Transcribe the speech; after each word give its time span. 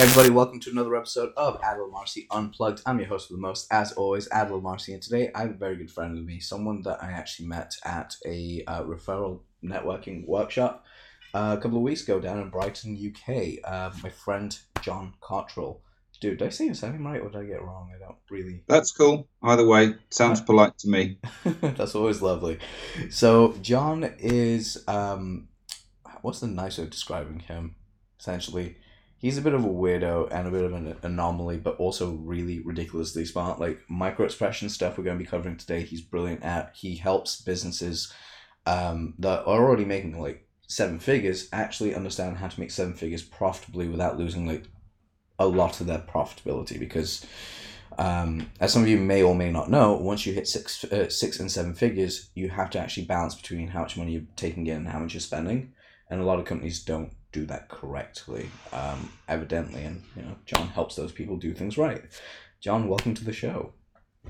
Hey 0.00 0.06
everybody, 0.06 0.30
welcome 0.30 0.60
to 0.60 0.70
another 0.70 0.96
episode 0.96 1.30
of 1.36 1.60
Adil 1.60 1.92
Amarsi 1.92 2.26
Unplugged. 2.30 2.80
I'm 2.86 2.98
your 3.00 3.08
host 3.08 3.28
for 3.28 3.34
the 3.34 3.38
most, 3.38 3.66
as 3.70 3.92
always, 3.92 4.30
Adil 4.30 4.62
Amarsi, 4.62 4.94
and 4.94 5.02
today 5.02 5.30
I 5.34 5.42
have 5.42 5.50
a 5.50 5.58
very 5.58 5.76
good 5.76 5.90
friend 5.90 6.14
with 6.14 6.24
me, 6.24 6.40
someone 6.40 6.80
that 6.84 7.02
I 7.02 7.10
actually 7.10 7.48
met 7.48 7.74
at 7.84 8.14
a 8.24 8.64
uh, 8.66 8.82
referral 8.84 9.40
networking 9.62 10.26
workshop 10.26 10.86
uh, 11.34 11.54
a 11.58 11.60
couple 11.60 11.76
of 11.76 11.82
weeks 11.82 12.02
ago 12.02 12.18
down 12.18 12.38
in 12.38 12.48
Brighton, 12.48 12.96
UK. 12.96 13.58
Uh, 13.62 13.90
my 14.02 14.08
friend 14.08 14.58
John 14.80 15.12
Cottrell. 15.20 15.82
Dude, 16.18 16.38
did 16.38 16.46
I 16.46 16.50
say 16.50 16.68
his 16.68 16.82
name 16.82 17.06
right 17.06 17.20
or 17.20 17.28
did 17.28 17.42
I 17.42 17.44
get 17.44 17.56
it 17.56 17.62
wrong? 17.62 17.92
I 17.94 17.98
don't 17.98 18.16
really. 18.30 18.62
That's 18.68 18.92
cool. 18.92 19.28
Either 19.42 19.66
way, 19.66 19.96
sounds 20.08 20.40
polite 20.40 20.78
to 20.78 20.88
me. 20.88 21.18
That's 21.60 21.94
always 21.94 22.22
lovely. 22.22 22.58
So 23.10 23.54
John 23.60 24.14
is 24.18 24.82
um, 24.88 25.48
what's 26.22 26.40
the 26.40 26.46
nice 26.46 26.78
way 26.78 26.84
of 26.84 26.90
describing 26.90 27.40
him? 27.40 27.74
Essentially, 28.18 28.76
he's 29.20 29.36
a 29.36 29.42
bit 29.42 29.52
of 29.52 29.64
a 29.64 29.68
weirdo 29.68 30.28
and 30.32 30.48
a 30.48 30.50
bit 30.50 30.64
of 30.64 30.72
an 30.72 30.96
anomaly, 31.02 31.58
but 31.58 31.76
also 31.76 32.12
really 32.12 32.60
ridiculously 32.60 33.24
smart. 33.26 33.60
Like 33.60 33.78
micro 33.88 34.24
expression 34.24 34.68
stuff 34.70 34.96
we're 34.96 35.04
going 35.04 35.18
to 35.18 35.24
be 35.24 35.30
covering 35.30 35.56
today, 35.56 35.82
he's 35.82 36.00
brilliant 36.00 36.42
at. 36.42 36.74
He 36.74 36.96
helps 36.96 37.40
businesses 37.40 38.12
um, 38.66 39.14
that 39.18 39.40
are 39.40 39.62
already 39.62 39.84
making 39.84 40.20
like 40.20 40.48
seven 40.66 40.98
figures 40.98 41.48
actually 41.52 41.94
understand 41.94 42.38
how 42.38 42.48
to 42.48 42.58
make 42.60 42.70
seven 42.70 42.94
figures 42.94 43.22
profitably 43.22 43.88
without 43.88 44.18
losing 44.18 44.46
like 44.46 44.64
a 45.38 45.46
lot 45.46 45.80
of 45.80 45.86
their 45.86 46.00
profitability 46.00 46.80
because. 46.80 47.24
Um, 47.98 48.48
as 48.60 48.72
some 48.72 48.82
of 48.82 48.88
you 48.88 48.96
may 48.96 49.22
or 49.22 49.34
may 49.34 49.50
not 49.50 49.68
know, 49.68 49.94
once 49.94 50.24
you 50.24 50.32
hit 50.32 50.46
six, 50.46 50.84
uh, 50.84 51.10
six 51.10 51.40
and 51.40 51.50
seven 51.50 51.74
figures, 51.74 52.30
you 52.34 52.48
have 52.48 52.70
to 52.70 52.78
actually 52.78 53.04
balance 53.04 53.34
between 53.34 53.66
how 53.66 53.80
much 53.80 53.96
money 53.96 54.12
you're 54.12 54.22
taking 54.36 54.66
in 54.68 54.76
and 54.76 54.88
how 54.88 55.00
much 55.00 55.12
you're 55.12 55.20
spending, 55.20 55.74
and 56.08 56.20
a 56.20 56.24
lot 56.24 56.38
of 56.38 56.46
companies 56.46 56.82
don't 56.82 57.12
do 57.32 57.46
that 57.46 57.68
correctly, 57.68 58.50
um, 58.72 59.10
evidently. 59.28 59.84
And 59.84 60.02
you 60.16 60.22
know, 60.22 60.36
John 60.46 60.68
helps 60.68 60.96
those 60.96 61.12
people 61.12 61.36
do 61.36 61.54
things 61.54 61.78
right. 61.78 62.02
John, 62.60 62.88
welcome 62.88 63.14
to 63.14 63.24
the 63.24 63.32
show. 63.32 63.72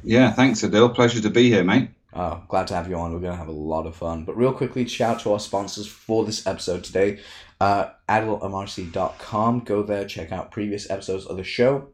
Yeah, 0.04 0.32
thanks, 0.32 0.62
Adil. 0.62 0.94
Pleasure 0.94 1.20
to 1.20 1.30
be 1.30 1.50
here, 1.50 1.64
mate. 1.64 1.90
Oh, 2.12 2.42
glad 2.48 2.66
to 2.68 2.74
have 2.74 2.88
you 2.88 2.96
on. 2.96 3.12
We're 3.12 3.20
going 3.20 3.32
to 3.32 3.38
have 3.38 3.48
a 3.48 3.52
lot 3.52 3.86
of 3.86 3.94
fun. 3.94 4.24
But 4.24 4.36
real 4.36 4.52
quickly, 4.52 4.86
shout 4.86 5.16
out 5.16 5.20
to 5.22 5.32
our 5.32 5.40
sponsors 5.40 5.86
for 5.86 6.24
this 6.24 6.46
episode 6.46 6.82
today. 6.82 7.20
Uh, 7.60 7.90
AdilAmarsi.com. 8.08 9.60
Go 9.60 9.82
there, 9.82 10.04
check 10.06 10.32
out 10.32 10.50
previous 10.50 10.90
episodes 10.90 11.26
of 11.26 11.36
the 11.36 11.44
show. 11.44 11.88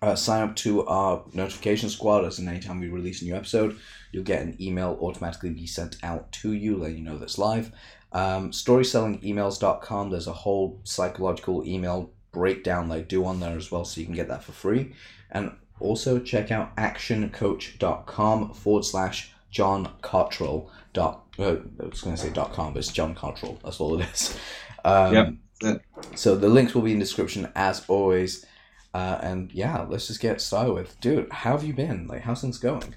Uh, 0.00 0.16
sign 0.16 0.42
up 0.42 0.56
to 0.56 0.84
our 0.86 1.24
notification 1.32 1.88
squad 1.88 2.24
as 2.24 2.40
in 2.40 2.48
anytime 2.48 2.80
we 2.80 2.88
release 2.88 3.22
a 3.22 3.24
new 3.24 3.36
episode, 3.36 3.78
you'll 4.10 4.24
get 4.24 4.42
an 4.42 4.56
email 4.60 4.98
automatically 5.00 5.50
be 5.50 5.66
sent 5.66 5.96
out 6.02 6.30
to 6.32 6.52
you, 6.52 6.76
letting 6.76 6.98
you 6.98 7.04
know 7.04 7.18
that's 7.18 7.38
live. 7.38 7.70
Um, 8.12 8.50
storysellingemails.com, 8.50 10.10
there's 10.10 10.26
a 10.26 10.32
whole 10.32 10.80
psychological 10.84 11.66
email 11.66 12.12
breakdown 12.30 12.88
they 12.88 13.02
do 13.02 13.24
on 13.24 13.40
there 13.40 13.56
as 13.56 13.70
well, 13.70 13.84
so 13.84 14.00
you 14.00 14.06
can 14.06 14.14
get 14.14 14.28
that 14.28 14.44
for 14.44 14.52
free. 14.52 14.94
And 15.30 15.52
also 15.80 16.18
check 16.18 16.50
out 16.50 16.76
actioncoach.com 16.76 18.54
forward 18.54 18.84
slash 18.84 19.32
John 19.50 19.90
Cottrell. 20.02 20.70
Dot, 20.92 21.24
uh, 21.38 21.56
I 21.80 21.86
was 21.86 22.02
going 22.02 22.16
to 22.16 22.22
say 22.22 22.30
dot 22.30 22.52
com, 22.52 22.74
but 22.74 22.80
it's 22.80 22.92
John 22.92 23.14
Cottrell. 23.14 23.58
That's 23.64 23.80
all 23.80 24.00
it 24.00 24.08
is. 24.12 24.38
Um, 24.84 25.38
yep. 25.62 25.84
So 26.16 26.34
the 26.34 26.48
links 26.48 26.74
will 26.74 26.82
be 26.82 26.90
in 26.90 26.98
the 26.98 27.04
description 27.04 27.52
as 27.54 27.84
always. 27.86 28.44
Uh, 28.92 29.18
and 29.22 29.52
yeah, 29.52 29.86
let's 29.88 30.08
just 30.08 30.18
get 30.18 30.40
started 30.40 30.72
with. 30.72 31.00
Dude, 31.00 31.30
how 31.30 31.52
have 31.52 31.62
you 31.62 31.72
been? 31.72 32.08
Like, 32.08 32.22
how's 32.22 32.40
things 32.40 32.58
going? 32.58 32.96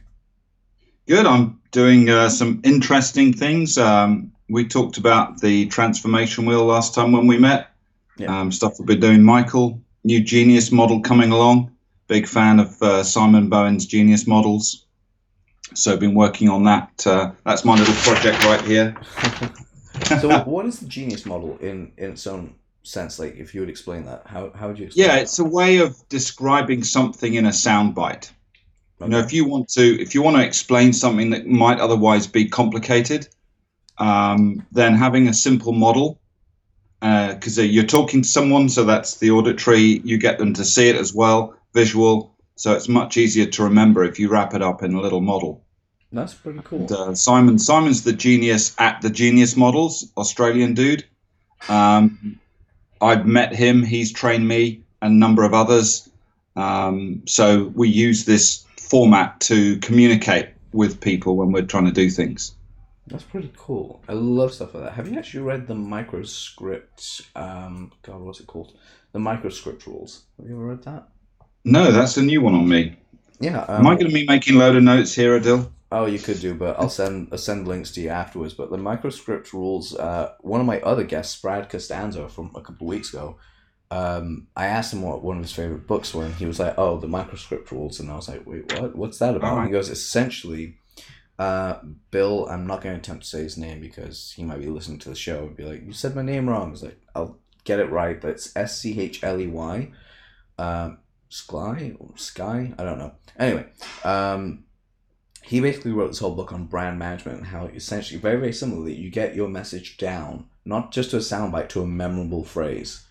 Good. 1.07 1.27
I'm 1.27 1.61
doing 1.71 2.09
uh, 2.09 2.29
some 2.29 2.61
interesting 2.63 3.33
things. 3.33 3.77
Um, 3.77 4.31
we 4.49 4.67
talked 4.67 4.97
about 4.97 5.41
the 5.41 5.65
transformation 5.67 6.45
wheel 6.45 6.65
last 6.65 6.93
time 6.93 7.11
when 7.11 7.27
we 7.27 7.37
met. 7.37 7.71
Yeah. 8.17 8.39
Um, 8.39 8.51
stuff 8.51 8.79
we've 8.79 8.87
been 8.87 8.99
doing. 8.99 9.23
Michael, 9.23 9.81
new 10.03 10.21
Genius 10.21 10.71
model 10.71 11.01
coming 11.01 11.31
along. 11.31 11.71
Big 12.07 12.27
fan 12.27 12.59
of 12.59 12.81
uh, 12.81 13.03
Simon 13.03 13.49
Bowen's 13.49 13.85
Genius 13.85 14.27
models. 14.27 14.85
So 15.73 15.93
I've 15.93 15.99
been 15.99 16.13
working 16.13 16.47
on 16.47 16.63
that. 16.65 17.05
Uh, 17.05 17.31
that's 17.45 17.65
my 17.65 17.75
little 17.75 17.95
project 17.95 18.43
right 18.45 18.61
here. 18.61 18.95
so, 20.21 20.39
what 20.45 20.65
is 20.65 20.79
the 20.79 20.87
Genius 20.87 21.25
model 21.25 21.57
in 21.57 21.91
in 21.97 22.11
its 22.11 22.27
own 22.27 22.53
sense? 22.83 23.17
Like, 23.17 23.35
if 23.35 23.53
you 23.55 23.61
would 23.61 23.69
explain 23.69 24.05
that, 24.05 24.21
how 24.25 24.51
how 24.51 24.67
would 24.67 24.77
you? 24.77 24.85
Explain 24.85 25.07
Yeah, 25.07 25.15
that? 25.15 25.23
it's 25.23 25.39
a 25.39 25.43
way 25.43 25.79
of 25.79 25.97
describing 26.07 26.83
something 26.83 27.33
in 27.33 27.45
a 27.45 27.49
soundbite. 27.49 28.31
You 29.01 29.07
know, 29.09 29.19
if 29.19 29.33
you 29.33 29.45
want 29.45 29.67
to, 29.69 30.01
if 30.01 30.15
you 30.15 30.21
want 30.21 30.37
to 30.37 30.43
explain 30.45 30.93
something 30.93 31.31
that 31.31 31.45
might 31.45 31.79
otherwise 31.79 32.27
be 32.27 32.47
complicated, 32.47 33.27
um, 33.97 34.65
then 34.71 34.95
having 34.95 35.27
a 35.27 35.33
simple 35.33 35.71
model, 35.71 36.19
because 36.99 37.59
uh, 37.59 37.61
you're 37.61 37.83
talking 37.85 38.21
to 38.21 38.27
someone, 38.27 38.69
so 38.69 38.83
that's 38.83 39.17
the 39.17 39.31
auditory. 39.31 40.01
You 40.03 40.17
get 40.17 40.37
them 40.37 40.53
to 40.53 40.65
see 40.65 40.89
it 40.89 40.95
as 40.95 41.13
well, 41.13 41.55
visual. 41.73 42.35
So 42.55 42.73
it's 42.73 42.87
much 42.87 43.17
easier 43.17 43.45
to 43.45 43.63
remember 43.63 44.03
if 44.03 44.17
you 44.17 44.29
wrap 44.29 44.53
it 44.53 44.61
up 44.61 44.81
in 44.81 44.93
a 44.93 45.01
little 45.01 45.21
model. 45.21 45.63
That's 46.11 46.33
pretty 46.33 46.61
cool. 46.63 46.79
And, 46.79 46.91
uh, 46.91 47.15
Simon, 47.15 47.59
Simon's 47.59 48.03
the 48.03 48.13
genius 48.13 48.73
at 48.79 49.01
the 49.01 49.09
Genius 49.09 49.57
Models, 49.57 50.11
Australian 50.15 50.73
dude. 50.73 51.03
Um, 51.67 52.39
I've 53.01 53.25
met 53.25 53.53
him. 53.53 53.83
He's 53.83 54.13
trained 54.13 54.47
me 54.47 54.83
and 55.01 55.13
a 55.13 55.17
number 55.17 55.43
of 55.43 55.53
others. 55.53 56.09
Um, 56.55 57.23
so 57.25 57.71
we 57.75 57.89
use 57.89 58.23
this 58.23 58.65
format 58.79 59.41
to 59.41 59.77
communicate 59.79 60.49
with 60.71 61.01
people 61.01 61.35
when 61.35 61.51
we're 61.51 61.63
trying 61.63 61.85
to 61.85 61.91
do 61.91 62.09
things. 62.09 62.53
That's 63.07 63.23
pretty 63.23 63.51
cool. 63.55 64.01
I 64.09 64.13
love 64.13 64.53
stuff 64.53 64.73
like 64.73 64.83
that. 64.83 64.93
Have 64.93 65.07
you 65.07 65.17
actually 65.17 65.43
read 65.43 65.67
the 65.67 65.75
microscript? 65.75 67.21
Um, 67.35 67.91
God, 68.01 68.21
what's 68.21 68.39
it 68.39 68.47
called? 68.47 68.77
The 69.11 69.19
microscript 69.19 69.85
rules. 69.85 70.23
Have 70.37 70.47
you 70.47 70.55
ever 70.55 70.65
read 70.65 70.83
that? 70.83 71.07
No, 71.63 71.91
that's 71.91 72.17
a 72.17 72.23
new 72.23 72.41
one 72.41 72.55
on 72.55 72.67
me. 72.67 72.97
Yeah. 73.39 73.61
Um, 73.63 73.81
Am 73.81 73.87
I 73.87 73.95
going 73.95 74.07
to 74.07 74.13
be 74.13 74.25
making 74.25 74.55
a 74.55 74.59
load 74.59 74.75
of 74.75 74.83
notes 74.83 75.13
here, 75.13 75.39
Adil? 75.39 75.69
Oh, 75.91 76.07
you 76.07 76.19
could 76.19 76.39
do, 76.39 76.55
but 76.55 76.79
I'll 76.79 76.89
send 76.89 77.29
I'll 77.31 77.37
send 77.37 77.67
links 77.67 77.91
to 77.91 78.01
you 78.01 78.09
afterwards. 78.09 78.53
But 78.53 78.71
the 78.71 78.77
microscript 78.77 79.53
rules. 79.53 79.95
Uh, 79.95 80.33
one 80.41 80.59
of 80.59 80.65
my 80.65 80.81
other 80.81 81.03
guests, 81.03 81.39
Brad 81.39 81.69
Costanzo, 81.69 82.27
from 82.27 82.51
a 82.55 82.61
couple 82.61 82.87
of 82.87 82.89
weeks 82.89 83.13
ago. 83.13 83.37
Um, 83.91 84.47
I 84.55 84.65
asked 84.65 84.93
him 84.93 85.03
what 85.03 85.23
one 85.23 85.37
of 85.37 85.43
his 85.43 85.53
favorite 85.53 85.85
books 85.85 86.13
were, 86.13 86.25
and 86.25 86.33
he 86.35 86.45
was 86.45 86.59
like, 86.59 86.73
"Oh, 86.77 86.99
the 86.99 87.07
microscript 87.07 87.71
rules," 87.71 87.99
and 87.99 88.09
I 88.09 88.15
was 88.15 88.27
like, 88.27 88.45
"Wait, 88.45 88.73
what? 88.79 88.95
What's 88.95 89.19
that 89.19 89.35
about?" 89.35 89.51
Alright. 89.51 89.67
He 89.67 89.71
goes, 89.71 89.89
"Essentially, 89.89 90.77
uh, 91.39 91.79
Bill. 92.11 92.47
I'm 92.49 92.67
not 92.67 92.81
going 92.81 92.95
to 92.95 92.99
attempt 92.99 93.23
to 93.23 93.29
say 93.29 93.43
his 93.43 93.57
name 93.57 93.81
because 93.81 94.33
he 94.35 94.43
might 94.43 94.59
be 94.59 94.67
listening 94.67 94.99
to 94.99 95.09
the 95.09 95.15
show 95.15 95.45
and 95.45 95.55
be 95.55 95.63
like, 95.63 95.85
"You 95.85 95.93
said 95.93 96.15
my 96.15 96.21
name 96.21 96.49
wrong." 96.49 96.69
I 96.69 96.71
was 96.71 96.83
like, 96.83 97.01
"I'll 97.15 97.37
get 97.63 97.79
it 97.79 97.91
right, 97.91 98.19
but 98.19 98.31
it's 98.31 98.55
S 98.55 98.79
C 98.79 98.99
H 98.99 99.23
L 99.23 99.39
E 99.39 99.47
Y, 99.47 99.91
um, 100.57 100.99
Sky, 101.29 101.95
Sky. 102.15 102.73
I 102.77 102.83
don't 102.83 102.99
know. 102.99 103.13
Anyway, 103.37 103.65
um." 104.03 104.65
he 105.45 105.59
basically 105.59 105.91
wrote 105.91 106.07
this 106.07 106.19
whole 106.19 106.33
book 106.33 106.51
on 106.51 106.65
brand 106.65 106.97
management 106.97 107.37
and 107.37 107.47
how 107.47 107.67
essentially 107.67 108.19
very 108.19 108.39
very 108.39 108.51
similarly 108.53 108.93
you 108.93 109.09
get 109.09 109.35
your 109.35 109.47
message 109.47 109.97
down 109.97 110.45
not 110.65 110.91
just 110.91 111.11
to 111.11 111.17
a 111.17 111.19
soundbite 111.19 111.69
to 111.69 111.81
a 111.81 111.87
memorable 111.87 112.43
phrase 112.43 113.05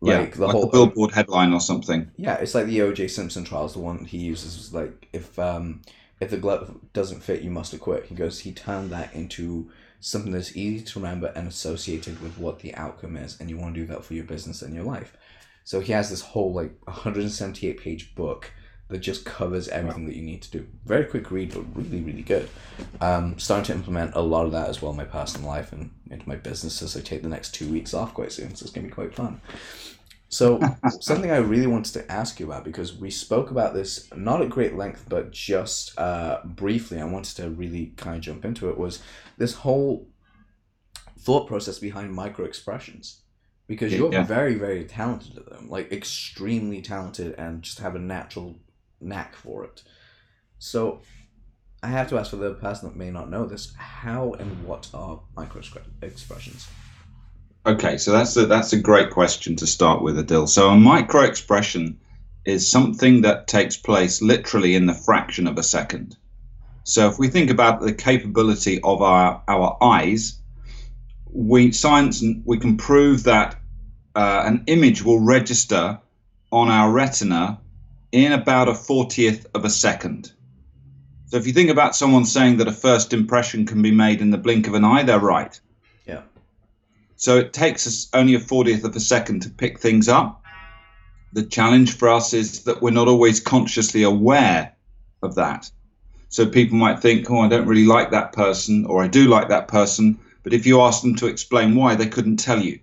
like 0.00 0.30
yeah, 0.30 0.36
the 0.36 0.46
like 0.46 0.52
whole 0.52 0.68
a 0.68 0.70
billboard 0.70 1.10
headline 1.10 1.52
or 1.52 1.60
something. 1.60 2.10
yeah 2.16 2.36
it's 2.36 2.54
like 2.54 2.66
the 2.66 2.78
oj 2.78 3.10
simpson 3.10 3.44
trials 3.44 3.74
the 3.74 3.80
one 3.80 4.04
he 4.04 4.18
uses 4.18 4.56
is 4.56 4.72
like 4.72 5.08
if 5.12 5.38
um 5.38 5.82
if 6.20 6.30
the 6.30 6.36
glove 6.36 6.78
doesn't 6.92 7.22
fit 7.22 7.42
you 7.42 7.50
must 7.50 7.72
acquit. 7.72 8.06
he 8.06 8.14
goes 8.14 8.40
he 8.40 8.52
turned 8.52 8.90
that 8.90 9.12
into 9.14 9.70
something 10.00 10.32
that's 10.32 10.56
easy 10.56 10.84
to 10.84 10.98
remember 10.98 11.32
and 11.34 11.48
associated 11.48 12.22
with 12.22 12.38
what 12.38 12.60
the 12.60 12.74
outcome 12.74 13.16
is 13.16 13.38
and 13.40 13.50
you 13.50 13.58
want 13.58 13.74
to 13.74 13.80
do 13.80 13.86
that 13.86 14.04
for 14.04 14.14
your 14.14 14.24
business 14.24 14.62
and 14.62 14.74
your 14.74 14.84
life 14.84 15.16
so 15.64 15.80
he 15.80 15.92
has 15.92 16.10
this 16.10 16.22
whole 16.22 16.52
like 16.52 16.74
178 16.86 17.80
page 17.80 18.14
book 18.14 18.52
that 18.90 18.98
just 18.98 19.24
covers 19.24 19.68
everything 19.68 20.06
that 20.06 20.16
you 20.16 20.22
need 20.22 20.42
to 20.42 20.50
do. 20.50 20.66
Very 20.84 21.04
quick 21.04 21.30
read, 21.30 21.54
but 21.54 21.64
really, 21.74 22.02
really 22.02 22.22
good. 22.22 22.48
Um, 23.00 23.38
starting 23.38 23.66
to 23.66 23.72
implement 23.74 24.14
a 24.14 24.20
lot 24.20 24.46
of 24.46 24.52
that 24.52 24.68
as 24.68 24.82
well 24.82 24.90
in 24.90 24.96
my 24.96 25.04
personal 25.04 25.48
life 25.48 25.72
and 25.72 25.90
into 26.10 26.28
my 26.28 26.34
business 26.34 26.82
as 26.82 26.96
I 26.96 27.00
take 27.00 27.22
the 27.22 27.28
next 27.28 27.54
two 27.54 27.70
weeks 27.70 27.94
off 27.94 28.14
quite 28.14 28.32
soon. 28.32 28.54
So 28.56 28.64
it's 28.64 28.72
going 28.72 28.84
to 28.84 28.90
be 28.90 28.94
quite 28.94 29.14
fun. 29.14 29.40
So 30.30 30.60
something 31.00 31.30
I 31.30 31.36
really 31.38 31.66
wanted 31.66 31.92
to 31.94 32.10
ask 32.10 32.40
you 32.40 32.46
about 32.46 32.64
because 32.64 32.96
we 32.96 33.10
spoke 33.10 33.50
about 33.50 33.74
this 33.74 34.08
not 34.16 34.40
at 34.40 34.48
great 34.48 34.76
length, 34.76 35.04
but 35.08 35.32
just 35.32 35.98
uh, 35.98 36.40
briefly. 36.44 37.00
I 37.00 37.04
wanted 37.04 37.36
to 37.36 37.50
really 37.50 37.92
kind 37.96 38.16
of 38.16 38.22
jump 38.22 38.44
into 38.44 38.70
it. 38.70 38.78
Was 38.78 39.02
this 39.36 39.54
whole 39.54 40.08
thought 41.18 41.46
process 41.46 41.78
behind 41.78 42.14
micro 42.14 42.44
expressions? 42.46 43.22
Because 43.66 43.92
you're 43.92 44.12
Yeah. 44.12 44.22
very, 44.24 44.54
very 44.54 44.84
talented 44.84 45.36
at 45.36 45.48
them, 45.48 45.68
like 45.68 45.92
extremely 45.92 46.80
talented, 46.80 47.34
and 47.36 47.62
just 47.62 47.78
have 47.80 47.94
a 47.94 48.00
natural 48.00 48.58
knack 49.00 49.36
for 49.36 49.64
it. 49.64 49.82
So, 50.58 51.02
I 51.82 51.88
have 51.88 52.08
to 52.10 52.18
ask 52.18 52.30
for 52.30 52.36
the 52.36 52.54
person 52.54 52.88
that 52.88 52.96
may 52.96 53.10
not 53.10 53.30
know 53.30 53.46
this: 53.46 53.72
how 53.76 54.32
and 54.34 54.64
what 54.64 54.90
are 54.92 55.20
micro 55.36 55.62
expressions? 56.02 56.68
Okay, 57.66 57.98
so 57.98 58.12
that's 58.12 58.36
a, 58.36 58.46
that's 58.46 58.72
a 58.72 58.80
great 58.80 59.10
question 59.10 59.54
to 59.56 59.66
start 59.66 60.02
with, 60.02 60.16
Adil. 60.16 60.48
So 60.48 60.70
a 60.70 60.76
micro 60.76 61.22
expression 61.22 61.98
is 62.46 62.70
something 62.70 63.20
that 63.20 63.48
takes 63.48 63.76
place 63.76 64.22
literally 64.22 64.74
in 64.74 64.86
the 64.86 64.94
fraction 64.94 65.46
of 65.46 65.58
a 65.58 65.62
second. 65.62 66.16
So 66.84 67.08
if 67.08 67.18
we 67.18 67.28
think 67.28 67.50
about 67.50 67.82
the 67.82 67.92
capability 67.92 68.80
of 68.82 69.02
our, 69.02 69.42
our 69.46 69.76
eyes, 69.82 70.38
we 71.32 71.70
science 71.70 72.24
we 72.44 72.58
can 72.58 72.78
prove 72.78 73.24
that 73.24 73.56
uh, 74.16 74.42
an 74.46 74.64
image 74.66 75.04
will 75.04 75.20
register 75.20 76.00
on 76.50 76.68
our 76.68 76.90
retina 76.90 77.60
in 78.10 78.32
about 78.32 78.68
a 78.68 78.72
40th 78.72 79.46
of 79.54 79.64
a 79.64 79.70
second. 79.70 80.32
So 81.26 81.36
if 81.36 81.46
you 81.46 81.52
think 81.52 81.70
about 81.70 81.94
someone 81.94 82.24
saying 82.24 82.56
that 82.56 82.66
a 82.66 82.72
first 82.72 83.12
impression 83.12 83.66
can 83.66 83.82
be 83.82 83.92
made 83.92 84.20
in 84.20 84.30
the 84.30 84.38
blink 84.38 84.66
of 84.66 84.74
an 84.74 84.84
eye, 84.84 85.04
they're 85.04 85.20
right. 85.20 85.60
So 87.20 87.36
it 87.36 87.52
takes 87.52 87.86
us 87.86 88.08
only 88.14 88.34
a 88.34 88.40
40th 88.40 88.82
of 88.84 88.96
a 88.96 89.00
second 89.00 89.42
to 89.42 89.50
pick 89.50 89.78
things 89.78 90.08
up. 90.08 90.42
The 91.34 91.42
challenge 91.42 91.98
for 91.98 92.08
us 92.08 92.32
is 92.32 92.64
that 92.64 92.80
we're 92.80 92.92
not 92.92 93.08
always 93.08 93.40
consciously 93.40 94.04
aware 94.04 94.74
of 95.22 95.34
that. 95.34 95.70
So 96.30 96.46
people 96.46 96.78
might 96.78 97.00
think, 97.00 97.30
oh, 97.30 97.40
I 97.40 97.48
don't 97.48 97.66
really 97.66 97.84
like 97.84 98.12
that 98.12 98.32
person, 98.32 98.86
or 98.86 99.02
I 99.02 99.06
do 99.06 99.28
like 99.28 99.50
that 99.50 99.68
person. 99.68 100.18
But 100.42 100.54
if 100.54 100.64
you 100.64 100.80
ask 100.80 101.02
them 101.02 101.14
to 101.16 101.26
explain 101.26 101.74
why, 101.74 101.94
they 101.94 102.06
couldn't 102.06 102.38
tell 102.38 102.58
you. 102.58 102.80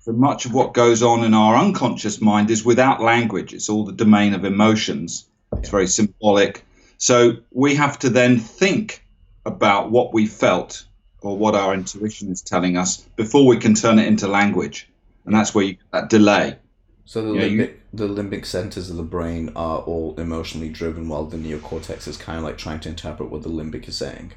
So 0.00 0.12
much 0.12 0.44
of 0.44 0.52
what 0.52 0.74
goes 0.74 1.02
on 1.02 1.24
in 1.24 1.32
our 1.32 1.56
unconscious 1.56 2.20
mind 2.20 2.50
is 2.50 2.66
without 2.66 3.00
language. 3.00 3.54
It's 3.54 3.70
all 3.70 3.86
the 3.86 3.92
domain 3.92 4.34
of 4.34 4.44
emotions. 4.44 5.26
It's 5.56 5.70
very 5.70 5.86
symbolic. 5.86 6.66
So 6.98 7.38
we 7.50 7.76
have 7.76 7.98
to 8.00 8.10
then 8.10 8.38
think 8.38 9.02
about 9.46 9.90
what 9.90 10.12
we 10.12 10.26
felt 10.26 10.84
or 11.22 11.36
what 11.36 11.54
our 11.54 11.74
intuition 11.74 12.30
is 12.30 12.42
telling 12.42 12.76
us 12.76 12.98
before 13.16 13.46
we 13.46 13.56
can 13.56 13.74
turn 13.74 13.98
it 13.98 14.06
into 14.06 14.28
language. 14.28 14.88
And 15.24 15.34
that's 15.34 15.54
where 15.54 15.64
you 15.64 15.72
get 15.72 15.90
that 15.92 16.10
delay. 16.10 16.56
So 17.04 17.22
the 17.22 17.34
Yeah, 17.38 17.44
you- 17.46 17.58
limbic, 17.58 17.74
the 17.92 18.08
limbic 18.08 18.44
centers 18.46 18.90
of 18.90 18.96
the 18.96 19.02
brain 19.02 19.50
are 19.56 19.78
all 19.78 20.14
emotionally 20.18 20.68
driven, 20.68 21.08
while 21.08 21.24
the 21.24 21.36
neocortex 21.36 22.06
is 22.08 22.16
kind 22.16 22.38
of 22.38 22.44
like 22.44 22.58
trying 22.58 22.80
to 22.80 22.88
interpret 22.88 23.30
what 23.30 23.42
the 23.42 23.48
limbic 23.48 23.88
is 23.88 23.96
saying. 23.96 24.32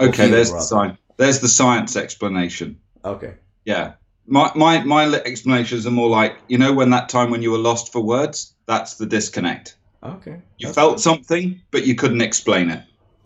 Okay, 0.00 0.28
there's 0.28 0.50
the 0.52 0.60
science. 0.60 0.98
There's 1.16 1.40
the 1.40 1.48
science 1.48 1.96
explanation. 1.96 2.78
Okay. 3.04 3.34
Yeah. 3.64 3.92
My, 4.26 4.50
my, 4.54 4.82
my 4.82 5.06
explanations 5.06 5.86
are 5.86 5.90
more 5.92 6.08
like, 6.08 6.36
you 6.48 6.58
know, 6.58 6.72
when 6.72 6.90
that 6.90 7.08
time 7.08 7.30
when 7.30 7.42
you 7.42 7.50
were 7.52 7.58
lost 7.58 7.92
for 7.92 8.00
words, 8.00 8.54
that's 8.66 8.94
the 8.94 9.06
disconnect. 9.06 9.76
Okay. 10.02 10.40
You 10.58 10.72
felt 10.72 10.96
good. 10.96 11.02
something, 11.02 11.60
but 11.70 11.86
you 11.86 11.94
couldn't 11.94 12.20
explain 12.22 12.70
it. 12.70 12.82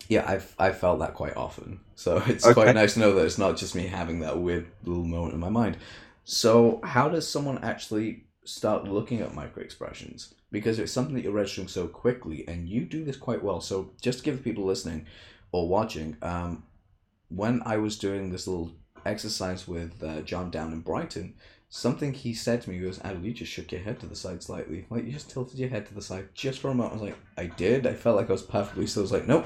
Yeah, 0.09 0.25
I've 0.27 0.53
I've 0.59 0.77
felt 0.77 0.99
that 0.99 1.13
quite 1.13 1.37
often. 1.37 1.79
So 1.95 2.17
it's 2.27 2.45
Okay. 2.45 2.53
quite 2.53 2.75
nice 2.75 2.95
to 2.95 2.99
know 2.99 3.13
that 3.13 3.25
it's 3.25 3.37
not 3.37 3.55
just 3.57 3.75
me 3.75 3.87
having 3.87 4.19
that 4.19 4.37
weird 4.39 4.67
little 4.83 5.05
moment 5.05 5.33
in 5.35 5.39
my 5.39 5.49
mind. 5.49 5.77
So 6.25 6.81
how 6.83 7.07
does 7.09 7.27
someone 7.27 7.59
actually 7.63 8.25
start 8.43 8.83
looking 8.85 9.21
at 9.21 9.33
micro 9.33 9.63
expressions? 9.63 10.33
Because 10.51 10.79
it's 10.79 10.91
something 10.91 11.13
that 11.15 11.23
you're 11.23 11.31
registering 11.31 11.67
so 11.67 11.87
quickly, 11.87 12.43
and 12.47 12.67
you 12.67 12.81
do 12.85 13.05
this 13.05 13.17
quite 13.17 13.43
well. 13.43 13.61
So 13.61 13.91
just 14.01 14.19
to 14.19 14.25
give 14.25 14.43
people 14.43 14.65
listening 14.65 15.05
or 15.51 15.67
watching, 15.69 16.17
um, 16.23 16.63
when 17.29 17.61
I 17.65 17.77
was 17.77 17.97
doing 17.97 18.31
this 18.31 18.47
little 18.47 18.71
exercise 19.05 19.67
with 19.67 20.03
uh, 20.03 20.21
John 20.21 20.49
down 20.49 20.73
in 20.73 20.81
Brighton, 20.81 21.35
something 21.69 22.13
he 22.13 22.33
said 22.33 22.63
to 22.63 22.69
me 22.71 22.81
was, 22.81 22.97
"Adil, 22.99 23.23
you 23.25 23.33
just 23.33 23.51
shook 23.51 23.71
your 23.71 23.81
head 23.81 23.99
to 23.99 24.07
the 24.07 24.15
side 24.15 24.41
slightly. 24.41 24.87
Like 24.89 25.05
you 25.05 25.11
just 25.11 25.29
tilted 25.29 25.59
your 25.59 25.69
head 25.69 25.85
to 25.87 25.93
the 25.93 26.01
side 26.01 26.29
just 26.33 26.59
for 26.59 26.69
a 26.71 26.73
moment." 26.73 26.93
I 26.93 26.95
was 26.95 27.09
like, 27.09 27.17
"I 27.37 27.45
did." 27.45 27.85
I 27.85 27.93
felt 27.93 28.15
like 28.17 28.29
I 28.29 28.33
was 28.33 28.41
perfectly 28.41 28.87
still. 28.87 29.01
I 29.01 29.03
was 29.03 29.11
like, 29.11 29.27
"Nope." 29.27 29.45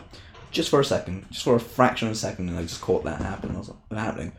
Just 0.54 0.70
for 0.70 0.80
a 0.80 0.86
second, 0.86 1.26
just 1.32 1.44
for 1.44 1.56
a 1.56 1.60
fraction 1.60 2.08
of 2.08 2.14
a 2.14 2.18
second, 2.18 2.48
and 2.48 2.58
I 2.58 2.62
just 2.62 2.80
caught 2.80 3.04
that 3.04 3.22
happen. 3.22 3.56
I 3.56 3.58
was 3.60 3.70
like, 3.70 4.00
happening. 4.00 4.32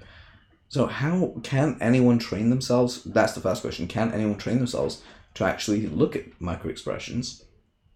So 0.68 0.86
how 0.86 1.34
can 1.42 1.76
anyone 1.80 2.18
train 2.18 2.50
themselves? 2.50 3.04
That's 3.04 3.34
the 3.34 3.40
first 3.40 3.60
question. 3.60 3.86
Can 3.86 4.12
anyone 4.12 4.38
train 4.38 4.58
themselves 4.58 5.02
to 5.34 5.44
actually 5.44 5.86
look 5.86 6.16
at 6.16 6.40
micro 6.40 6.70
expressions? 6.70 7.44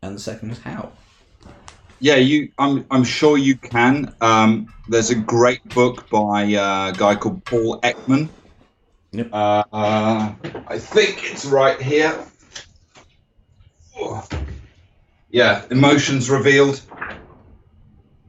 And 0.02 0.14
the 0.14 0.20
second 0.20 0.50
is 0.50 0.58
how. 0.58 0.92
Yeah, 2.00 2.16
you. 2.16 2.52
I'm. 2.58 2.84
I'm 2.90 3.02
sure 3.02 3.36
you 3.38 3.56
can. 3.56 4.14
Um, 4.20 4.72
there's 4.88 5.10
a 5.10 5.16
great 5.16 5.66
book 5.74 6.08
by 6.10 6.54
uh, 6.54 6.90
a 6.90 6.92
guy 6.96 7.16
called 7.16 7.44
Paul 7.44 7.80
Ekman. 7.80 8.28
Yep. 9.10 9.30
Uh, 9.32 9.64
uh, 9.72 10.32
I 10.68 10.78
think 10.78 11.32
it's 11.32 11.46
right 11.46 11.80
here. 11.80 12.16
Oh. 13.98 14.28
Yeah, 15.30 15.64
emotions 15.70 16.30
revealed. 16.30 16.80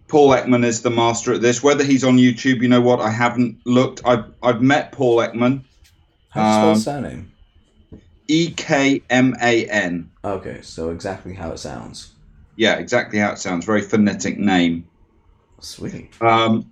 Paul 0.10 0.30
Ekman 0.32 0.66
is 0.66 0.82
the 0.82 0.90
master 0.90 1.34
at 1.34 1.42
this. 1.42 1.64
Whether 1.64 1.84
he's 1.84 2.04
on 2.04 2.18
YouTube, 2.18 2.62
you 2.62 2.68
know 2.68 2.82
what? 2.82 3.00
I 3.00 3.12
haven't 3.12 3.60
looked. 3.66 4.02
I've 4.06 4.26
I've 4.44 4.62
met 4.62 4.92
Paul 4.92 5.18
Ekman. 5.18 5.64
How 6.32 6.42
do 6.42 6.48
you 6.48 6.54
spell 6.54 6.68
Um, 6.68 6.74
his 6.74 6.84
surname? 6.84 7.32
E 8.28 8.52
K 8.52 9.02
M 9.10 9.36
A 9.42 9.66
N. 9.68 10.10
Okay, 10.26 10.62
so 10.62 10.90
exactly 10.90 11.34
how 11.34 11.52
it 11.52 11.60
sounds. 11.60 12.14
Yeah, 12.56 12.76
exactly 12.76 13.20
how 13.20 13.32
it 13.32 13.40
sounds. 13.40 13.66
Very 13.66 13.82
phonetic 13.82 14.38
name. 14.38 14.86
Sweet. 15.62 16.12
Um, 16.22 16.70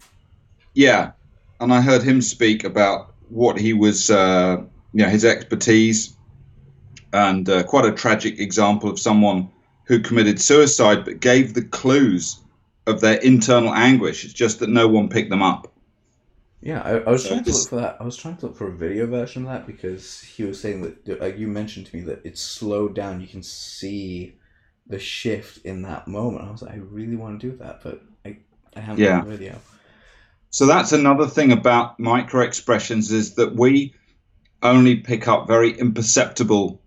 yeah, 0.73 1.11
and 1.59 1.73
I 1.73 1.81
heard 1.81 2.03
him 2.03 2.21
speak 2.21 2.63
about 2.63 3.13
what 3.29 3.57
he 3.57 3.73
was, 3.73 4.09
uh, 4.09 4.57
you 4.93 5.03
know, 5.03 5.09
his 5.09 5.25
expertise, 5.25 6.15
and 7.13 7.47
uh, 7.49 7.63
quite 7.63 7.85
a 7.85 7.91
tragic 7.91 8.39
example 8.39 8.89
of 8.89 8.99
someone 8.99 9.49
who 9.83 9.99
committed 9.99 10.41
suicide 10.41 11.05
but 11.05 11.19
gave 11.19 11.53
the 11.53 11.61
clues 11.63 12.39
of 12.87 13.01
their 13.01 13.17
internal 13.17 13.73
anguish. 13.73 14.25
It's 14.25 14.33
just 14.33 14.59
that 14.59 14.69
no 14.69 14.87
one 14.87 15.09
picked 15.09 15.29
them 15.29 15.43
up. 15.43 15.73
Yeah, 16.61 16.81
I, 16.81 16.97
I 16.99 17.11
was 17.11 17.23
So 17.23 17.27
trying 17.27 17.43
to 17.45 17.53
look 17.53 17.69
for 17.69 17.75
that. 17.75 17.97
I 17.99 18.03
was 18.03 18.17
trying 18.17 18.37
to 18.37 18.47
look 18.47 18.57
for 18.57 18.67
a 18.67 18.75
video 18.75 19.05
version 19.05 19.43
of 19.43 19.49
that 19.49 19.67
because 19.67 20.21
he 20.21 20.43
was 20.43 20.59
saying 20.59 20.81
that 20.81 21.21
uh, 21.21 21.25
you 21.27 21.47
mentioned 21.47 21.85
to 21.87 21.95
me 21.95 22.01
that 22.03 22.21
it's 22.25 22.41
slowed 22.41 22.95
down. 22.95 23.21
You 23.21 23.27
can 23.27 23.43
see 23.43 24.39
the 24.87 24.97
shift 24.99 25.65
in 25.65 25.83
that 25.83 26.07
moment. 26.07 26.45
I 26.47 26.51
was 26.51 26.61
like, 26.63 26.73
I 26.73 26.77
really 26.77 27.15
want 27.15 27.39
to 27.39 27.51
do 27.51 27.57
that, 27.57 27.81
but 27.83 28.01
I, 28.25 28.37
I 28.75 28.79
haven't 28.79 29.03
Yeah. 29.03 29.05
done 29.05 29.23
the 29.23 29.29
video. 29.37 29.61
So 30.49 30.65
that's 30.65 30.91
another 30.91 31.27
thing 31.27 31.51
about 31.51 31.99
micro 31.99 32.41
expressions 32.43 33.11
is 33.11 33.35
that 33.35 33.55
we 33.55 33.93
only 34.63 34.97
pick 34.97 35.27
up 35.27 35.47
very 35.47 35.77
imperceptible 35.77 36.81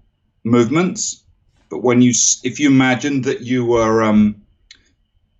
movements. 0.44 1.24
But 1.70 1.82
when 1.82 2.02
you, 2.02 2.12
if 2.44 2.60
you 2.60 2.68
imagine 2.70 3.22
that 3.22 3.42
you 3.42 3.64
were 3.66 4.02
um, 4.02 4.42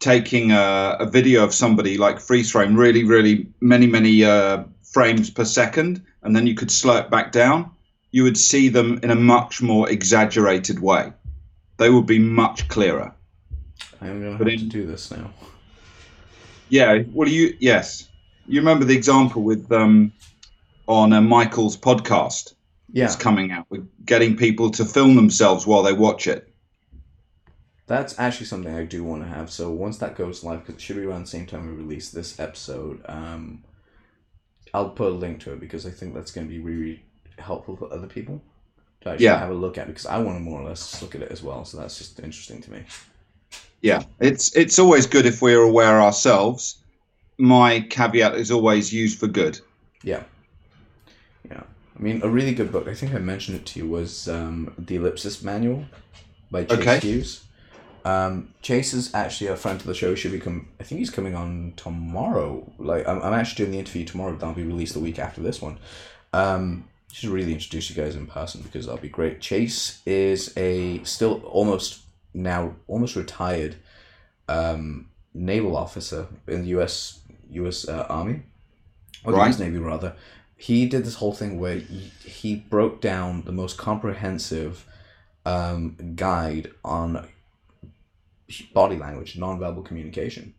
taking 0.01 0.51
a, 0.51 0.97
a 0.99 1.07
video 1.07 1.45
of 1.45 1.55
somebody 1.55 1.97
like 1.97 2.19
freeze 2.19 2.51
frame, 2.51 2.75
really, 2.75 3.05
really 3.05 3.47
many, 3.61 3.87
many 3.87 4.25
uh, 4.25 4.65
frames 4.83 5.31
per 5.31 5.45
second, 5.45 6.03
and 6.23 6.35
then 6.35 6.47
you 6.47 6.55
could 6.55 6.71
slow 6.71 6.97
it 6.97 7.11
back 7.11 7.33
down, 7.33 7.71
you 8.11 8.25
would 8.25 8.37
see 8.37 8.69
them 8.69 8.99
in 9.03 9.11
a 9.11 9.15
much 9.15 9.63
more 9.63 9.89
exaggerated 9.89 10.81
way. 10.81 11.13
They 11.77 11.91
would 11.91 12.07
be 12.07 12.19
much 12.19 12.69
clearer. 12.69 13.15
I'm 14.01 14.21
gonna 14.21 14.31
have 14.31 14.39
But 14.39 14.47
to 14.47 14.57
do 14.57 14.87
this 14.87 15.11
now. 15.11 15.31
Yeah, 16.69 17.03
well, 17.13 17.29
you 17.29 17.57
yes, 17.61 18.09
you 18.47 18.61
remember 18.61 18.85
the 18.85 18.97
example 18.97 19.43
with 19.43 19.71
um, 19.73 20.13
on 20.87 21.13
uh, 21.13 21.21
Michael's 21.21 21.77
podcast 21.77 22.55
Yeah, 22.93 23.05
that's 23.05 23.17
coming 23.17 23.53
out 23.53 23.67
with 23.71 23.89
getting 24.05 24.37
people 24.37 24.71
to 24.73 24.85
film 24.85 25.17
themselves 25.17 25.67
while 25.67 25.83
they 25.83 25.93
watch 25.93 26.27
it. 26.27 26.50
That's 27.91 28.17
actually 28.21 28.47
something 28.47 28.73
I 28.73 28.85
do 28.85 29.03
want 29.03 29.23
to 29.25 29.29
have. 29.29 29.51
So 29.51 29.69
once 29.71 29.99
that 29.99 30.17
goes 30.17 30.45
live, 30.45 30.61
because 30.61 30.77
it 30.77 30.81
should 30.81 30.95
be 30.97 31.03
around 31.03 31.23
the 31.23 31.27
same 31.37 31.45
time 31.45 31.67
we 31.67 31.73
release 31.73 32.11
this 32.13 32.39
episode, 32.39 33.03
um, 33.07 33.65
I'll 34.73 34.91
put 34.91 35.09
a 35.09 35.15
link 35.17 35.41
to 35.41 35.53
it 35.53 35.59
because 35.61 35.85
I 35.87 35.91
think 35.91 36.15
that's 36.15 36.31
going 36.31 36.47
to 36.47 36.53
be 36.53 36.61
really 36.61 37.03
helpful 37.37 37.77
for 37.77 37.93
other 37.93 38.07
people 38.07 38.41
to 39.01 39.11
actually 39.11 39.25
Yeah. 39.25 39.41
have 39.41 39.51
a 39.51 39.55
look 39.55 39.77
at 39.77 39.89
because 39.89 40.07
I 40.07 40.19
want 40.19 40.37
to 40.39 40.41
more 40.41 40.61
or 40.61 40.69
less 40.69 41.03
look 41.03 41.17
at 41.17 41.23
it 41.23 41.33
as 41.33 41.43
well. 41.43 41.65
So 41.65 41.79
that's 41.79 41.99
just 41.99 42.21
interesting 42.21 42.61
to 42.63 42.71
me. 42.71 42.85
Yeah, 43.83 44.05
it's 44.21 44.55
it's 44.55 44.79
always 44.79 45.07
good 45.07 45.27
if 45.27 45.43
we're 45.43 45.63
aware 45.63 46.01
ourselves. 46.01 46.77
My 47.39 47.81
caveat 47.81 48.35
is 48.37 48.53
always 48.53 48.93
used 48.93 49.19
for 49.19 49.27
good. 49.27 49.59
Yeah. 50.05 50.23
Yeah. 51.51 51.63
I 51.99 52.03
mean, 52.03 52.21
a 52.23 52.29
really 52.29 52.55
good 52.55 52.71
book, 52.71 52.87
I 52.87 52.95
think 52.95 53.15
I 53.15 53.19
mentioned 53.19 53.57
it 53.57 53.67
to 53.67 53.81
you, 53.81 53.89
was 53.89 54.29
um, 54.29 54.73
The 54.79 54.97
Ellipsis 54.97 55.43
Manual 55.43 55.87
by 56.53 56.65
Chase 56.65 56.79
Okay. 56.79 56.99
Hughes. 57.01 57.45
Um, 58.05 58.55
Chase 58.63 58.95
is 58.95 59.15
actually 59.15 59.49
a 59.49 59.57
friend 59.57 59.81
of 59.81 59.87
the 59.87 59.95
show. 59.95 60.11
He 60.11 60.17
should 60.17 60.33
be 60.33 60.39
com- 60.39 60.69
I 60.79 60.85
think 60.85 60.99
he's 60.99 61.11
coming 61.11 61.35
on 61.35 61.75
tomorrow. 61.77 62.71
Like, 62.79 63.07
I'm, 63.07 63.23
I'm 63.23 63.33
actually 63.33 63.65
doing 63.65 63.73
the 63.73 63.79
interview 63.79 64.05
tomorrow. 64.05 64.33
That'll 64.33 64.55
be 64.55 64.65
released 64.65 64.95
the 64.95 65.01
week 65.01 65.19
after 65.19 65.41
this 65.41 65.61
one. 65.61 65.79
Um, 66.33 66.89
should 67.13 67.31
really 67.31 67.53
introduce 67.53 67.91
you 67.91 67.97
guys 67.97 68.15
in 68.15 68.27
person 68.27 68.63
because 68.63 68.87
that'll 68.87 69.01
be 69.01 69.09
great. 69.09 69.41
Chase 69.41 70.01
is 70.07 70.57
a 70.57 71.03
still 71.05 71.43
almost 71.45 72.03
now 72.33 72.77
almost 72.87 73.17
retired 73.17 73.77
um, 74.49 75.09
naval 75.35 75.77
officer 75.77 76.29
in 76.47 76.63
the 76.63 76.69
U.S. 76.69 77.21
U.S. 77.51 77.89
Uh, 77.89 78.07
Army 78.09 78.43
or 79.25 79.33
the 79.33 79.41
US 79.41 79.59
Navy 79.59 79.79
rather. 79.79 80.15
He 80.57 80.87
did 80.87 81.05
this 81.05 81.15
whole 81.15 81.33
thing 81.33 81.59
where 81.59 81.77
he, 81.77 82.13
he 82.23 82.55
broke 82.55 83.01
down 83.01 83.43
the 83.45 83.53
most 83.53 83.79
comprehensive 83.79 84.87
um, 85.47 85.97
guide 86.17 86.71
on 86.85 87.27
body 88.75 88.97
language, 88.97 89.37
nonverbal 89.37 89.85
communication, 89.85 90.55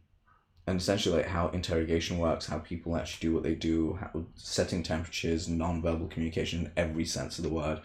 and 0.67 0.79
essentially 0.79 1.17
like 1.17 1.27
how 1.27 1.49
interrogation 1.49 2.17
works, 2.17 2.47
how 2.47 2.59
people 2.59 2.95
actually 2.95 3.27
do 3.27 3.33
what 3.33 3.43
they 3.43 3.55
do, 3.55 3.97
how 3.99 4.23
setting 4.35 4.83
temperatures, 4.83 5.47
nonverbal 5.47 6.09
communication 6.09 6.65
in 6.65 6.71
every 6.77 7.05
sense 7.05 7.37
of 7.37 7.43
the 7.43 7.49
word. 7.49 7.81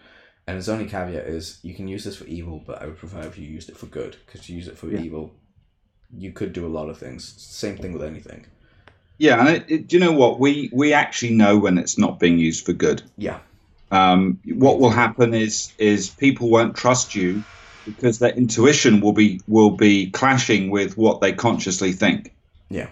And 0.47 0.57
his 0.57 0.69
only 0.69 0.87
caveat 0.87 1.27
is 1.27 1.59
you 1.63 1.75
can 1.75 1.89
use 1.89 2.05
this 2.05 2.17
for 2.17 2.25
evil, 2.27 2.63
but 2.65 2.81
I 2.81 2.87
would 2.87 2.99
prefer 2.99 3.23
if 3.23 3.37
you 3.37 3.47
used 3.47 3.69
it 3.69 3.77
for 3.77 3.87
good. 3.87 4.17
Because 4.25 4.47
to 4.47 4.53
use 4.53 4.69
it 4.69 4.79
for 4.79 4.89
Yeah. 4.89 5.01
evil, 5.01 5.35
you 6.17 6.33
could 6.33 6.53
do 6.53 6.67
a 6.67 6.69
lot 6.69 6.89
of 6.89 6.99
things. 6.99 7.35
Same 7.37 7.77
thing 7.77 7.93
with 7.93 8.03
anything. 8.03 8.47
Yeah, 9.19 9.41
and 9.41 9.49
it, 9.49 9.65
it, 9.69 9.87
do 9.89 9.97
you 9.97 10.05
know 10.05 10.13
what 10.13 10.39
we 10.39 10.71
we 10.73 10.93
actually 10.93 11.35
know 11.35 11.59
when 11.59 11.79
it's 11.79 11.99
not 11.99 12.21
being 12.21 12.39
used 12.39 12.65
for 12.65 12.75
good. 12.75 13.03
Yeah. 13.17 13.39
Um, 13.91 14.41
what 14.45 14.79
will 14.79 14.91
happen 14.91 15.35
is 15.35 15.73
is 15.79 16.11
people 16.11 16.51
won't 16.51 16.77
trust 16.77 17.15
you 17.15 17.43
because 17.87 18.19
their 18.19 18.33
intuition 18.33 19.01
will 19.01 19.13
be 19.13 19.41
will 19.47 19.71
be 19.71 20.11
clashing 20.11 20.71
with 20.71 20.99
what 20.99 21.21
they 21.21 21.33
consciously 21.33 21.93
think. 21.93 22.35
Yeah. 22.69 22.89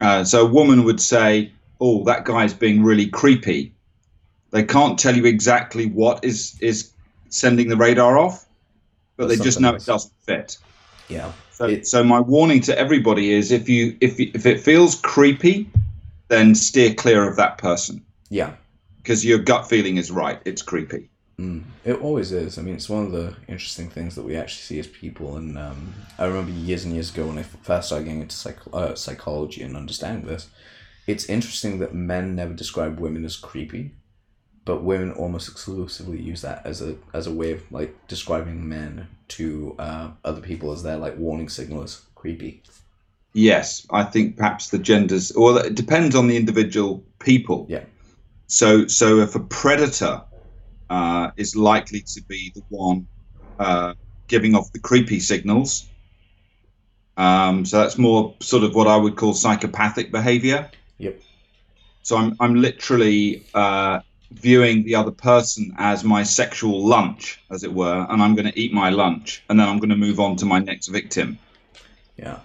Uh, 0.00 0.24
so 0.24 0.46
a 0.46 0.50
woman 0.50 0.84
would 0.84 1.00
say, 1.00 1.50
"Oh, 1.80 2.04
that 2.04 2.24
guy's 2.24 2.54
being 2.54 2.82
really 2.84 3.06
creepy." 3.06 3.72
They 4.50 4.62
can't 4.62 4.98
tell 4.98 5.16
you 5.16 5.24
exactly 5.24 5.86
what 5.86 6.24
is 6.24 6.56
is 6.60 6.90
sending 7.30 7.68
the 7.68 7.76
radar 7.76 8.18
off, 8.18 8.44
but, 9.16 9.28
they 9.28 9.36
just 9.36 9.58
know 9.60 9.74
is. 9.74 9.84
it 9.84 9.86
doesn't 9.86 10.12
fit. 10.26 10.58
Yeah. 11.08 11.32
So, 11.52 11.66
It- 11.66 11.86
so 11.86 12.04
my 12.04 12.20
warning 12.20 12.60
to 12.62 12.78
everybody 12.78 13.32
is: 13.32 13.50
if 13.50 13.68
you 13.68 13.96
if 14.00 14.20
you- 14.20 14.30
if 14.34 14.44
it 14.46 14.60
feels 14.60 14.96
creepy, 14.96 15.68
then 16.28 16.54
steer 16.54 16.92
clear 16.94 17.26
of 17.28 17.36
that 17.36 17.58
person 17.58 18.02
Yeah. 18.30 18.50
because 18.98 19.24
your 19.24 19.38
gut 19.38 19.68
feeling 19.68 19.96
is 19.96 20.10
right. 20.10 20.40
It's 20.44 20.62
creepy. 20.62 21.08
Mm, 21.38 21.64
it 21.84 21.94
always 21.94 22.32
is. 22.32 22.58
I 22.58 22.62
mean, 22.62 22.74
it's 22.74 22.88
one 22.88 23.06
of 23.06 23.12
the 23.12 23.34
interesting 23.48 23.88
things 23.88 24.14
that 24.14 24.22
we 24.22 24.36
actually 24.36 24.62
see 24.62 24.78
as 24.78 24.86
people. 24.86 25.36
And 25.36 25.58
um, 25.58 25.94
I 26.18 26.26
remember 26.26 26.52
years 26.52 26.84
and 26.84 26.92
years 26.92 27.12
ago 27.12 27.26
when 27.26 27.38
I 27.38 27.42
first 27.42 27.88
started 27.88 28.04
getting 28.04 28.22
into 28.22 28.36
psych- 28.36 28.72
uh, 28.72 28.94
psychology 28.94 29.62
and 29.62 29.76
understanding 29.76 30.26
this, 30.26 30.48
it's 31.06 31.26
interesting 31.26 31.78
that 31.78 31.94
men 31.94 32.36
never 32.36 32.52
describe 32.52 33.00
women 33.00 33.24
as 33.24 33.36
creepy, 33.36 33.92
but 34.64 34.82
women 34.82 35.12
almost 35.12 35.48
exclusively 35.48 36.20
use 36.20 36.42
that 36.42 36.64
as 36.64 36.80
a 36.80 36.96
as 37.12 37.26
a 37.26 37.32
way 37.32 37.52
of 37.52 37.72
like 37.72 38.06
describing 38.06 38.68
men 38.68 39.08
to 39.28 39.74
uh, 39.78 40.10
other 40.24 40.40
people 40.40 40.70
as 40.70 40.82
their 40.82 40.96
like 40.96 41.16
warning 41.16 41.48
signal 41.48 41.82
as 41.82 42.02
creepy. 42.14 42.62
Yes, 43.34 43.86
I 43.90 44.04
think 44.04 44.36
perhaps 44.36 44.68
the 44.68 44.78
genders, 44.78 45.32
well, 45.34 45.56
it 45.56 45.74
depends 45.74 46.14
on 46.14 46.28
the 46.28 46.36
individual 46.36 47.02
people. 47.18 47.66
Yeah. 47.68 47.84
So, 48.46 48.86
so 48.86 49.20
if 49.20 49.34
a 49.34 49.40
predator 49.40 50.22
uh, 50.94 51.30
is 51.36 51.50
likely 51.56 52.02
to 52.14 52.20
be 52.32 52.40
the 52.54 52.62
one 52.68 53.06
uh, 53.58 53.92
giving 54.28 54.54
off 54.54 54.66
the 54.72 54.80
creepy 54.88 55.20
signals, 55.20 55.70
um, 57.16 57.64
so 57.64 57.74
that's 57.80 57.98
more 57.98 58.34
sort 58.40 58.64
of 58.64 58.74
what 58.74 58.86
I 58.86 58.96
would 59.02 59.16
call 59.16 59.32
psychopathic 59.34 60.10
behavior. 60.18 60.70
Yep. 60.98 61.16
So 62.02 62.16
I'm 62.20 62.30
I'm 62.42 62.54
literally 62.68 63.20
uh, 63.54 64.00
viewing 64.32 64.84
the 64.84 64.94
other 65.00 65.14
person 65.30 65.74
as 65.78 66.04
my 66.04 66.22
sexual 66.24 66.78
lunch, 66.94 67.40
as 67.50 67.64
it 67.64 67.72
were, 67.72 68.06
and 68.10 68.22
I'm 68.22 68.34
going 68.34 68.50
to 68.52 68.58
eat 68.62 68.72
my 68.72 68.90
lunch, 68.90 69.42
and 69.48 69.58
then 69.58 69.68
I'm 69.68 69.78
going 69.78 69.94
to 69.96 70.00
move 70.06 70.18
on 70.20 70.36
to 70.36 70.46
my 70.46 70.58
next 70.58 70.88
victim 70.88 71.38
Yeah. 72.16 72.38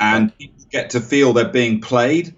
and 0.00 0.36
people 0.38 0.64
get 0.70 0.90
to 0.90 1.00
feel 1.00 1.32
they're 1.32 1.48
being 1.62 1.80
played 1.80 2.34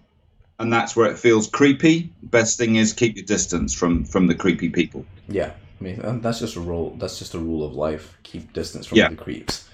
and 0.59 0.73
that's 0.73 0.97
where 0.97 1.11
it 1.11 1.19
feels 1.19 1.49
creepy 1.49 2.13
best 2.23 2.59
thing 2.59 2.77
is 2.77 2.93
keep 2.93 3.17
your 3.17 3.25
distance 3.25 3.75
from 3.75 4.05
from 4.05 4.27
the 4.27 4.35
creepy 4.35 4.69
people 4.71 5.05
Yeah, 5.29 5.53
I 5.81 5.85
mean 5.85 6.21
that's 6.23 6.41
just 6.41 6.57
a 6.57 6.61
rule. 6.61 6.97
That's 6.99 7.19
just 7.19 7.35
a 7.35 7.39
rule 7.39 7.65
of 7.65 7.75
life. 7.75 8.17
Keep 8.23 8.53
distance 8.53 8.87
from 8.87 8.99
Yeah. 8.99 9.09
the 9.11 9.17
creeps, 9.17 9.69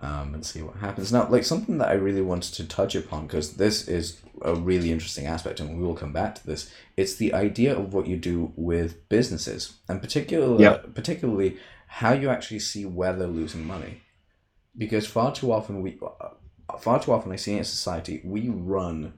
um, 0.00 0.32
and 0.34 0.44
see 0.46 0.62
what 0.62 0.76
happens. 0.76 1.12
Now, 1.12 1.28
like 1.28 1.44
something 1.44 1.78
that 1.78 1.88
I 1.88 1.94
really 1.94 2.22
wanted 2.22 2.54
to 2.54 2.64
touch 2.66 2.94
upon 2.94 3.26
because 3.26 3.54
this 3.56 3.88
is 3.88 4.22
a 4.42 4.54
really 4.54 4.90
interesting 4.90 5.26
aspect, 5.26 5.60
and 5.60 5.76
we 5.76 5.84
will 5.84 5.94
come 5.94 6.12
back 6.12 6.34
to 6.36 6.46
this. 6.46 6.70
It's 6.96 7.16
the 7.16 7.34
idea 7.34 7.76
of 7.76 7.92
what 7.94 8.06
you 8.06 8.16
do 8.16 8.52
with 8.56 9.08
businesses, 9.08 9.74
and 9.88 10.00
particularly, 10.00 10.62
Yeah. 10.64 10.78
particularly 10.94 11.58
how 11.86 12.12
you 12.14 12.30
actually 12.30 12.60
see 12.60 12.84
where 12.86 13.12
they're 13.12 13.26
losing 13.40 13.66
money, 13.66 14.00
because 14.78 15.06
far 15.06 15.32
too 15.34 15.52
often 15.52 15.82
we, 15.82 15.98
far 16.80 16.98
too 17.02 17.12
often 17.12 17.32
I 17.32 17.36
see 17.36 17.56
in 17.58 17.64
society 17.64 18.22
we 18.24 18.48
run 18.48 19.12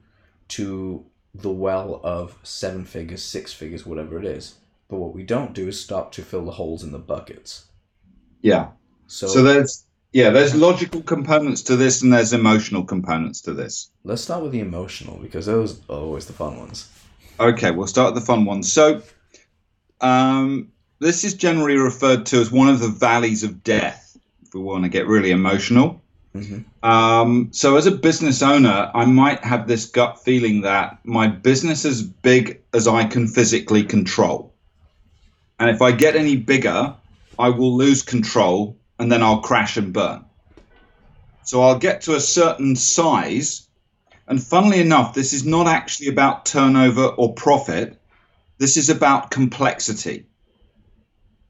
to 0.49 1.05
the 1.33 1.51
well 1.51 1.99
of 2.03 2.37
seven 2.43 2.85
figures, 2.85 3.23
six 3.23 3.51
figures, 3.53 3.85
whatever 3.85 4.17
it 4.17 4.25
is. 4.25 4.55
But 4.87 4.97
what 4.97 5.13
we 5.13 5.23
don't 5.23 5.53
do 5.53 5.67
is 5.67 5.81
stop 5.81 6.11
to 6.13 6.21
fill 6.21 6.45
the 6.45 6.51
holes 6.51 6.83
in 6.83 6.91
the 6.91 6.99
buckets. 6.99 7.65
yeah 8.41 8.69
So, 9.07 9.27
so 9.27 9.43
there's 9.43 9.85
yeah 10.13 10.29
there's 10.29 10.55
logical 10.55 11.01
components 11.01 11.61
to 11.63 11.75
this 11.75 12.01
and 12.01 12.13
there's 12.13 12.31
emotional 12.33 12.83
components 12.85 13.41
to 13.41 13.53
this 13.53 13.89
let's 14.03 14.21
start 14.21 14.43
with 14.43 14.51
the 14.51 14.59
emotional 14.61 15.17
because 15.17 15.45
those 15.45 15.81
are 15.89 15.97
always 15.99 16.25
the 16.25 16.33
fun 16.33 16.57
ones. 16.57 16.89
okay 17.39 17.71
we'll 17.71 17.87
start 17.87 18.13
with 18.13 18.21
the 18.21 18.25
fun 18.25 18.45
ones. 18.45 18.71
so 18.71 19.01
um, 20.01 20.71
this 20.99 21.23
is 21.23 21.33
generally 21.33 21.77
referred 21.77 22.25
to 22.27 22.37
as 22.37 22.51
one 22.51 22.69
of 22.69 22.79
the 22.79 22.87
valleys 22.87 23.43
of 23.43 23.63
death 23.63 24.17
if 24.43 24.53
we 24.53 24.61
want 24.61 24.83
to 24.83 24.89
get 24.89 25.07
really 25.07 25.31
emotional 25.31 26.01
hmm 26.35 26.59
Um, 26.83 27.49
so, 27.51 27.77
as 27.77 27.87
a 27.87 27.91
business 27.91 28.41
owner, 28.41 28.91
I 28.93 29.05
might 29.05 29.43
have 29.43 29.67
this 29.67 29.85
gut 29.85 30.23
feeling 30.23 30.61
that 30.61 30.99
my 31.03 31.27
business 31.27 31.85
is 31.85 32.03
big 32.03 32.61
as 32.73 32.87
I 32.87 33.05
can 33.05 33.27
physically 33.27 33.83
control. 33.83 34.53
And 35.59 35.69
if 35.69 35.81
I 35.81 35.91
get 35.93 36.15
any 36.15 36.35
bigger, 36.35 36.95
I 37.39 37.49
will 37.49 37.75
lose 37.77 38.03
control 38.03 38.77
and 38.99 39.09
then 39.11 39.23
I'll 39.23 39.41
crash 39.41 39.77
and 39.77 39.93
burn. 39.93 40.25
So, 41.43 41.61
I'll 41.61 41.79
get 41.79 42.01
to 42.01 42.15
a 42.15 42.19
certain 42.19 42.75
size. 42.75 43.67
And 44.27 44.43
funnily 44.43 44.81
enough, 44.81 45.13
this 45.13 45.33
is 45.33 45.45
not 45.45 45.67
actually 45.67 46.09
about 46.09 46.45
turnover 46.45 47.05
or 47.05 47.33
profit, 47.33 48.01
this 48.57 48.75
is 48.75 48.89
about 48.89 49.31
complexity. 49.31 50.25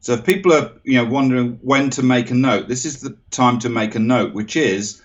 So 0.06 0.14
if 0.14 0.24
people 0.24 0.54
are 0.54 0.72
you 0.84 1.00
know 1.00 1.06
wondering 1.06 1.58
when 1.64 1.90
to 1.90 2.04
make 2.04 2.30
a 2.30 2.36
note, 2.36 2.68
this 2.68 2.86
is 2.86 3.02
the 3.02 3.18
time 3.32 3.58
to 3.62 3.70
make 3.70 3.96
a 3.96 4.00
note, 4.00 4.36
which 4.36 4.56
is 4.56 5.02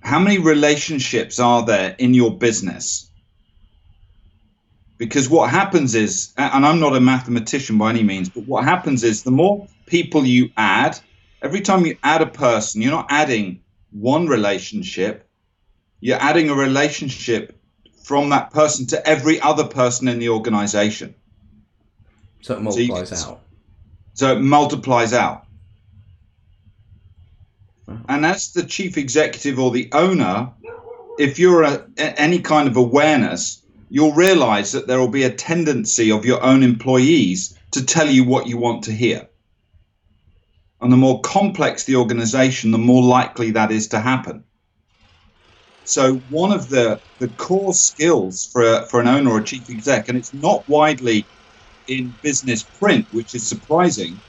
how 0.00 0.18
many 0.18 0.38
relationships 0.38 1.38
are 1.38 1.64
there 1.64 1.94
in 2.00 2.14
your 2.14 2.36
business? 2.36 3.08
Because 4.98 5.30
what 5.30 5.50
happens 5.50 5.94
is, 5.94 6.32
and 6.36 6.66
I'm 6.66 6.80
not 6.80 6.96
a 6.96 7.00
mathematician 7.00 7.78
by 7.78 7.90
any 7.90 8.02
means, 8.02 8.28
but 8.28 8.44
what 8.44 8.64
happens 8.64 9.04
is 9.04 9.22
the 9.22 9.30
more 9.30 9.68
people 9.86 10.26
you 10.26 10.50
add, 10.56 10.98
every 11.40 11.60
time 11.60 11.86
you 11.86 11.96
add 12.02 12.20
a 12.20 12.26
person, 12.26 12.82
you're 12.82 12.90
not 12.90 13.06
adding 13.10 13.60
one 13.92 14.26
relationship, 14.26 15.28
you're 16.00 16.20
adding 16.20 16.50
a 16.50 16.54
relationship 16.56 17.56
from 18.02 18.30
that 18.30 18.50
person 18.50 18.88
to 18.88 19.08
every 19.08 19.40
other 19.40 19.68
person 19.68 20.08
in 20.08 20.18
the 20.18 20.30
organization. 20.30 21.14
So 22.40 22.56
it 22.56 22.62
multiplies 22.62 23.10
can- 23.10 23.18
out. 23.18 23.40
So 24.14 24.32
it 24.36 24.40
multiplies 24.40 25.12
out. 25.12 25.44
And 28.08 28.24
as 28.24 28.52
the 28.52 28.62
chief 28.62 28.96
executive 28.96 29.58
or 29.58 29.70
the 29.70 29.90
owner, 29.92 30.52
if 31.18 31.38
you're 31.38 31.62
a, 31.62 31.84
any 31.98 32.40
kind 32.40 32.68
of 32.68 32.76
awareness, 32.76 33.62
you'll 33.90 34.12
realize 34.12 34.72
that 34.72 34.86
there 34.86 34.98
will 34.98 35.08
be 35.08 35.24
a 35.24 35.30
tendency 35.30 36.10
of 36.10 36.24
your 36.24 36.42
own 36.42 36.62
employees 36.62 37.58
to 37.72 37.84
tell 37.84 38.08
you 38.08 38.24
what 38.24 38.46
you 38.46 38.56
want 38.56 38.84
to 38.84 38.92
hear. 38.92 39.28
And 40.80 40.92
the 40.92 40.96
more 40.96 41.20
complex 41.20 41.84
the 41.84 41.96
organization, 41.96 42.70
the 42.70 42.78
more 42.78 43.02
likely 43.02 43.52
that 43.52 43.70
is 43.70 43.88
to 43.88 44.00
happen. 44.00 44.44
So 45.84 46.16
one 46.30 46.52
of 46.52 46.68
the, 46.68 47.00
the 47.18 47.28
core 47.28 47.74
skills 47.74 48.46
for, 48.46 48.62
a, 48.62 48.86
for 48.86 49.00
an 49.00 49.08
owner 49.08 49.30
or 49.30 49.40
a 49.40 49.44
chief 49.44 49.68
exec, 49.68 50.08
and 50.08 50.16
it's 50.16 50.32
not 50.32 50.66
widely 50.68 51.26
in 51.86 52.16
business 52.22 52.62
print, 52.62 53.06
which 53.10 53.34
is 53.34 53.46
surprising, 53.46 54.20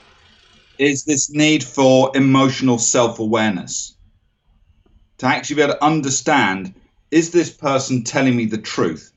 is 0.78 1.04
this 1.04 1.30
need 1.30 1.64
for 1.64 2.12
emotional 2.14 2.78
self 2.78 3.18
awareness. 3.18 3.96
To 5.18 5.26
actually 5.26 5.56
be 5.56 5.62
able 5.62 5.74
to 5.74 5.84
understand 5.84 6.74
is 7.10 7.30
this 7.30 7.50
person 7.50 8.04
telling 8.04 8.36
me 8.36 8.46
the 8.46 8.58
truth? 8.58 9.12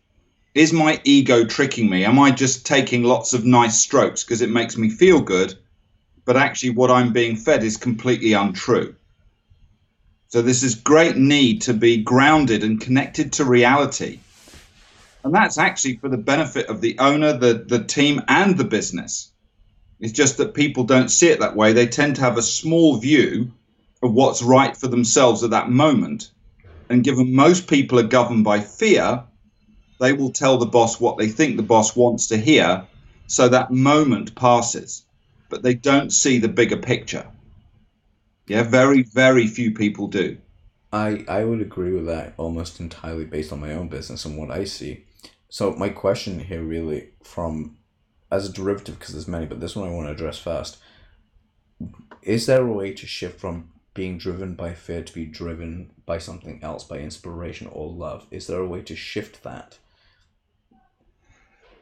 Is 0.53 0.71
my 0.71 1.01
ego 1.03 1.43
tricking 1.45 1.89
me? 1.89 2.05
Am 2.05 2.19
I 2.19 2.31
just 2.31 2.65
taking 2.65 3.03
lots 3.03 3.33
of 3.33 3.45
nice 3.45 3.79
strokes 3.79 4.23
because 4.23 4.41
it 4.41 4.49
makes 4.49 4.77
me 4.77 4.89
feel 4.89 5.21
good? 5.21 5.55
But 6.25 6.37
actually, 6.37 6.71
what 6.71 6.91
I'm 6.91 7.13
being 7.13 7.35
fed 7.35 7.63
is 7.63 7.77
completely 7.77 8.33
untrue. 8.33 8.95
So, 10.27 10.41
this 10.41 10.61
is 10.61 10.75
great 10.75 11.17
need 11.17 11.63
to 11.63 11.73
be 11.73 11.97
grounded 11.97 12.63
and 12.63 12.79
connected 12.79 13.33
to 13.33 13.45
reality. 13.45 14.19
And 15.23 15.33
that's 15.33 15.57
actually 15.57 15.97
for 15.97 16.09
the 16.09 16.17
benefit 16.17 16.67
of 16.67 16.81
the 16.81 16.97
owner, 16.99 17.33
the, 17.33 17.65
the 17.67 17.83
team, 17.83 18.21
and 18.27 18.57
the 18.57 18.63
business. 18.63 19.31
It's 19.99 20.13
just 20.13 20.37
that 20.37 20.53
people 20.53 20.85
don't 20.85 21.09
see 21.09 21.27
it 21.27 21.41
that 21.41 21.55
way. 21.55 21.73
They 21.73 21.87
tend 21.87 22.15
to 22.15 22.21
have 22.21 22.37
a 22.37 22.41
small 22.41 22.97
view 22.97 23.51
of 24.01 24.13
what's 24.13 24.41
right 24.41 24.75
for 24.75 24.87
themselves 24.87 25.43
at 25.43 25.49
that 25.49 25.69
moment. 25.69 26.31
And 26.89 27.03
given 27.03 27.35
most 27.35 27.67
people 27.67 27.99
are 27.99 28.03
governed 28.03 28.45
by 28.45 28.61
fear, 28.61 29.23
they 29.99 30.13
will 30.13 30.31
tell 30.31 30.57
the 30.57 30.65
boss 30.65 31.01
what 31.01 31.17
they 31.17 31.27
think 31.27 31.57
the 31.57 31.63
boss 31.63 31.95
wants 31.95 32.27
to 32.27 32.37
hear. 32.37 32.87
So 33.27 33.49
that 33.49 33.71
moment 33.71 34.35
passes. 34.35 35.03
But 35.49 35.63
they 35.63 35.73
don't 35.73 36.13
see 36.13 36.37
the 36.37 36.47
bigger 36.47 36.77
picture. 36.77 37.27
Yeah, 38.47 38.63
very, 38.63 39.03
very 39.03 39.47
few 39.47 39.73
people 39.73 40.07
do. 40.07 40.37
I, 40.91 41.23
I 41.27 41.43
would 41.43 41.61
agree 41.61 41.91
with 41.91 42.07
that 42.07 42.33
almost 42.37 42.79
entirely 42.79 43.25
based 43.25 43.51
on 43.51 43.59
my 43.59 43.73
own 43.73 43.89
business 43.89 44.25
and 44.25 44.37
what 44.37 44.49
I 44.49 44.63
see. 44.63 45.05
So 45.49 45.71
my 45.73 45.89
question 45.89 46.39
here 46.39 46.63
really 46.63 47.09
from 47.23 47.77
as 48.31 48.47
a 48.47 48.53
derivative 48.53 48.99
because 48.99 49.13
there's 49.13 49.27
many, 49.27 49.47
but 49.47 49.59
this 49.59 49.75
one 49.75 49.89
I 49.89 49.91
want 49.91 50.07
to 50.07 50.13
address 50.13 50.37
first. 50.37 50.77
Is 52.21 52.45
there 52.45 52.61
a 52.61 52.71
way 52.71 52.93
to 52.93 53.07
shift 53.07 53.39
from 53.39 53.71
being 53.95 54.17
driven 54.17 54.53
by 54.53 54.73
fear 54.73 55.01
to 55.03 55.13
be 55.13 55.25
driven 55.25 55.91
by 56.05 56.19
something 56.19 56.59
else, 56.61 56.83
by 56.83 56.99
inspiration 56.99 57.67
or 57.71 57.91
love? 57.91 58.27
Is 58.29 58.45
there 58.45 58.59
a 58.59 58.67
way 58.67 58.81
to 58.83 58.95
shift 58.95 59.43
that? 59.43 59.79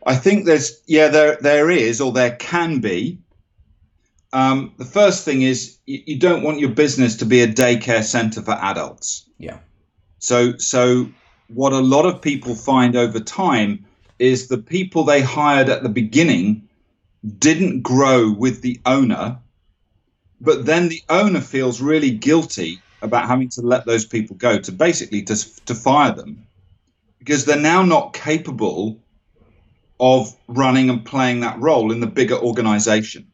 I 0.06 0.16
think 0.16 0.46
there's 0.46 0.82
yeah 0.88 1.10
there 1.10 1.38
there 1.42 1.70
is 1.70 2.00
or 2.00 2.14
there 2.14 2.36
can 2.38 2.80
be. 2.80 3.20
Um, 4.32 4.74
the 4.78 4.86
first 4.86 5.26
thing 5.26 5.42
is 5.42 5.78
you, 5.86 6.02
you 6.06 6.20
don't 6.20 6.44
want 6.44 6.60
your 6.60 6.70
business 6.70 7.18
to 7.18 7.26
be 7.26 7.42
a 7.42 7.48
daycare 7.48 8.04
center 8.04 8.42
for 8.42 8.52
adults. 8.52 9.30
Yeah. 9.38 9.60
So 10.20 10.58
so 10.58 11.10
what 11.48 11.74
a 11.74 11.80
lot 11.80 12.06
of 12.06 12.22
people 12.22 12.56
find 12.56 12.96
over 12.96 13.20
time 13.20 13.86
is 14.20 14.48
the 14.48 14.58
people 14.58 15.04
they 15.04 15.22
hired 15.22 15.70
at 15.70 15.84
the 15.84 15.90
beginning 15.90 16.68
didn't 17.40 17.82
grow 17.82 18.32
with 18.32 18.62
the 18.62 18.80
owner, 18.86 19.38
but 20.42 20.66
then 20.66 20.88
the 20.88 21.02
owner 21.10 21.42
feels 21.42 21.82
really 21.82 22.12
guilty 22.12 22.80
about 23.02 23.28
having 23.28 23.50
to 23.50 23.62
let 23.62 23.86
those 23.86 24.06
people 24.06 24.36
go 24.36 24.60
to 24.60 24.72
basically 24.72 25.22
to, 25.24 25.66
to 25.66 25.76
fire 25.76 26.14
them 26.14 26.46
because 27.20 27.46
they're 27.46 27.60
now 27.60 27.84
not 27.84 28.14
capable 28.14 29.00
of 30.00 30.36
running 30.48 30.90
and 30.90 31.06
playing 31.06 31.42
that 31.42 31.60
role 31.60 31.92
in 31.92 32.00
the 32.00 32.08
bigger 32.08 32.38
organization. 32.38 33.28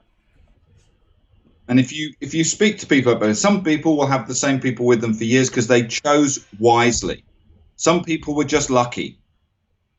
And 1.68 1.80
if 1.80 1.94
you 1.94 2.14
if 2.20 2.34
you 2.34 2.44
speak 2.44 2.80
to 2.80 2.88
people 2.88 3.14
about 3.14 3.30
it, 3.30 3.36
some 3.36 3.64
people 3.64 3.96
will 3.96 4.06
have 4.06 4.28
the 4.28 4.36
same 4.36 4.60
people 4.60 4.86
with 4.86 5.00
them 5.02 5.14
for 5.14 5.24
years 5.24 5.50
because 5.50 5.68
they 5.68 5.88
chose 5.88 6.46
wisely. 6.60 7.24
Some 7.76 8.04
people 8.04 8.36
were 8.36 8.44
just 8.44 8.70
lucky, 8.70 9.20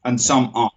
and 0.05 0.21
some 0.21 0.53
aren't. 0.55 0.73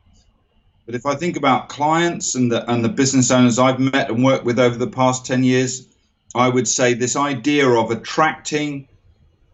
But 0.86 0.96
if 0.96 1.06
I 1.06 1.16
think 1.16 1.36
about 1.36 1.70
clients 1.70 2.36
and 2.36 2.52
the 2.52 2.70
and 2.72 2.84
the 2.84 2.90
business 2.90 3.32
owners 3.32 3.60
I've 3.60 3.80
met 3.80 4.10
and 4.10 4.24
worked 4.24 4.46
with 4.46 4.60
over 4.60 4.78
the 4.78 4.88
past 4.88 5.26
ten 5.26 5.44
years, 5.44 5.88
I 6.34 6.48
would 6.50 6.68
say 6.68 6.94
this 6.94 7.16
idea 7.16 7.68
of 7.68 7.92
attracting 7.92 8.88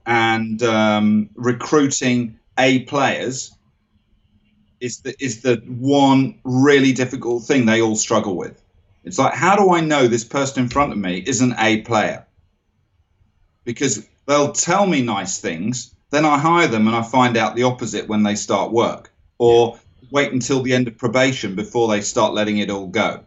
and 0.05 0.61
um, 0.63 1.29
recruiting 1.35 2.37
A 2.57 2.79
players 2.81 3.55
is 4.79 4.99
the 4.99 5.15
is 5.23 5.41
the 5.41 5.63
one 5.65 6.39
really 6.43 6.91
difficult 6.91 7.43
thing 7.43 7.65
they 7.65 7.81
all 7.81 7.95
struggle 7.95 8.35
with. 8.35 8.61
It's 9.03 9.17
like, 9.17 9.33
how 9.33 9.55
do 9.55 9.73
I 9.73 9.81
know 9.81 10.07
this 10.07 10.23
person 10.23 10.63
in 10.63 10.69
front 10.69 10.91
of 10.91 10.97
me 10.97 11.17
is 11.17 11.41
an 11.41 11.55
A 11.57 11.81
player? 11.81 12.25
Because 13.63 14.07
they'll 14.25 14.51
tell 14.51 14.85
me 14.85 15.01
nice 15.01 15.39
things, 15.39 15.93
then 16.13 16.25
I 16.25 16.37
hire 16.37 16.67
them 16.67 16.87
and 16.87 16.95
I 16.95 17.01
find 17.01 17.37
out 17.37 17.55
the 17.55 17.63
opposite 17.63 18.07
when 18.07 18.23
they 18.23 18.35
start 18.35 18.71
work, 18.71 19.11
or 19.37 19.79
wait 20.11 20.31
until 20.31 20.61
the 20.61 20.73
end 20.73 20.87
of 20.87 20.97
probation 20.97 21.55
before 21.55 21.87
they 21.87 22.01
start 22.01 22.33
letting 22.33 22.59
it 22.59 22.69
all 22.69 22.87
go. 22.87 23.25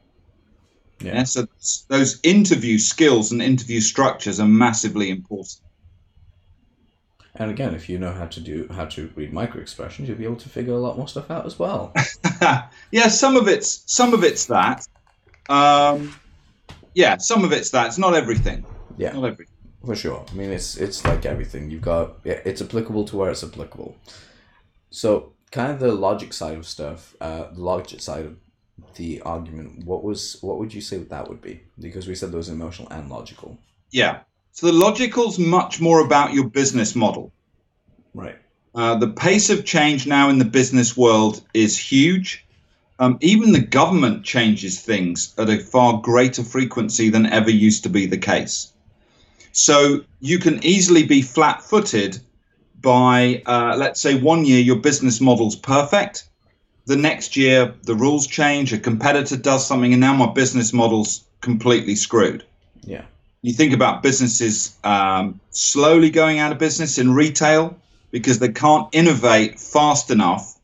Yeah. 1.00 1.14
yeah. 1.16 1.24
So 1.24 1.46
those 1.88 2.20
interview 2.22 2.78
skills 2.78 3.32
and 3.32 3.42
interview 3.42 3.80
structures 3.80 4.40
are 4.40 4.46
massively 4.46 5.10
important. 5.10 5.60
And 7.38 7.50
again, 7.50 7.74
if 7.74 7.88
you 7.88 7.98
know 7.98 8.12
how 8.12 8.26
to 8.26 8.40
do 8.40 8.66
how 8.70 8.86
to 8.86 9.12
read 9.14 9.32
micro 9.32 9.60
expressions, 9.60 10.08
you'll 10.08 10.16
be 10.16 10.24
able 10.24 10.36
to 10.36 10.48
figure 10.48 10.72
a 10.72 10.78
lot 10.78 10.96
more 10.96 11.08
stuff 11.08 11.30
out 11.30 11.44
as 11.44 11.58
well. 11.58 11.92
yeah, 12.90 13.08
some 13.08 13.36
of 13.36 13.46
it's 13.48 13.82
some 13.86 14.14
of 14.14 14.24
it's 14.24 14.46
that. 14.46 14.86
Um, 15.48 16.14
yeah, 16.94 17.18
some 17.18 17.44
of 17.44 17.52
it's 17.52 17.70
that. 17.70 17.88
It's 17.88 17.98
not 17.98 18.14
everything. 18.14 18.64
Yeah, 18.96 19.12
not 19.12 19.24
everything. 19.24 19.55
For 19.86 19.94
sure. 19.94 20.24
I 20.28 20.34
mean, 20.34 20.50
it's 20.50 20.76
it's 20.76 21.04
like 21.04 21.24
everything. 21.24 21.70
You've 21.70 21.82
got 21.82 22.16
it's 22.24 22.60
applicable 22.60 23.04
to 23.06 23.16
where 23.16 23.30
it's 23.30 23.44
applicable. 23.44 23.96
So, 24.90 25.32
kind 25.52 25.70
of 25.70 25.78
the 25.78 25.92
logic 25.92 26.32
side 26.32 26.58
of 26.58 26.66
stuff, 26.66 27.14
uh, 27.20 27.52
the 27.52 27.62
logic 27.62 28.00
side 28.00 28.26
of 28.26 28.36
the 28.96 29.20
argument. 29.22 29.84
What 29.84 30.02
was 30.02 30.38
what 30.40 30.58
would 30.58 30.74
you 30.74 30.80
say 30.80 30.98
that 30.98 31.28
would 31.28 31.40
be? 31.40 31.62
Because 31.78 32.08
we 32.08 32.16
said 32.16 32.32
there 32.32 32.38
was 32.38 32.48
emotional 32.48 32.88
and 32.90 33.08
logical. 33.08 33.58
Yeah. 33.90 34.20
So 34.50 34.66
the 34.66 34.72
logical's 34.72 35.38
much 35.38 35.80
more 35.80 36.00
about 36.00 36.32
your 36.32 36.48
business 36.48 36.96
model. 36.96 37.32
Right. 38.12 38.38
Uh, 38.74 38.96
the 38.96 39.08
pace 39.08 39.50
of 39.50 39.64
change 39.64 40.06
now 40.06 40.28
in 40.30 40.38
the 40.38 40.44
business 40.44 40.96
world 40.96 41.42
is 41.54 41.78
huge. 41.78 42.44
Um, 42.98 43.18
even 43.20 43.52
the 43.52 43.60
government 43.60 44.24
changes 44.24 44.80
things 44.80 45.34
at 45.38 45.50
a 45.50 45.58
far 45.58 46.00
greater 46.00 46.42
frequency 46.42 47.10
than 47.10 47.26
ever 47.26 47.50
used 47.50 47.82
to 47.84 47.90
be 47.90 48.06
the 48.06 48.18
case. 48.18 48.72
So 49.56 50.04
you 50.20 50.38
can 50.38 50.62
easily 50.62 51.04
be 51.04 51.22
flat 51.22 51.62
footed 51.62 52.20
by, 52.78 53.42
uh, 53.46 53.74
let's 53.78 53.98
say, 53.98 54.14
one 54.14 54.44
year 54.44 54.60
your 54.60 54.76
business 54.76 55.18
model's 55.18 55.56
perfect. 55.56 56.28
The 56.84 56.96
next 56.96 57.38
year, 57.38 57.74
the 57.84 57.94
rules 57.94 58.26
change, 58.26 58.74
a 58.74 58.78
competitor 58.78 59.34
does 59.38 59.66
something, 59.66 59.94
and 59.94 60.00
now 60.00 60.14
my 60.14 60.30
business 60.30 60.74
model's 60.74 61.24
completely 61.40 61.94
screwed. 61.94 62.44
Yeah. 62.82 63.06
You 63.40 63.54
think 63.54 63.72
about 63.72 64.02
businesses 64.02 64.76
um, 64.84 65.40
slowly 65.48 66.10
going 66.10 66.38
out 66.38 66.52
of 66.52 66.58
business 66.58 66.98
in 66.98 67.14
retail 67.14 67.78
because 68.10 68.38
they 68.38 68.50
can't 68.50 68.88
innovate 68.92 69.58
fast 69.58 70.10
enough 70.10 70.54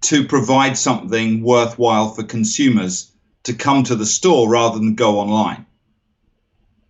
to 0.00 0.26
provide 0.26 0.76
something 0.76 1.42
worthwhile 1.42 2.10
for 2.10 2.24
consumers 2.24 3.12
to 3.44 3.54
come 3.54 3.84
to 3.84 3.94
the 3.94 4.04
store 4.04 4.48
rather 4.48 4.80
than 4.80 4.96
go 4.96 5.20
online. 5.20 5.64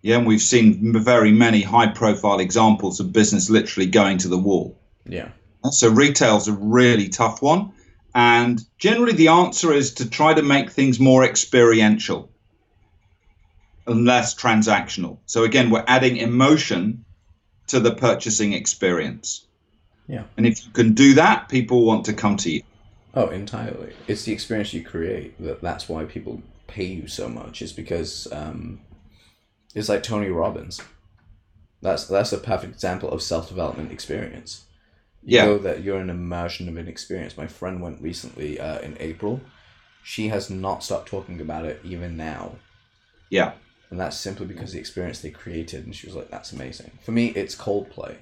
Yeah, 0.04 0.18
and 0.18 0.26
we've 0.26 0.42
seen 0.42 0.92
very 1.02 1.32
many 1.32 1.62
high 1.62 1.86
profile 1.86 2.38
examples 2.38 3.00
of 3.00 3.10
business 3.10 3.48
literally 3.48 3.88
going 3.88 4.18
to 4.18 4.28
the 4.28 4.36
wall. 4.36 4.78
Yeah. 5.06 5.30
So 5.70 5.88
retail's 5.88 6.46
a 6.46 6.52
really 6.52 7.08
tough 7.08 7.40
one. 7.40 7.72
And 8.14 8.62
generally, 8.76 9.14
the 9.14 9.28
answer 9.28 9.72
is 9.72 9.94
to 9.94 10.10
try 10.10 10.34
to 10.34 10.42
make 10.42 10.70
things 10.70 11.00
more 11.00 11.24
experiential 11.24 12.30
and 13.86 14.04
less 14.04 14.34
transactional. 14.34 15.20
So 15.24 15.44
again, 15.44 15.70
we're 15.70 15.84
adding 15.86 16.18
emotion 16.18 17.06
to 17.68 17.80
the 17.80 17.94
purchasing 17.94 18.52
experience. 18.52 19.46
Yeah. 20.06 20.24
And 20.36 20.44
if 20.44 20.66
you 20.66 20.72
can 20.72 20.92
do 20.92 21.14
that, 21.14 21.48
people 21.48 21.86
want 21.86 22.04
to 22.04 22.12
come 22.12 22.36
to 22.36 22.50
you. 22.50 22.62
Oh, 23.14 23.28
entirely. 23.28 23.94
It's 24.06 24.24
the 24.24 24.34
experience 24.34 24.74
you 24.74 24.84
create 24.84 25.42
that 25.42 25.62
that's 25.62 25.88
why 25.88 26.04
people 26.04 26.42
pay 26.66 26.84
you 26.84 27.08
so 27.08 27.26
much. 27.26 27.62
Is 27.62 27.72
because 27.72 28.28
um, 28.32 28.80
it's 29.74 29.88
like 29.88 30.02
Tony 30.02 30.28
Robbins. 30.28 30.80
That's 31.82 32.06
that's 32.06 32.32
a 32.32 32.38
perfect 32.38 32.74
example 32.74 33.10
of 33.10 33.22
self 33.22 33.48
development 33.48 33.92
experience. 33.92 34.64
You 35.22 35.38
yeah. 35.38 35.44
know 35.46 35.58
that 35.58 35.82
you're 35.82 36.00
an 36.00 36.10
immersion 36.10 36.68
of 36.68 36.76
an 36.76 36.88
experience. 36.88 37.36
My 37.36 37.46
friend 37.46 37.80
went 37.80 38.00
recently 38.00 38.60
uh, 38.60 38.78
in 38.80 38.96
April. 39.00 39.40
She 40.02 40.28
has 40.28 40.50
not 40.50 40.84
stopped 40.84 41.08
talking 41.08 41.40
about 41.40 41.64
it 41.64 41.80
even 41.82 42.16
now. 42.16 42.56
Yeah 43.30 43.52
and 43.94 44.00
that's 44.00 44.18
simply 44.18 44.44
because 44.44 44.72
the 44.72 44.78
experience 44.80 45.20
they 45.20 45.30
created. 45.30 45.84
And 45.84 45.94
she 45.94 46.08
was 46.08 46.16
like, 46.16 46.28
"That's 46.28 46.52
amazing." 46.52 46.98
For 47.04 47.12
me, 47.12 47.28
it's 47.28 47.54
Coldplay. 47.54 48.16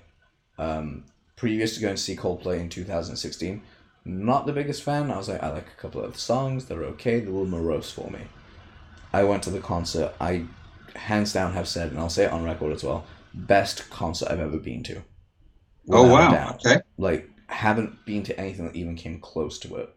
Um, 0.58 1.04
previous 1.34 1.76
to 1.76 1.80
going 1.80 1.96
to 1.96 2.02
see 2.02 2.14
Coldplay 2.14 2.60
in 2.60 2.68
two 2.68 2.84
thousand 2.84 3.16
sixteen, 3.16 3.62
not 4.04 4.44
the 4.44 4.52
biggest 4.52 4.82
fan. 4.82 5.10
I 5.10 5.16
was 5.16 5.30
like, 5.30 5.42
I 5.42 5.48
like 5.48 5.68
a 5.68 5.80
couple 5.80 6.02
of 6.02 6.12
the 6.12 6.18
songs. 6.18 6.66
They're 6.66 6.84
okay. 6.84 7.20
They're 7.20 7.30
a 7.30 7.32
little 7.32 7.46
morose 7.46 7.90
for 7.90 8.10
me. 8.10 8.20
I 9.14 9.24
went 9.24 9.42
to 9.44 9.50
the 9.50 9.60
concert. 9.60 10.14
I 10.20 10.44
hands 10.96 11.32
down 11.32 11.52
have 11.52 11.68
said, 11.68 11.90
and 11.90 11.98
I'll 11.98 12.08
say 12.08 12.24
it 12.24 12.32
on 12.32 12.44
record 12.44 12.72
as 12.72 12.84
well, 12.84 13.04
best 13.34 13.90
concert 13.90 14.30
I've 14.30 14.40
ever 14.40 14.58
been 14.58 14.82
to. 14.84 15.02
Oh 15.90 16.12
wow! 16.12 16.56
Okay. 16.64 16.80
Like 16.98 17.28
haven't 17.46 18.04
been 18.04 18.22
to 18.24 18.38
anything 18.40 18.66
that 18.66 18.76
even 18.76 18.96
came 18.96 19.20
close 19.20 19.58
to 19.60 19.76
it. 19.76 19.94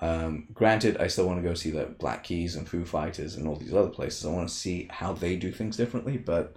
Um, 0.00 0.48
granted, 0.52 0.96
I 0.98 1.06
still 1.06 1.26
want 1.26 1.42
to 1.42 1.48
go 1.48 1.54
see 1.54 1.70
the 1.70 1.86
Black 1.98 2.24
Keys 2.24 2.56
and 2.56 2.68
Foo 2.68 2.84
Fighters 2.84 3.36
and 3.36 3.46
all 3.46 3.56
these 3.56 3.72
other 3.72 3.88
places. 3.88 4.26
I 4.26 4.30
want 4.30 4.48
to 4.48 4.54
see 4.54 4.88
how 4.90 5.12
they 5.12 5.36
do 5.36 5.52
things 5.52 5.76
differently, 5.76 6.18
but 6.18 6.56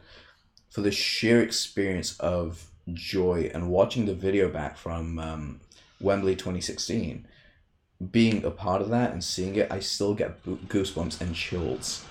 for 0.70 0.82
the 0.82 0.92
sheer 0.92 1.42
experience 1.42 2.18
of 2.20 2.68
joy 2.94 3.52
and 3.54 3.70
watching 3.70 4.06
the 4.06 4.14
video 4.14 4.50
back 4.50 4.78
from 4.78 5.20
um, 5.20 5.62
Wembley 6.02 6.36
2016, 6.36 7.28
being 8.12 8.44
a 8.44 8.52
part 8.52 8.82
of 8.82 8.90
that 8.90 9.12
and 9.12 9.24
seeing 9.24 9.56
it, 9.56 9.72
I 9.72 9.80
still 9.80 10.14
get 10.14 10.44
goosebumps 10.44 11.22
and 11.22 11.36
chills 11.36 12.06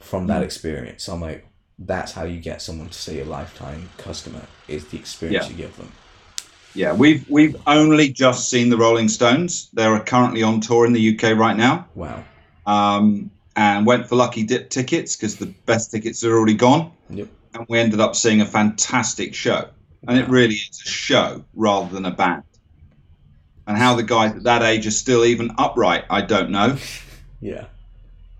from 0.00 0.26
that 0.28 0.42
mm. 0.42 0.44
experience. 0.44 1.04
So 1.04 1.14
I'm 1.14 1.20
like, 1.20 1.46
that's 1.78 2.12
how 2.12 2.24
you 2.24 2.40
get 2.40 2.62
someone 2.62 2.88
to 2.88 2.94
stay 2.94 3.20
a 3.20 3.24
lifetime 3.24 3.90
customer 3.98 4.42
is 4.66 4.86
the 4.88 4.98
experience 4.98 5.46
yeah. 5.46 5.50
you 5.50 5.56
give 5.56 5.76
them. 5.76 5.92
Yeah, 6.74 6.92
we've 6.92 7.28
we've 7.30 7.56
only 7.66 8.10
just 8.10 8.50
seen 8.50 8.68
the 8.68 8.76
Rolling 8.76 9.08
Stones. 9.08 9.70
They're 9.72 9.98
currently 10.00 10.42
on 10.42 10.60
tour 10.60 10.84
in 10.86 10.92
the 10.92 11.16
UK 11.16 11.36
right 11.36 11.56
now. 11.56 11.88
Wow. 11.94 12.22
Um, 12.66 13.30
and 13.56 13.86
went 13.86 14.06
for 14.06 14.16
lucky 14.16 14.42
dip 14.42 14.68
tickets 14.68 15.16
because 15.16 15.36
the 15.36 15.46
best 15.46 15.90
tickets 15.90 16.22
are 16.22 16.36
already 16.36 16.54
gone. 16.54 16.92
Yep. 17.08 17.28
And 17.54 17.66
we 17.68 17.78
ended 17.78 18.00
up 18.00 18.14
seeing 18.14 18.42
a 18.42 18.46
fantastic 18.46 19.34
show. 19.34 19.68
And 20.06 20.18
wow. 20.18 20.24
it 20.24 20.28
really 20.28 20.54
is 20.54 20.82
a 20.84 20.88
show 20.88 21.44
rather 21.54 21.92
than 21.94 22.04
a 22.04 22.10
band. 22.10 22.42
And 23.66 23.78
how 23.78 23.94
the 23.94 24.02
guys 24.02 24.36
at 24.36 24.42
that 24.44 24.62
age 24.62 24.86
are 24.86 24.92
still 24.92 25.24
even 25.24 25.52
upright, 25.56 26.04
I 26.10 26.20
don't 26.20 26.50
know. 26.50 26.76
yeah. 27.40 27.64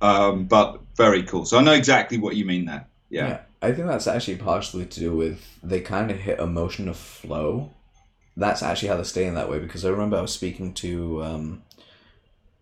Um, 0.07 0.45
but 0.45 0.81
very 0.97 1.23
cool. 1.23 1.45
So 1.45 1.59
I 1.59 1.63
know 1.63 1.73
exactly 1.73 2.19
what 2.19 2.37
you 2.37 2.45
mean 2.45 2.67
there. 2.67 2.87
Yeah. 3.11 3.29
yeah. 3.29 3.41
I 3.63 3.73
think 3.73 3.89
that's 3.89 4.07
actually 4.07 4.37
partially 4.37 4.87
to 4.87 5.01
do 5.01 5.17
with 5.17 5.59
they 5.63 5.81
kind 5.81 6.11
of 6.11 6.19
hit 6.19 6.39
a 6.39 6.47
motion 6.47 6.89
of 6.89 6.97
flow 6.97 7.71
that's 8.37 8.63
actually 8.63 8.89
how 8.89 8.97
they're 8.97 9.05
staying 9.05 9.35
that 9.35 9.51
way 9.51 9.59
because 9.59 9.85
I 9.85 9.89
remember 9.89 10.17
I 10.17 10.21
was 10.21 10.33
speaking 10.33 10.75
to 10.75 11.25
um, 11.25 11.63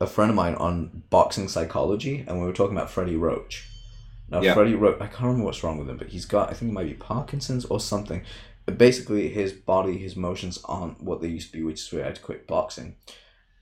a 0.01 0.07
friend 0.07 0.31
of 0.31 0.37
mine 0.37 0.55
on 0.55 1.03
boxing 1.11 1.49
psychology 1.49 2.25
and 2.27 2.41
we 2.41 2.47
were 2.47 2.53
talking 2.53 2.77
about 2.77 2.91
Freddie 2.91 3.17
Roach. 3.17 3.69
Now, 4.29 4.41
yeah. 4.41 4.55
Freddie 4.55 4.77
Roach, 4.77 5.01
I 5.01 5.07
can't 5.07 5.23
remember 5.23 5.47
what's 5.47 5.63
wrong 5.63 5.79
with 5.79 5.91
him, 5.91 5.99
but 5.99 6.09
he's 6.09 6.25
got, 6.25 6.51
I 6.51 6.55
think 6.55 6.71
it 6.71 6.75
might 6.75 6.87
be 6.87 6.95
Parkinson's 6.95 7.65
or 7.67 7.81
something. 7.81 8.25
But 8.65 8.79
basically, 8.79 9.29
his 9.29 9.53
body, 9.53 9.99
his 9.99 10.17
motions 10.17 10.59
aren't 10.65 11.03
what 11.03 11.21
they 11.21 11.29
used 11.29 11.53
to 11.53 11.59
be, 11.59 11.65
which 11.65 11.81
is 11.81 11.93
why 11.93 12.01
I 12.01 12.05
had 12.05 12.15
to 12.15 12.23
quit 12.23 12.47
boxing. 12.47 12.97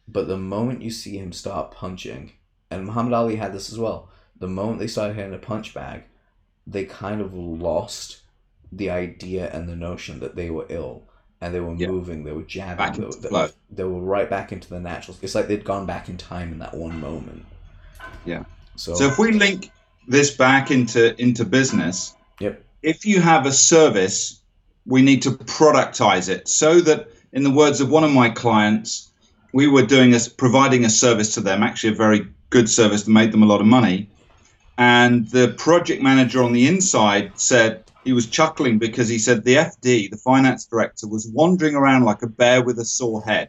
But 0.07 0.29
the 0.29 0.39
moment 0.39 0.83
you 0.83 0.91
see 0.91 1.19
him 1.19 1.33
start 1.33 1.73
punching, 1.73 2.33
and 2.73 2.87
Muhammad 2.87 3.13
Ali 3.13 3.37
had 3.37 3.53
this 3.53 3.71
as 3.73 3.79
well, 3.79 4.09
the 4.39 4.49
moment 4.49 4.79
they 4.81 4.87
started 4.87 5.15
hitting 5.17 5.35
a 5.35 5.39
punch 5.39 5.75
bag, 5.75 6.05
they 6.67 6.85
kind 6.85 7.21
of 7.21 7.35
lost 7.35 8.19
the 8.73 8.91
idea 8.91 9.51
and 9.53 9.69
the 9.69 9.77
notion 9.77 10.21
that 10.21 10.35
they 10.37 10.51
were 10.51 10.67
ill. 10.69 11.05
And 11.41 11.53
they 11.53 11.61
were 11.61 11.75
Yeah. 11.75 11.89
moving, 11.89 12.23
they 12.25 12.33
were 12.33 12.43
jabbing, 12.43 13.01
they, 13.01 13.07
were- 13.07 13.47
they, 13.49 13.53
they 13.71 13.85
were 13.85 14.01
right 14.01 14.31
back 14.31 14.53
into 14.53 14.69
the 14.69 14.79
natural. 14.81 15.17
It's 15.23 15.35
like 15.35 15.49
they'd 15.49 15.65
gone 15.65 15.87
back 15.87 16.09
in 16.09 16.17
time 16.17 16.53
in 16.53 16.59
that 16.61 16.75
one 16.75 17.01
moment. 17.01 17.45
Yeah. 18.25 18.45
So, 18.77 18.95
So 18.95 19.07
if 19.09 19.19
we 19.19 19.33
link 19.33 19.71
this 20.07 20.31
back 20.37 20.71
into 20.71 21.21
into 21.21 21.45
business, 21.45 22.15
yep. 22.41 22.65
if 22.83 23.05
you 23.05 23.21
have 23.21 23.45
a 23.45 23.53
service, 23.53 24.41
we 24.87 25.03
need 25.03 25.23
to 25.23 25.31
productize 25.33 26.29
it 26.29 26.49
so 26.49 26.81
that, 26.81 27.09
in 27.33 27.43
the 27.43 27.51
words 27.51 27.81
of 27.81 27.91
one 27.91 28.05
of 28.05 28.13
my 28.13 28.29
clients, 28.31 29.11
we 29.53 29.67
were 29.67 29.85
doing 29.85 30.15
a, 30.15 30.21
providing 30.37 30.85
a 30.85 30.91
service 30.91 31.35
to 31.35 31.41
them, 31.41 31.63
actually 31.63 31.93
a 31.93 31.97
very 31.97 32.27
good 32.53 32.69
service 32.69 33.03
that 33.03 33.11
made 33.11 33.33
them 33.33 33.43
a 33.43 33.47
lot 33.47 33.61
of 33.61 33.67
money. 33.67 34.09
And 34.79 35.29
the 35.29 35.49
project 35.59 36.03
manager 36.03 36.43
on 36.43 36.53
the 36.53 36.69
inside 36.69 37.33
said 37.35 37.85
he 38.05 38.13
was 38.13 38.27
chuckling 38.27 38.79
because 38.79 39.09
he 39.09 39.19
said 39.19 39.43
the 39.43 39.57
FD, 39.57 40.11
the 40.11 40.17
finance 40.17 40.67
director, 40.67 41.09
was 41.09 41.27
wandering 41.27 41.75
around 41.75 42.05
like 42.05 42.23
a 42.23 42.29
bear 42.29 42.63
with 42.63 42.79
a 42.79 42.85
sore 42.85 43.23
head. 43.25 43.49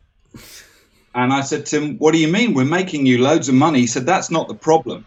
And 1.15 1.31
I 1.31 1.41
said 1.41 1.65
to 1.67 1.79
him, 1.79 1.97
What 1.97 2.13
do 2.13 2.19
you 2.19 2.27
mean? 2.27 2.53
We're 2.53 2.65
making 2.65 3.05
you 3.05 3.19
loads 3.19 3.47
of 3.47 3.55
money. 3.55 3.81
He 3.81 3.87
said, 3.87 4.05
That's 4.05 4.31
not 4.31 4.47
the 4.47 4.55
problem. 4.55 5.05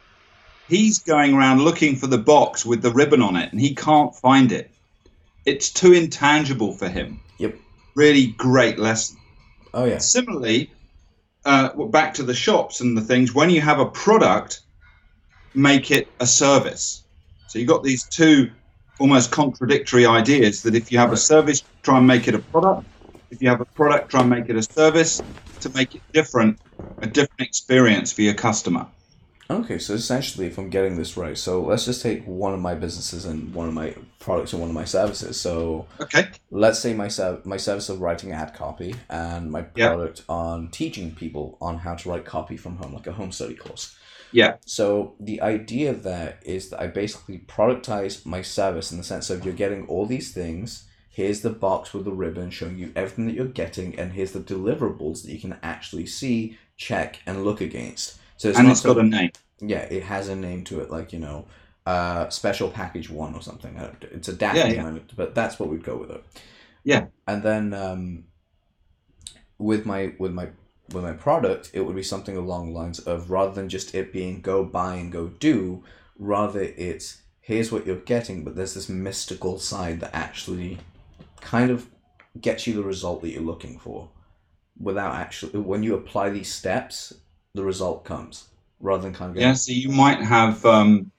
He's 0.68 0.98
going 0.98 1.34
around 1.34 1.62
looking 1.62 1.96
for 1.96 2.06
the 2.06 2.18
box 2.18 2.66
with 2.66 2.82
the 2.82 2.90
ribbon 2.90 3.22
on 3.22 3.36
it 3.36 3.50
and 3.52 3.60
he 3.60 3.74
can't 3.74 4.14
find 4.14 4.52
it. 4.52 4.70
It's 5.44 5.70
too 5.70 5.92
intangible 5.92 6.72
for 6.72 6.88
him. 6.88 7.20
Yep. 7.38 7.56
Really 7.94 8.28
great 8.28 8.78
lesson. 8.78 9.16
Oh, 9.72 9.84
yeah. 9.84 9.98
Similarly, 9.98 10.70
uh, 11.46 11.72
back 11.86 12.14
to 12.14 12.24
the 12.24 12.34
shops 12.34 12.82
and 12.82 12.96
the 12.96 13.02
things, 13.02 13.34
when 13.34 13.50
you 13.50 13.62
have 13.62 13.80
a 13.80 13.86
product, 13.86 14.62
make 15.54 15.90
it 15.90 16.14
a 16.20 16.26
service. 16.26 17.06
So 17.46 17.58
you've 17.58 17.68
got 17.68 17.84
these 17.84 18.04
two 18.04 18.50
almost 18.98 19.30
contradictory 19.30 20.06
ideas 20.06 20.62
that 20.62 20.74
if 20.74 20.92
you 20.92 20.98
have 20.98 21.12
a 21.12 21.16
service, 21.16 21.62
try 21.82 21.98
and 21.98 22.06
make 22.06 22.28
it 22.28 22.34
a 22.34 22.40
product. 22.40 22.86
If 23.30 23.42
you 23.42 23.48
have 23.48 23.60
a 23.60 23.66
product, 23.76 24.10
try 24.10 24.20
and 24.22 24.30
make 24.30 24.48
it 24.50 24.56
a 24.56 24.62
service 24.62 25.22
to 25.60 25.70
make 25.70 25.94
it 25.94 26.02
different, 26.12 26.60
a 27.02 27.06
different 27.06 27.48
experience 27.48 28.12
for 28.12 28.22
your 28.22 28.34
customer. 28.34 28.88
Okay, 29.48 29.78
so 29.78 29.94
essentially, 29.94 30.46
if 30.46 30.58
I'm 30.58 30.70
getting 30.70 30.96
this 30.96 31.16
right, 31.16 31.38
so 31.38 31.62
let's 31.62 31.84
just 31.84 32.02
take 32.02 32.24
one 32.24 32.52
of 32.52 32.58
my 32.58 32.74
businesses 32.74 33.24
and 33.26 33.54
one 33.54 33.68
of 33.68 33.74
my 33.74 33.94
products 34.18 34.52
and 34.52 34.60
one 34.60 34.70
of 34.70 34.74
my 34.74 34.84
services. 34.84 35.40
So 35.40 35.86
Okay. 36.00 36.26
let's 36.50 36.80
say 36.80 36.94
my 36.94 37.06
serv- 37.06 37.46
my 37.46 37.56
service 37.56 37.88
of 37.88 38.00
writing 38.00 38.32
ad 38.32 38.54
copy 38.54 38.96
and 39.08 39.52
my 39.52 39.66
Yeah. 39.76 39.88
product 39.88 40.22
on 40.28 40.68
teaching 40.72 41.14
people 41.14 41.56
on 41.60 41.78
how 41.78 41.94
to 41.94 42.08
write 42.08 42.24
copy 42.24 42.56
from 42.56 42.76
home, 42.76 42.92
like 42.92 43.06
a 43.06 43.12
home 43.12 43.30
study 43.30 43.54
course. 43.54 43.94
Yeah. 44.32 44.56
So 44.66 45.14
the 45.20 45.40
idea 45.40 45.94
there 45.94 46.38
is 46.44 46.70
that 46.70 46.80
I 46.80 46.88
basically 46.88 47.38
productize 47.46 48.26
my 48.26 48.42
service 48.42 48.90
in 48.90 48.98
the 48.98 49.04
sense 49.04 49.30
of 49.30 49.44
you're 49.44 49.54
getting 49.54 49.86
all 49.86 50.06
these 50.06 50.32
things. 50.32 50.84
Here's 51.08 51.42
the 51.42 51.50
box 51.50 51.94
with 51.94 52.04
the 52.04 52.10
ribbon 52.12 52.50
showing 52.50 52.78
you 52.78 52.90
everything 52.96 53.26
that 53.26 53.34
you're 53.34 53.46
getting, 53.46 53.96
and 53.98 54.12
here's 54.12 54.32
the 54.32 54.40
deliverables 54.40 55.22
that 55.22 55.30
you 55.30 55.38
can 55.38 55.56
actually 55.62 56.04
see, 56.06 56.58
check, 56.76 57.20
and 57.24 57.44
look 57.44 57.60
against. 57.60 58.18
So 58.36 58.48
it's 58.48 58.58
and 58.58 58.66
not 58.68 58.72
it's 58.72 58.82
so- 58.82 58.94
got 58.94 59.04
a 59.04 59.08
name. 59.08 59.30
yeah, 59.60 59.80
it 59.82 60.02
has 60.04 60.28
a 60.28 60.36
name 60.36 60.64
to 60.64 60.80
it, 60.80 60.90
like 60.90 61.12
you 61.12 61.18
know, 61.18 61.46
uh, 61.86 62.28
special 62.30 62.68
package 62.70 63.08
one 63.10 63.34
or 63.34 63.40
something. 63.42 63.76
It's 64.12 64.28
a 64.28 64.32
DAC 64.34 64.54
Yeah, 64.54 64.66
yeah. 64.68 64.98
but 65.16 65.34
that's 65.34 65.58
what 65.58 65.68
we'd 65.68 65.84
go 65.84 65.96
with 65.96 66.10
it. 66.10 66.22
Yeah. 66.84 67.06
and 67.26 67.42
then 67.42 67.74
um, 67.74 68.24
with 69.58 69.86
my 69.86 70.12
with 70.18 70.32
my 70.32 70.48
with 70.92 71.02
my 71.02 71.12
product, 71.12 71.70
it 71.72 71.80
would 71.80 71.96
be 71.96 72.02
something 72.02 72.36
along 72.36 72.66
the 72.72 72.78
lines 72.78 73.00
of 73.00 73.30
rather 73.30 73.52
than 73.52 73.68
just 73.68 73.94
it 73.94 74.12
being 74.12 74.40
go 74.40 74.64
buy 74.64 74.94
and 74.96 75.10
go 75.10 75.26
do, 75.28 75.82
rather 76.18 76.60
it's 76.60 77.22
here's 77.40 77.72
what 77.72 77.86
you're 77.86 77.96
getting, 77.96 78.44
but 78.44 78.54
there's 78.56 78.74
this 78.74 78.88
mystical 78.88 79.58
side 79.58 80.00
that 80.00 80.14
actually 80.14 80.78
kind 81.40 81.70
of 81.70 81.88
gets 82.40 82.66
you 82.66 82.74
the 82.74 82.82
result 82.82 83.22
that 83.22 83.30
you're 83.30 83.42
looking 83.42 83.78
for, 83.78 84.10
without 84.78 85.14
actually 85.14 85.58
when 85.60 85.82
you 85.82 85.94
apply 85.94 86.30
these 86.30 86.52
steps, 86.52 87.12
the 87.56 87.64
result 87.64 88.04
comes 88.04 88.48
rather 88.80 89.02
than 89.02 89.14
kind 89.14 89.30
of 89.30 89.34
going, 89.34 89.46
Yeah, 89.46 89.54
so 89.54 89.72
you 89.72 89.88
might 89.88 90.20
have, 90.20 90.64
um, 90.64 91.10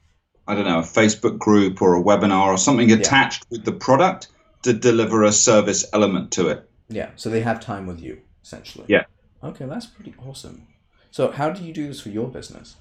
I 0.47 0.56
don't 0.56 0.65
know, 0.65 0.80
a 0.80 0.84
Facebook 0.84 1.38
group 1.38 1.82
or 1.82 1.95
a 1.95 2.02
webinar 2.02 2.47
or 2.47 2.58
something 2.58 2.91
attached 2.91 3.45
with 3.50 3.65
the 3.65 3.71
product 3.71 4.28
to 4.63 4.73
deliver 4.73 5.23
a 5.23 5.32
service 5.32 5.86
element 5.93 6.32
to 6.34 6.47
it. 6.47 6.69
Yeah, 6.89 7.10
so 7.15 7.30
they 7.30 7.41
have 7.41 7.60
time 7.60 7.86
with 7.88 8.00
you, 8.00 8.21
essentially. 8.43 8.86
Yeah. 8.88 9.06
Okay, 9.43 9.65
that's 9.65 9.86
pretty 9.86 10.13
awesome. 10.26 10.67
So, 11.12 11.32
how 11.32 11.50
do 11.50 11.63
you 11.63 11.73
do 11.73 11.88
this 11.88 12.00
for 12.00 12.10
your 12.10 12.28
business? 12.28 12.76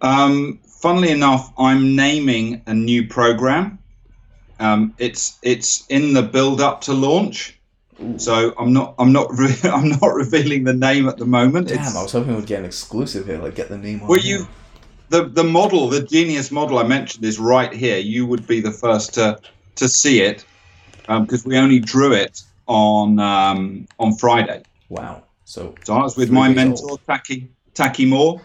Um, 0.00 0.60
funnily 0.80 1.10
enough, 1.10 1.52
I'm 1.58 1.96
naming 1.96 2.62
a 2.66 2.74
new 2.74 3.06
program. 3.06 3.78
Um, 4.60 4.94
it's 4.98 5.38
it's 5.42 5.86
in 5.88 6.14
the 6.14 6.22
build 6.22 6.60
up 6.60 6.82
to 6.82 6.92
launch, 6.92 7.57
Ooh. 8.00 8.18
so 8.18 8.54
I'm 8.58 8.72
not 8.72 8.94
I'm 8.98 9.12
not 9.12 9.28
re- 9.36 9.54
I'm 9.64 9.88
not 9.88 10.14
revealing 10.14 10.64
the 10.64 10.74
name 10.74 11.08
at 11.08 11.16
the 11.16 11.26
moment. 11.26 11.68
Damn, 11.68 11.78
It's- 11.78 11.96
I 11.96 12.02
was 12.02 12.12
hoping 12.12 12.36
we'd 12.36 12.46
get 12.46 12.60
an 12.60 12.64
exclusive 12.64 13.26
here, 13.26 13.38
like 13.38 13.54
get 13.54 13.68
the 13.68 13.78
name 13.78 14.00
here. 14.00 14.16
you- 14.18 14.48
the 15.10 15.24
the 15.24 15.44
model, 15.44 15.88
the 15.88 16.02
genius 16.02 16.50
model 16.50 16.78
I 16.78 16.82
mentioned 16.82 17.24
is 17.24 17.38
right 17.38 17.72
here. 17.72 17.96
You 17.98 18.26
would 18.26 18.46
be 18.46 18.60
the 18.60 18.72
first 18.72 19.14
to 19.14 19.38
to 19.76 19.88
see 19.88 20.20
it 20.20 20.44
because 21.08 21.46
we 21.46 21.56
only 21.56 21.78
drew 21.78 22.12
it 22.12 22.42
on 22.66 23.18
um, 23.18 23.86
on 23.98 24.14
Friday. 24.16 24.62
Wow. 24.90 25.22
So, 25.44 25.74
So 25.84 25.94
I 25.94 26.02
was 26.02 26.16
with 26.18 26.30
my 26.30 26.50
mentor 26.50 26.90
old. 26.90 27.00
Taki 27.06 27.48
Taki 27.72 28.04
Moore. 28.04 28.42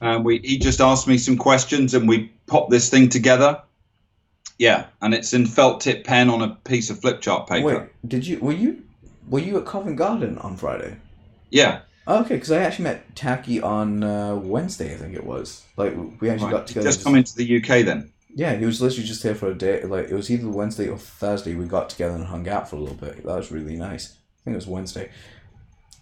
Um, 0.00 0.22
we 0.22 0.38
he 0.44 0.56
just 0.56 0.80
asked 0.80 1.08
me 1.08 1.18
some 1.18 1.36
questions 1.36 1.94
and 1.94 2.08
we 2.08 2.30
popped 2.46 2.70
this 2.70 2.88
thing 2.88 3.08
together. 3.08 3.60
Yeah, 4.56 4.86
and 5.02 5.14
it's 5.14 5.32
in 5.32 5.46
felt 5.46 5.80
tip 5.80 6.04
pen 6.04 6.30
on 6.30 6.42
a 6.42 6.50
piece 6.64 6.90
of 6.90 7.00
flip 7.00 7.20
chart 7.20 7.48
paper. 7.48 7.66
wait, 7.66 8.08
did 8.08 8.24
you, 8.24 8.38
were 8.38 8.52
you, 8.52 8.84
were 9.28 9.40
you 9.40 9.58
at 9.58 9.66
Covent 9.66 9.96
Garden 9.96 10.38
on 10.38 10.56
Friday? 10.56 10.96
Yeah, 11.50 11.80
okay, 12.06 12.34
because 12.34 12.50
I 12.50 12.58
actually 12.58 12.84
met 12.84 13.16
Taki 13.16 13.60
on 13.60 14.02
uh, 14.02 14.36
Wednesday, 14.36 14.94
I 14.94 14.96
think 14.96 15.14
it 15.14 15.24
was. 15.24 15.64
Like, 15.76 15.94
we 16.20 16.30
actually 16.30 16.46
right. 16.46 16.58
got 16.58 16.66
together. 16.66 16.86
just 16.86 17.04
come 17.04 17.14
into 17.14 17.36
the 17.36 17.56
UK 17.56 17.84
then. 17.84 18.12
Yeah, 18.34 18.54
he 18.56 18.66
was 18.66 18.82
literally 18.82 19.06
just 19.06 19.22
here 19.22 19.34
for 19.34 19.48
a 19.48 19.54
day. 19.54 19.84
Like, 19.84 20.08
it 20.08 20.14
was 20.14 20.30
either 20.30 20.48
Wednesday 20.48 20.88
or 20.88 20.98
Thursday. 20.98 21.54
We 21.54 21.66
got 21.66 21.88
together 21.88 22.14
and 22.14 22.24
hung 22.24 22.48
out 22.48 22.68
for 22.68 22.76
a 22.76 22.80
little 22.80 22.96
bit. 22.96 23.24
That 23.24 23.36
was 23.36 23.52
really 23.52 23.76
nice. 23.76 24.12
I 24.12 24.44
think 24.44 24.54
it 24.54 24.56
was 24.56 24.66
Wednesday. 24.66 25.10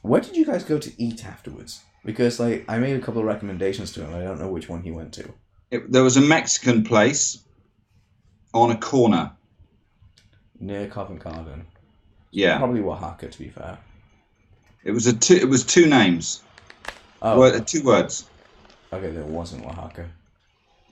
Where 0.01 0.21
did 0.21 0.37
you 0.37 0.47
guys 0.47 0.65
go 0.65 0.79
to 0.79 1.03
eat 1.03 1.27
afterwards? 1.27 1.83
Because, 2.05 2.41
like, 2.41 2.65
I 2.69 2.79
made 2.79 2.97
a 2.97 3.01
couple 3.01 3.21
of 3.21 3.27
recommendations 3.27 3.93
to 3.93 4.05
him. 4.05 4.15
I 4.15 4.23
don't 4.23 4.41
know 4.41 4.49
which 4.49 4.69
one 4.69 4.83
he 4.83 4.91
went 4.91 5.13
to. 5.15 5.33
It, 5.71 5.93
there 5.93 6.03
was 6.03 6.17
a 6.17 6.23
Mexican 6.23 6.85
place 6.85 7.39
on 8.55 8.71
a 8.71 8.77
corner. 8.77 9.33
Near 10.59 10.89
Covent 10.89 11.21
Garden. 11.21 11.67
Yeah, 12.33 12.59
Probably 12.59 12.81
Wahaca, 12.81 13.31
to 13.31 13.39
be 13.39 13.51
fair. 13.51 13.79
it 14.85 14.91
was 14.91 15.07
a 15.07 15.13
two. 15.13 15.35
It 15.37 15.49
was 15.49 15.65
two 15.65 15.87
names. 15.87 16.43
Oh, 17.21 17.59
two 17.61 17.85
words. 17.85 18.29
okay, 18.93 19.11
there 19.11 19.23
wasn't 19.25 19.65
Wahaca. 19.65 20.07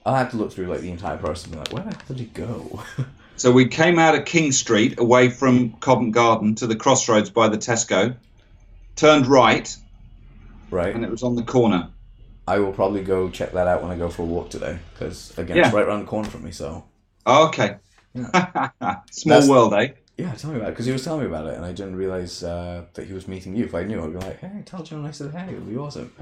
I 0.05 0.17
had 0.19 0.29
to 0.31 0.37
look 0.37 0.51
through, 0.53 0.67
like, 0.67 0.79
the 0.81 0.89
entire 0.91 1.17
process 1.17 1.43
and 1.45 1.53
be 1.53 1.59
like, 1.59 1.73
where 1.73 1.83
the 1.83 1.89
hell 1.91 2.01
did 2.07 2.21
it 2.21 2.33
go? 2.33 2.81
So 3.37 3.51
we 3.51 3.65
came 3.67 3.97
out 3.97 4.13
of 4.13 4.25
King 4.25 4.51
Street, 4.51 4.99
away 4.99 5.29
from 5.29 5.71
Covent 5.79 6.11
Garden, 6.13 6.53
to 6.55 6.67
the 6.67 6.75
crossroads 6.75 7.31
by 7.31 7.47
the 7.47 7.57
Tesco. 7.57 8.15
Turned 8.95 9.25
right, 9.25 9.75
right? 10.69 10.93
and 10.93 11.03
it 11.03 11.09
was 11.09 11.23
on 11.23 11.35
the 11.35 11.41
corner. 11.41 11.89
I 12.47 12.59
will 12.59 12.71
probably 12.73 13.01
go 13.03 13.31
check 13.31 13.51
that 13.53 13.65
out 13.65 13.81
when 13.81 13.89
I 13.89 13.97
go 13.97 14.09
for 14.09 14.21
a 14.21 14.25
walk 14.25 14.51
today. 14.51 14.77
Because, 14.93 15.35
again, 15.39 15.57
Yeah. 15.57 15.65
it's 15.65 15.73
right 15.73 15.87
around 15.87 16.01
the 16.01 16.05
corner 16.05 16.29
from 16.29 16.43
me, 16.43 16.51
so. 16.51 16.83
Oh, 17.25 17.47
okay. 17.47 17.77
Small 18.13 18.29
That's- 19.25 19.49
world, 19.49 19.73
eh? 19.73 19.87
Yeah, 20.21 20.33
tell 20.35 20.51
me 20.51 20.57
about 20.57 20.69
it 20.69 20.71
because 20.73 20.85
he 20.85 20.91
was 20.91 21.03
telling 21.03 21.21
me 21.21 21.25
about 21.27 21.47
it, 21.47 21.55
and 21.55 21.65
I 21.65 21.71
didn't 21.71 21.95
realize 21.95 22.43
uh, 22.43 22.85
that 22.93 23.07
he 23.07 23.13
was 23.13 23.27
meeting 23.27 23.55
you. 23.55 23.65
If 23.65 23.73
I 23.73 23.83
knew, 23.83 24.03
I'd 24.03 24.13
be 24.13 24.19
like, 24.19 24.39
"Hey, 24.39 24.61
tell 24.65 24.83
John 24.83 25.03
I 25.05 25.09
said 25.11 25.31
hey. 25.31 25.51
It 25.51 25.55
would 25.55 25.69
be 25.69 25.77
awesome." 25.77 26.13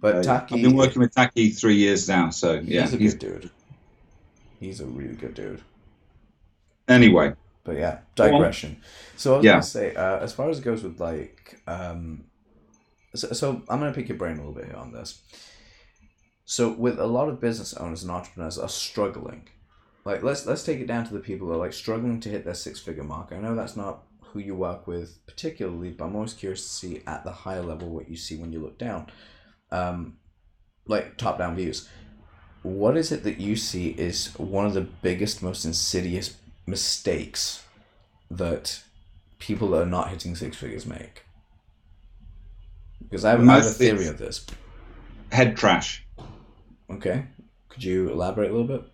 But 0.00 0.16
Uh, 0.16 0.22
Taki, 0.22 0.56
I've 0.56 0.62
been 0.62 0.76
working 0.76 1.00
with 1.00 1.14
Taki 1.14 1.50
three 1.50 1.76
years 1.76 2.08
now, 2.08 2.30
so 2.30 2.54
yeah. 2.54 2.82
he's 2.82 2.94
a 2.94 2.96
he's- 2.96 3.14
good 3.14 3.20
dude. 3.40 3.50
He's 4.58 4.80
a 4.80 4.86
really 4.86 5.14
good 5.14 5.34
dude. 5.34 5.62
Anyway, 6.88 7.34
But 7.62 7.76
yeah, 7.76 7.98
on. 8.18 8.30
digression. 8.32 8.80
So 9.16 9.34
I 9.34 9.36
was 9.36 9.44
Yeah. 9.44 9.52
gonna 9.52 9.62
say, 9.62 9.94
uh, 9.94 10.18
as 10.18 10.32
far 10.32 10.50
as 10.50 10.58
it 10.58 10.62
goes 10.64 10.82
with 10.82 10.98
like, 11.00 11.60
um, 11.68 12.24
so, 13.14 13.28
so 13.32 13.62
I'm 13.68 13.78
gonna 13.80 13.92
pick 13.92 14.08
your 14.08 14.18
brain 14.18 14.34
a 14.34 14.38
little 14.38 14.54
bit 14.54 14.64
here 14.66 14.76
on 14.76 14.92
this. 14.92 15.20
So 16.46 16.72
with 16.72 16.98
a 16.98 17.06
lot 17.06 17.28
of 17.28 17.40
business 17.40 17.74
owners 17.74 18.02
and 18.02 18.10
entrepreneurs 18.10 18.58
are 18.58 18.68
struggling. 18.68 19.48
Like 20.06 20.22
let's 20.22 20.46
let's 20.46 20.62
take 20.62 20.78
it 20.78 20.86
down 20.86 21.04
to 21.06 21.12
the 21.12 21.18
people 21.18 21.48
that 21.48 21.54
are 21.54 21.58
like 21.58 21.72
struggling 21.72 22.20
to 22.20 22.28
hit 22.28 22.44
their 22.44 22.54
six 22.54 22.78
figure 22.78 23.02
mark. 23.02 23.32
I 23.32 23.38
know 23.38 23.56
that's 23.56 23.76
not 23.76 24.04
who 24.20 24.38
you 24.38 24.54
work 24.54 24.86
with 24.86 25.18
particularly, 25.26 25.90
but 25.90 26.04
I'm 26.04 26.14
always 26.14 26.32
curious 26.32 26.62
to 26.62 26.68
see 26.68 27.02
at 27.08 27.24
the 27.24 27.32
higher 27.32 27.60
level 27.60 27.88
what 27.88 28.08
you 28.08 28.16
see 28.16 28.36
when 28.36 28.52
you 28.52 28.60
look 28.60 28.78
down. 28.78 29.10
Um, 29.72 30.18
like 30.86 31.16
top 31.16 31.38
down 31.38 31.56
views. 31.56 31.88
What 32.62 32.96
is 32.96 33.10
it 33.10 33.24
that 33.24 33.40
you 33.40 33.56
see 33.56 33.88
is 33.88 34.32
one 34.38 34.64
of 34.64 34.74
the 34.74 34.82
biggest, 34.82 35.42
most 35.42 35.64
insidious 35.64 36.36
mistakes 36.66 37.64
that 38.30 38.80
people 39.40 39.70
that 39.70 39.82
are 39.82 39.86
not 39.86 40.10
hitting 40.10 40.36
six 40.36 40.56
figures 40.56 40.86
make? 40.86 41.24
Because 43.02 43.24
I 43.24 43.30
have, 43.30 43.48
I 43.48 43.54
have 43.56 43.66
a 43.66 43.70
theory 43.70 44.06
of 44.06 44.18
this. 44.18 44.46
Head 45.32 45.56
trash. 45.56 46.06
Okay. 46.88 47.24
Could 47.68 47.82
you 47.82 48.10
elaborate 48.10 48.50
a 48.50 48.54
little 48.54 48.68
bit? 48.68 48.88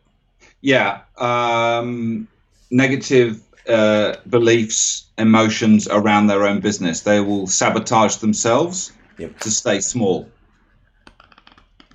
Yeah. 0.62 1.01
Um, 1.18 2.29
negative 2.70 3.42
uh, 3.68 4.16
beliefs, 4.31 5.05
emotions 5.18 5.87
around 5.88 6.29
their 6.29 6.46
own 6.46 6.61
business. 6.61 7.01
They 7.03 7.20
will 7.20 7.46
sabotage 7.46 8.16
themselves 8.16 8.92
Yep. 9.18 9.40
to 9.40 9.51
stay 9.51 9.81
small. 9.81 10.29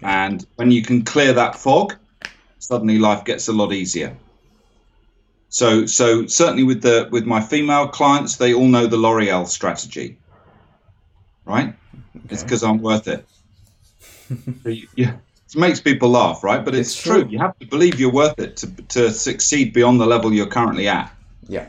And 0.04 0.46
when 0.56 0.70
you 0.72 0.84
can 0.84 1.04
clear 1.04 1.34
that 1.34 1.56
fog, 1.56 1.96
suddenly 2.60 3.00
life 3.00 3.26
gets 3.26 3.48
a 3.48 3.54
lot 3.54 3.74
easier. 3.74 4.16
So, 5.50 5.86
so 5.86 6.28
certainly 6.28 6.64
with 6.64 6.82
the 6.82 7.08
with 7.12 7.26
my 7.26 7.42
female 7.42 7.88
clients, 7.88 8.36
they 8.36 8.54
all 8.54 8.68
know 8.68 8.86
the 8.86 8.98
L'Oreal 8.98 9.48
strategy, 9.48 10.18
right? 11.46 11.74
It's 12.30 12.44
because 12.44 12.64
I'm 12.64 12.82
worth 12.82 13.08
it. 13.08 13.26
So 14.64 14.70
you- 14.70 14.90
yeah, 14.96 15.14
it 15.56 15.60
makes 15.60 15.80
people 15.80 16.10
laugh, 16.10 16.44
right? 16.44 16.64
But 16.64 16.76
it's, 16.76 16.90
It's 16.94 17.02
true. 17.02 17.22
true. 17.24 17.32
You 17.32 17.40
have 17.40 17.58
to 17.60 17.66
believe 17.68 18.00
you're 18.00 18.12
worth 18.12 18.38
it 18.40 18.58
to 18.58 18.68
to 18.68 19.12
succeed 19.12 19.74
beyond 19.74 20.00
the 20.02 20.06
level 20.06 20.34
you're 20.34 20.46
currently 20.48 20.88
at. 20.88 21.12
Yeah. 21.48 21.68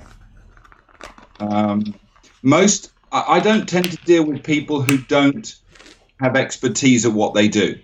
Um, 1.40 1.94
most, 2.42 2.92
I, 3.12 3.24
I 3.36 3.40
don't 3.40 3.68
tend 3.68 3.90
to 3.92 3.96
deal 3.98 4.24
with 4.24 4.42
people 4.42 4.82
who 4.82 4.98
don't 4.98 5.54
have 6.20 6.36
expertise 6.36 7.06
at 7.06 7.12
what 7.12 7.34
they 7.34 7.48
do. 7.48 7.78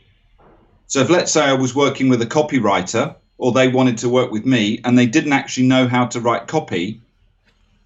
So 0.87 1.01
if 1.01 1.11
let's 1.11 1.33
say 1.33 1.43
I 1.45 1.53
was 1.53 1.75
working 1.75 2.09
with 2.09 2.21
a 2.23 2.27
copywriter 2.27 3.17
or 3.39 3.53
they 3.53 3.69
wanted 3.69 3.99
to 3.99 4.09
work 4.09 4.31
with 4.31 4.45
me 4.45 4.81
and 4.85 4.99
they 4.99 5.07
didn't 5.07 5.33
actually 5.33 5.67
know 5.67 5.87
how 5.89 6.07
to 6.07 6.21
write 6.21 6.47
copy, 6.49 7.01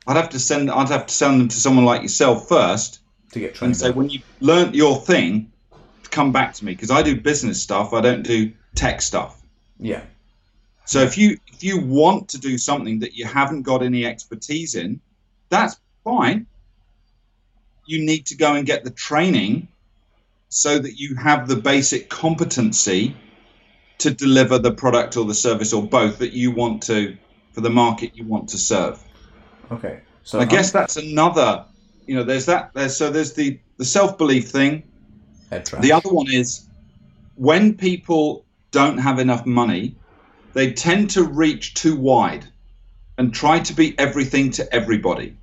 I'd 0.06 0.16
have 0.16 0.30
to 0.30 0.38
send 0.38 0.70
I'd 0.70 0.88
have 0.88 1.06
to 1.06 1.14
send 1.14 1.40
them 1.40 1.48
to 1.48 1.56
someone 1.56 1.84
like 1.84 2.02
yourself 2.02 2.48
first 2.48 3.00
To 3.32 3.40
get 3.40 3.50
and 3.50 3.56
trained. 3.56 3.76
say 3.76 3.88
up. 3.90 3.94
when 3.94 4.08
you've 4.08 4.24
learnt 4.40 4.74
your 4.74 4.96
thing, 4.96 5.52
come 6.10 6.32
back 6.32 6.54
to 6.54 6.64
me 6.64 6.72
because 6.72 6.90
I 6.90 7.02
do 7.02 7.20
business 7.20 7.62
stuff. 7.62 7.92
I 7.92 8.00
don't 8.00 8.22
do 8.22 8.52
tech 8.74 9.00
stuff. 9.00 9.40
Yeah. 9.78 10.02
So 10.84 11.00
if 11.00 11.18
you 11.18 11.38
if 11.52 11.62
you 11.62 11.80
want 11.80 12.28
to 12.30 12.38
do 12.38 12.56
something 12.56 13.00
that 13.00 13.14
you 13.14 13.26
haven't 13.26 13.62
got 13.62 13.82
any 13.82 14.06
expertise 14.06 14.74
in, 14.74 15.00
that's 15.48 15.78
fine. 16.04 16.46
You 17.86 18.04
need 18.04 18.26
to 18.26 18.36
go 18.36 18.54
and 18.54 18.66
get 18.66 18.84
the 18.84 18.90
training 18.90 19.68
so 20.48 20.78
that 20.78 20.98
you 20.98 21.14
have 21.16 21.46
the 21.46 21.56
basic 21.56 22.08
competency 22.08 23.14
to 23.98 24.10
deliver 24.10 24.58
the 24.58 24.72
product 24.72 25.16
or 25.16 25.24
the 25.24 25.34
service 25.34 25.72
or 25.72 25.82
both 25.86 26.18
that 26.18 26.32
you 26.32 26.50
want 26.52 26.82
to 26.84 27.16
for 27.52 27.60
the 27.60 27.70
market 27.70 28.16
you 28.16 28.24
want 28.24 28.48
to 28.50 28.58
serve. 28.58 29.02
Okay. 29.70 30.00
So 30.22 30.38
I 30.38 30.42
I'm- 30.42 30.48
guess 30.48 30.70
that's 30.70 30.96
another, 30.96 31.64
you 32.06 32.14
know, 32.14 32.22
there's 32.22 32.46
that 32.46 32.72
there's 32.74 32.96
so 32.96 33.10
there's 33.10 33.34
the 33.34 33.58
the 33.76 33.84
self-belief 33.84 34.48
thing. 34.50 34.84
The 35.50 35.92
other 35.92 36.10
one 36.10 36.30
is 36.30 36.66
when 37.36 37.74
people 37.74 38.44
don't 38.70 38.98
have 38.98 39.18
enough 39.18 39.46
money, 39.46 39.94
they 40.52 40.72
tend 40.72 41.10
to 41.10 41.22
reach 41.22 41.74
too 41.74 41.96
wide 41.96 42.46
and 43.16 43.32
try 43.32 43.58
to 43.60 43.72
be 43.72 43.98
everything 43.98 44.50
to 44.52 44.74
everybody. 44.74 45.36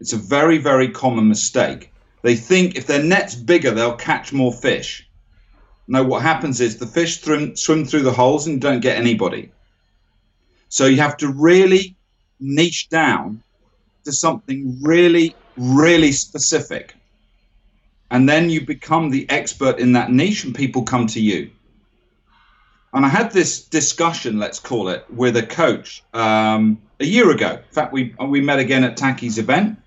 It's 0.00 0.12
a 0.12 0.18
very, 0.18 0.58
very 0.58 0.88
common 0.88 1.28
mistake. 1.28 1.92
They 2.22 2.36
think 2.36 2.76
if 2.76 2.86
their 2.86 3.02
net's 3.02 3.34
bigger, 3.34 3.70
they'll 3.70 3.96
catch 3.96 4.32
more 4.32 4.52
fish. 4.52 5.08
No, 5.86 6.02
what 6.02 6.22
happens 6.22 6.60
is 6.60 6.78
the 6.78 6.86
fish 6.86 7.20
swim, 7.20 7.56
swim 7.56 7.84
through 7.84 8.02
the 8.02 8.12
holes 8.12 8.46
and 8.46 8.60
don't 8.60 8.80
get 8.80 8.96
anybody. 8.96 9.50
So 10.68 10.86
you 10.86 10.96
have 10.98 11.16
to 11.18 11.28
really 11.28 11.96
niche 12.40 12.88
down 12.88 13.42
to 14.04 14.12
something 14.12 14.78
really, 14.82 15.34
really 15.56 16.12
specific 16.12 16.94
and 18.14 18.28
then 18.28 18.48
you 18.48 18.64
become 18.64 19.10
the 19.10 19.28
expert 19.28 19.80
in 19.80 19.92
that 19.92 20.10
niche 20.10 20.44
and 20.44 20.54
people 20.54 20.82
come 20.82 21.06
to 21.06 21.20
you 21.20 21.50
and 22.92 23.04
i 23.04 23.08
had 23.08 23.32
this 23.32 23.62
discussion 23.64 24.38
let's 24.38 24.60
call 24.60 24.88
it 24.88 25.04
with 25.10 25.36
a 25.36 25.42
coach 25.42 26.02
um, 26.14 26.80
a 27.00 27.04
year 27.04 27.30
ago 27.30 27.50
in 27.54 27.74
fact 27.74 27.92
we 27.92 28.14
we 28.28 28.40
met 28.40 28.58
again 28.58 28.84
at 28.84 28.96
Taki's 28.96 29.38
event 29.38 29.78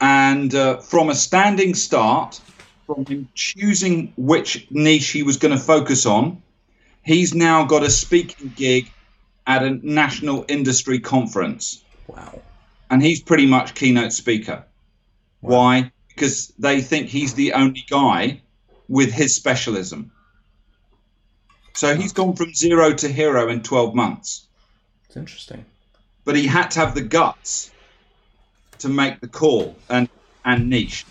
and 0.00 0.54
uh, 0.54 0.78
from 0.78 1.08
a 1.08 1.14
standing 1.14 1.74
start 1.74 2.40
from 2.86 3.06
him 3.06 3.28
choosing 3.34 4.12
which 4.16 4.66
niche 4.70 5.10
he 5.10 5.22
was 5.22 5.36
going 5.36 5.56
to 5.56 5.64
focus 5.64 6.04
on 6.04 6.42
he's 7.02 7.32
now 7.34 7.64
got 7.64 7.82
a 7.84 7.90
speaking 7.90 8.52
gig 8.56 8.90
at 9.46 9.62
a 9.62 9.70
national 9.86 10.44
industry 10.48 10.98
conference 10.98 11.84
wow. 12.06 12.40
and 12.90 13.02
he's 13.02 13.20
pretty 13.20 13.46
much 13.46 13.74
keynote 13.74 14.12
speaker. 14.12 14.64
Why? 15.40 15.90
Because 16.14 16.52
they 16.58 16.80
think 16.80 17.08
he's 17.08 17.34
the 17.34 17.54
only 17.54 17.84
guy 17.88 18.42
with 18.88 19.12
his 19.12 19.34
specialism. 19.34 20.12
So 21.74 21.96
he's 21.96 22.12
gone 22.12 22.34
from 22.36 22.52
zero 22.54 22.92
to 22.92 23.08
hero 23.08 23.48
in 23.48 23.62
12 23.62 23.94
months. 23.94 24.46
It's 25.06 25.16
interesting. 25.16 25.64
But 26.24 26.36
he 26.36 26.46
had 26.46 26.70
to 26.72 26.80
have 26.80 26.94
the 26.94 27.00
guts 27.00 27.70
to 28.80 28.88
make 28.88 29.20
the 29.20 29.28
call 29.28 29.74
and, 29.88 30.08
and 30.44 30.68
niche. 30.68 31.06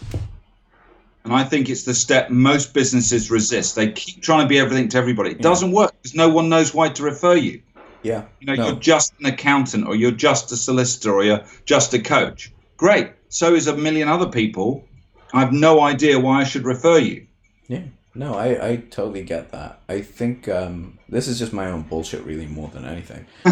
And 1.24 1.34
I 1.34 1.44
think 1.44 1.70
it's 1.70 1.84
the 1.84 1.94
step 1.94 2.30
most 2.30 2.74
businesses 2.74 3.30
resist. 3.30 3.76
They 3.76 3.92
keep 3.92 4.22
trying 4.22 4.42
to 4.44 4.48
be 4.48 4.60
everything 4.60 4.90
to 4.90 4.98
everybody. 4.98 5.32
It 5.32 5.38
Yeah. 5.38 5.44
doesn't 5.44 5.72
work 5.72 5.94
because 6.02 6.16
no 6.16 6.30
one 6.30 6.50
knows 6.50 6.74
why 6.74 6.90
to 6.90 7.04
refer 7.04 7.36
you. 7.36 7.62
Yeah. 8.04 8.26
You 8.40 8.48
know, 8.48 8.56
No. 8.56 8.68
you're 8.68 8.80
just 8.80 9.14
an 9.20 9.28
accountant 9.28 9.88
or 9.88 9.96
you're 9.96 10.12
just 10.12 10.52
a 10.52 10.58
solicitor 10.58 11.14
or 11.14 11.24
you're 11.24 11.44
just 11.66 11.94
a 11.94 12.00
coach. 12.00 12.52
Great. 12.78 13.12
So 13.30 13.54
is 13.54 13.68
a 13.68 13.76
million 13.76 14.08
other 14.08 14.28
people. 14.28 14.88
I 15.34 15.40
have 15.42 15.54
no 15.54 15.82
idea 15.82 16.20
why 16.20 16.42
I 16.42 16.44
should 16.44 16.66
refer 16.66 16.98
you. 17.00 17.28
Yeah. 17.68 17.84
No, 18.14 18.34
I, 18.36 18.72
I 18.72 18.76
totally 18.90 19.24
get 19.24 19.52
that. 19.54 19.80
I 19.88 20.02
think 20.02 20.50
um, 20.50 21.00
this 21.08 21.30
is 21.30 21.40
just 21.40 21.54
my 21.54 21.68
own 21.72 21.84
bullshit, 21.84 22.26
really, 22.26 22.46
more 22.46 22.68
than 22.68 22.84
anything. 22.84 23.26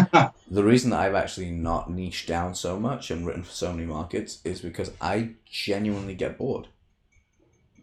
the 0.50 0.62
reason 0.62 0.90
that 0.90 1.00
I've 1.00 1.14
actually 1.14 1.50
not 1.50 1.90
niched 1.90 2.28
down 2.28 2.54
so 2.54 2.78
much 2.78 3.10
and 3.10 3.26
written 3.26 3.42
for 3.42 3.52
so 3.52 3.72
many 3.72 3.86
markets 3.86 4.40
is 4.44 4.60
because 4.60 4.90
I 5.00 5.30
genuinely 5.50 6.14
get 6.14 6.36
bored. 6.36 6.68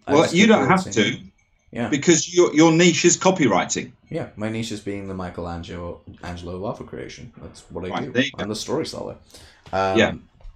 I 0.06 0.14
well, 0.14 0.32
you 0.32 0.46
don't 0.46 0.68
have 0.68 0.90
to 0.92 1.20
Yeah. 1.72 1.90
because 1.90 2.32
your, 2.34 2.54
your 2.54 2.72
niche 2.72 3.06
is 3.06 3.18
copywriting. 3.18 3.92
Yeah, 4.10 4.30
my 4.36 4.48
niche 4.50 4.72
is 4.72 4.80
being 4.80 5.08
the 5.08 5.16
Michelangelo 5.16 6.02
Angelo 6.24 6.58
of 6.58 6.64
offer 6.64 6.84
creation. 6.84 7.34
That's 7.42 7.62
what 7.72 7.86
I 7.86 7.90
Right, 7.90 8.14
do. 8.14 8.24
I'm 8.38 8.50
the 8.50 8.56
story 8.56 8.86
seller. 8.86 9.16
Um, 9.74 9.98
Yeah. 9.98 10.14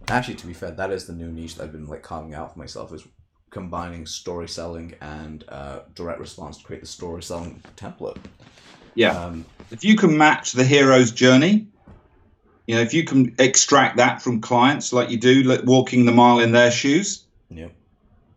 Actually, 0.07 0.35
to 0.35 0.47
be 0.47 0.53
fair, 0.53 0.71
that 0.71 0.91
is 0.91 1.05
the 1.05 1.13
new 1.13 1.31
niche 1.31 1.55
that 1.55 1.63
I've 1.63 1.71
been 1.71 1.87
like 1.87 2.01
carving 2.03 2.33
out 2.35 2.53
for 2.53 2.59
myself 2.59 2.93
is 2.93 3.03
combining 3.51 4.05
story 4.05 4.47
selling 4.47 4.95
and 5.01 5.43
uh, 5.49 5.79
direct 5.93 6.19
response 6.19 6.57
to 6.57 6.63
create 6.63 6.81
the 6.81 6.87
story 6.87 7.21
selling 7.21 7.61
template. 7.77 8.17
Yeah. 8.95 9.11
Um, 9.11 9.45
if 9.69 9.83
you 9.83 9.95
can 9.95 10.17
match 10.17 10.53
the 10.53 10.63
hero's 10.63 11.11
journey, 11.11 11.67
you 12.65 12.75
know, 12.75 12.81
if 12.81 12.93
you 12.93 13.03
can 13.03 13.35
extract 13.37 13.97
that 13.97 14.21
from 14.21 14.41
clients 14.41 14.91
like 14.91 15.09
you 15.09 15.17
do, 15.17 15.43
like 15.43 15.61
walking 15.63 16.05
the 16.05 16.11
mile 16.11 16.39
in 16.39 16.51
their 16.51 16.71
shoes, 16.71 17.25
yeah. 17.49 17.67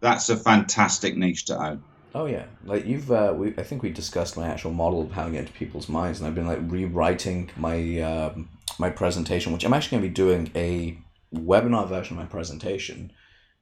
that's 0.01 0.29
a 0.29 0.37
fantastic 0.37 1.17
niche 1.17 1.47
to 1.47 1.59
own. 1.59 1.83
Oh 2.17 2.27
yeah, 2.27 2.45
like 2.65 2.87
you've, 2.87 3.11
uh, 3.11 3.35
we, 3.37 3.49
I 3.59 3.65
think 3.65 3.83
we 3.83 3.91
discussed 3.91 4.37
my 4.37 4.47
actual 4.47 4.71
model 4.71 5.03
of 5.03 5.11
how 5.11 5.25
to 5.25 5.33
get 5.33 5.41
into 5.41 5.53
people's 5.53 5.89
minds, 5.89 6.21
and 6.21 6.29
I've 6.29 6.35
been 6.35 6.47
like 6.47 6.61
rewriting 6.63 7.51
my 7.57 8.01
um, 8.01 8.49
my 8.79 8.89
presentation, 8.89 9.53
which 9.53 9.65
I'm 9.65 9.75
actually 9.75 9.99
going 9.99 10.03
to 10.03 10.09
be 10.09 10.15
doing 10.15 10.51
a 10.55 10.99
webinar 11.37 11.89
version 11.89 12.17
of 12.17 12.23
my 12.23 12.29
presentation, 12.29 13.11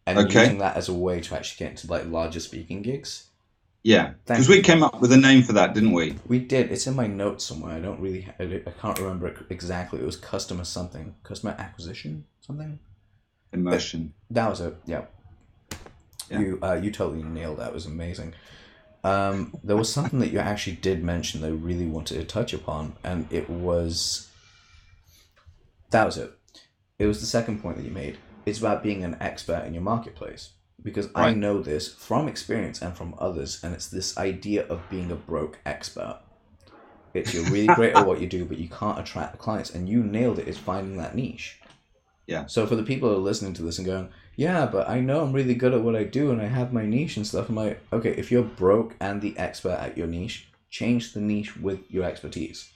and 0.07 0.19
Okay. 0.19 0.41
using 0.43 0.59
that 0.59 0.77
as 0.77 0.89
a 0.89 0.95
way 0.95 1.21
to 1.21 1.35
actually 1.35 1.65
get 1.65 1.71
into 1.73 1.87
like 1.87 2.07
larger 2.07 2.41
speaking 2.41 2.83
gigs. 2.83 3.29
Yeah. 3.83 4.13
Because 4.27 4.49
we 4.49 4.63
came 4.63 4.83
up 4.83 5.01
with 5.01 5.13
a 5.13 5.17
name 5.17 5.43
for 5.43 5.55
that, 5.55 5.75
didn't 5.75 5.93
we? 5.93 6.17
We 6.27 6.39
did. 6.39 6.71
It's 6.71 6.87
in 6.87 6.95
my 6.95 7.07
notes 7.07 7.45
somewhere. 7.45 7.75
I 7.75 7.81
don't 7.81 8.01
really. 8.01 8.29
I, 8.39 8.71
can't 8.81 8.99
remember 8.99 9.27
it 9.29 9.37
exactly. 9.51 10.01
It 10.01 10.07
was 10.07 10.17
customer 10.17 10.65
something, 10.65 11.17
customer 11.25 11.57
acquisition 11.59 12.25
something. 12.41 12.79
Immersion. 13.53 14.15
That 14.31 14.49
was 14.49 14.61
it. 14.61 14.77
Yeah. 14.87 15.05
Yeah. 16.31 16.41
You 16.41 16.59
uh, 16.63 16.75
you 16.75 16.91
totally 16.91 17.23
nailed 17.23 17.59
that. 17.59 17.69
It 17.69 17.75
was 17.75 17.87
amazing. 17.87 18.35
Um, 19.05 19.53
there 19.65 19.77
was 19.77 19.93
something 19.93 20.21
that 20.21 20.31
you 20.31 20.39
actually 20.39 20.77
did 20.77 21.03
mention 21.03 21.41
that 21.41 21.49
I 21.49 21.51
really 21.51 21.87
wanted 21.87 22.19
to 22.19 22.25
touch 22.25 22.53
upon, 22.53 22.95
and 23.03 23.27
it 23.31 23.51
was. 23.51 24.29
That 25.91 26.05
was 26.05 26.17
it. 26.17 26.33
It 26.99 27.07
was 27.07 27.21
the 27.21 27.27
second 27.27 27.61
point 27.61 27.77
that 27.77 27.85
you 27.85 27.91
made. 27.91 28.17
It's 28.45 28.59
about 28.59 28.83
being 28.83 29.05
an 29.05 29.17
expert 29.21 29.65
in 29.65 29.75
your 29.75 29.83
marketplace 29.83 30.51
because 30.83 31.09
I 31.15 31.33
know 31.33 31.61
this 31.61 31.93
from 31.95 32.29
experience 32.29 32.83
and 32.83 32.97
from 32.97 33.15
others, 33.19 33.63
and 33.63 33.73
it's 33.75 33.89
this 33.89 34.19
idea 34.19 34.67
of 34.67 34.89
being 34.91 35.11
a 35.11 35.17
broke 35.17 35.59
expert. 35.65 36.21
It's 37.15 37.33
you're 37.33 37.45
really 37.45 37.67
great 37.75 37.95
at 37.95 38.07
what 38.07 38.21
you 38.21 38.27
do, 38.27 38.45
but 38.45 38.59
you 38.59 38.69
can't 38.69 38.99
attract 38.99 39.33
the 39.33 39.39
clients, 39.39 39.71
and 39.71 39.89
you 39.89 40.03
nailed 40.03 40.39
it. 40.39 40.49
Is 40.49 40.59
finding 40.59 40.97
that 40.97 41.15
niche. 41.15 41.61
Yeah. 42.27 42.47
So 42.47 42.67
for 42.67 42.77
the 42.77 42.83
people 42.83 43.09
who 43.09 43.17
are 43.17 43.19
listening 43.19 43.53
to 43.55 43.63
this 43.63 43.79
and 43.79 43.87
going, 43.87 44.09
yeah, 44.37 44.67
but 44.67 44.89
I 44.89 45.01
know 45.01 45.23
I'm 45.23 45.33
really 45.33 45.55
good 45.55 45.75
at 45.75 45.83
what 45.83 45.97
I 45.97 46.05
do 46.05 46.31
and 46.31 46.41
I 46.41 46.47
have 46.47 46.73
my 46.73 46.87
niche 46.87 47.17
and 47.17 47.27
stuff. 47.27 47.49
I'm 47.49 47.57
like, 47.57 47.81
okay, 47.93 48.11
if 48.11 48.31
you're 48.31 48.43
broke 48.43 48.97
and 49.01 49.21
the 49.21 49.37
expert 49.37 49.79
at 49.81 49.99
your 49.99 50.07
niche, 50.07 50.49
change 50.71 51.13
the 51.13 51.21
niche 51.21 51.57
with 51.57 51.81
your 51.91 52.05
expertise. 52.05 52.71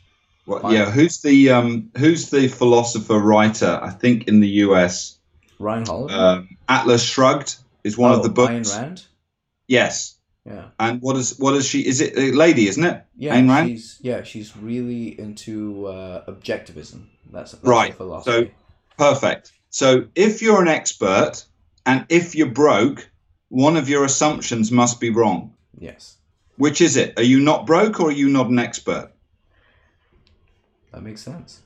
Well, 0.47 0.73
yeah, 0.73 0.91
who's 0.91 1.23
the 1.23 1.51
um, 1.51 1.91
who's 1.97 2.31
the 2.31 2.47
philosopher 2.47 3.19
writer? 3.19 3.81
I 3.83 3.91
think 3.91 4.29
in 4.29 4.41
the 4.41 4.49
U.S. 4.49 5.16
Ryan 5.59 5.87
Holiday. 5.87 6.15
Um, 6.15 6.57
Atlas 6.69 7.03
Shrugged 7.03 7.57
is 7.85 7.97
one 7.97 8.13
Oh, 8.13 8.17
of 8.17 8.23
the 8.23 8.29
books. 8.29 8.51
Ayn 8.73 8.83
Rand. 8.83 9.05
Yes, 9.69 10.15
Yeah. 10.45 10.67
And 10.79 11.01
what 11.03 11.17
is 11.17 11.39
what 11.39 11.55
is 11.55 11.67
she? 11.67 11.81
Is 11.87 12.01
it 12.01 12.17
a 12.17 12.31
lady? 12.37 12.69
Isn't 12.69 12.85
it? 12.85 13.05
Yeah, 13.17 13.35
Ayn 13.37 13.49
Rand? 13.49 13.69
she's 13.71 13.99
yeah, 14.03 14.23
she's 14.23 14.57
really 14.57 15.19
into 15.19 15.87
uh, 15.87 16.25
objectivism. 16.31 17.07
That's, 17.33 17.53
that's 17.53 17.65
Right, 17.65 17.95
philosophy. 17.95 18.53
Perfect. 18.99 19.53
So 19.71 20.07
if 20.15 20.41
you're 20.43 20.63
an 20.63 20.69
expert 20.69 21.45
and 21.85 22.07
if 22.09 22.35
you're 22.35 22.51
broke, 22.51 23.09
one 23.49 23.77
of 23.77 23.89
your 23.89 24.05
assumptions 24.05 24.71
must 24.71 25.01
be 25.01 25.11
wrong. 25.11 25.53
yes, 25.79 26.17
Which 26.57 26.81
is 26.81 26.97
it? 26.97 27.19
Are 27.19 27.23
you 27.25 27.41
not 27.41 27.67
broke 27.67 27.99
or 28.01 28.09
are 28.09 28.13
you 28.13 28.29
not 28.29 28.47
an 28.49 28.59
expert? 28.59 29.11
that 30.93 31.03
makes 31.03 31.21
sense. 31.23 31.61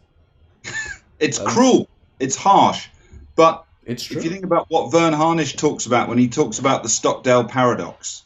It's 1.20 1.38
Um, 1.38 1.46
cruel. 1.48 1.88
It's 2.18 2.35
harsh. 2.37 2.88
But 3.37 3.64
It's 3.90 4.05
true. 4.05 4.18
if 4.18 4.24
you 4.24 4.31
think 4.31 4.44
about 4.44 4.66
what 4.68 4.92
Verne 4.92 5.12
Harnish 5.12 5.57
talks 5.57 5.87
about 5.87 6.09
when 6.09 6.16
he 6.16 6.29
talks 6.29 6.61
about 6.61 6.85
the 6.85 6.88
Stockdale 6.88 7.42
paradox, 7.42 8.22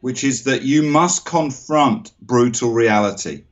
which 0.00 0.24
is 0.24 0.44
that 0.44 0.62
you 0.62 0.82
must 0.82 1.26
confront 1.26 2.12
brutal 2.22 2.72
reality. 2.72 3.44